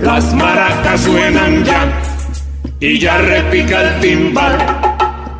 [0.00, 2.03] las maracas suenan ya
[2.80, 4.58] y ya repica el timbal.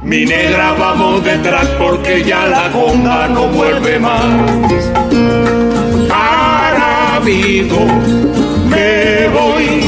[0.02, 4.24] Mi negra vamos detrás porque ya la conga no vuelve más.
[6.08, 7.86] Para Vigo
[8.68, 9.80] me voy,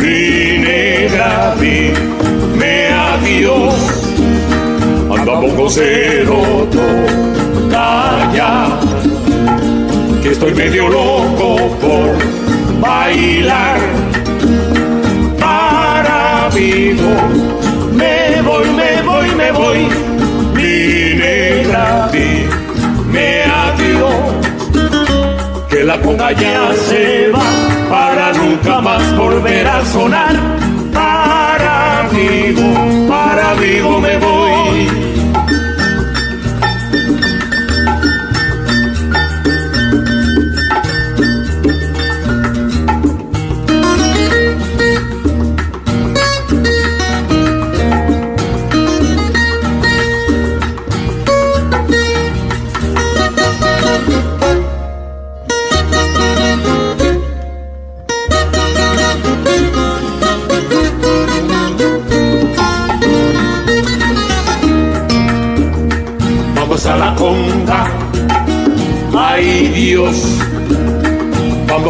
[0.00, 3.74] mi negra dime adiós.
[5.10, 6.68] Anda bongo cero,
[7.70, 8.80] calla
[10.22, 14.11] que estoy medio loco por bailar
[16.72, 19.78] Me voy, me voy, me voy,
[20.54, 22.10] mi negra,
[23.12, 24.14] me adiós.
[25.68, 27.42] Que la conga ya se va
[27.90, 30.61] para nunca más volver a sonar.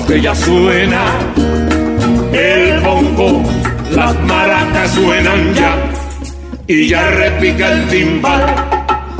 [0.07, 1.05] Que ya suena
[2.33, 3.43] el bongo,
[3.91, 5.77] las maracas suenan ya
[6.67, 8.47] y ya repica el timbal.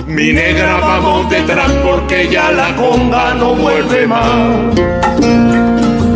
[0.07, 4.75] Mi negra vamos detrás porque ya la conga no vuelve más.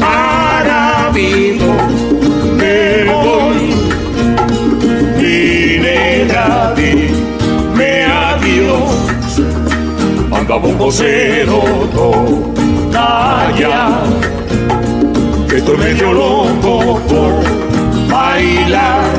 [0.01, 3.75] Para me voy,
[5.19, 9.43] mi negra dime adiós.
[10.33, 11.63] Anda bongo cero,
[12.93, 14.03] calla,
[15.57, 19.11] que estoy medio loco por bailar.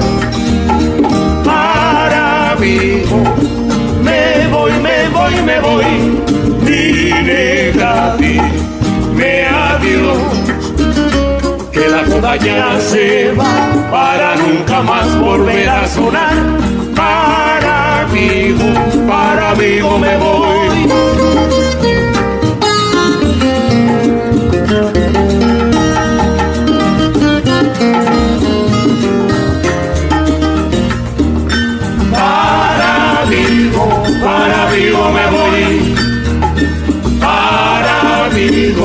[1.43, 3.23] Para Vigo
[4.03, 5.85] me voy, me voy, me voy,
[6.61, 10.17] mi negra dime adiós.
[11.71, 16.35] Que la conga ya se va para nunca más volver a sonar.
[16.95, 18.73] Para Vigo,
[19.07, 20.76] para Vigo me voy.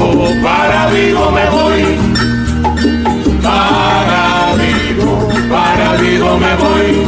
[0.03, 1.99] Vigo, para Vigo me voy.
[3.43, 7.07] Para Vigo, para Vigo me voy.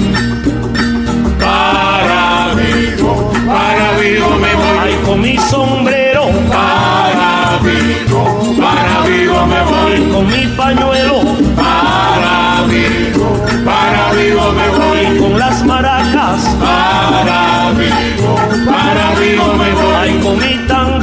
[1.40, 4.78] Para Vigo, para Vigo me voy.
[4.80, 6.28] Ay, con mi sombrero.
[6.48, 10.12] Para Vigo, para Vigo me voy.
[10.12, 11.20] Con mi pañuelo.
[11.56, 15.18] Para Vigo, para Vigo me voy.
[15.18, 16.44] Con las maracas.
[16.60, 19.94] Para Vigo, para Vigo me voy.
[20.00, 20.93] Ay, con mi tambora.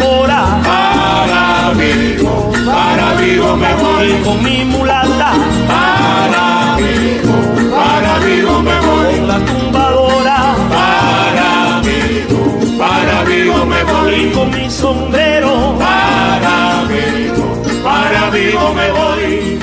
[2.65, 4.11] Para Vigo me voy.
[4.23, 5.33] Con mi mulata.
[5.67, 7.37] Para Vigo,
[7.75, 9.15] para Vigo me voy.
[9.17, 10.55] Con la tumbadora.
[10.69, 14.31] Para Vigo, para Vigo me voy.
[14.31, 15.75] Con mi sombrero.
[15.79, 19.59] Para Vigo, para Vigo me voy.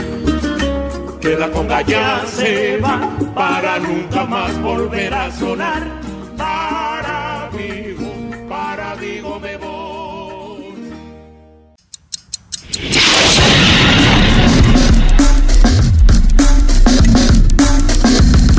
[1.21, 3.01] Que la conga ya se va
[3.35, 5.98] para nunca más volver a sonar.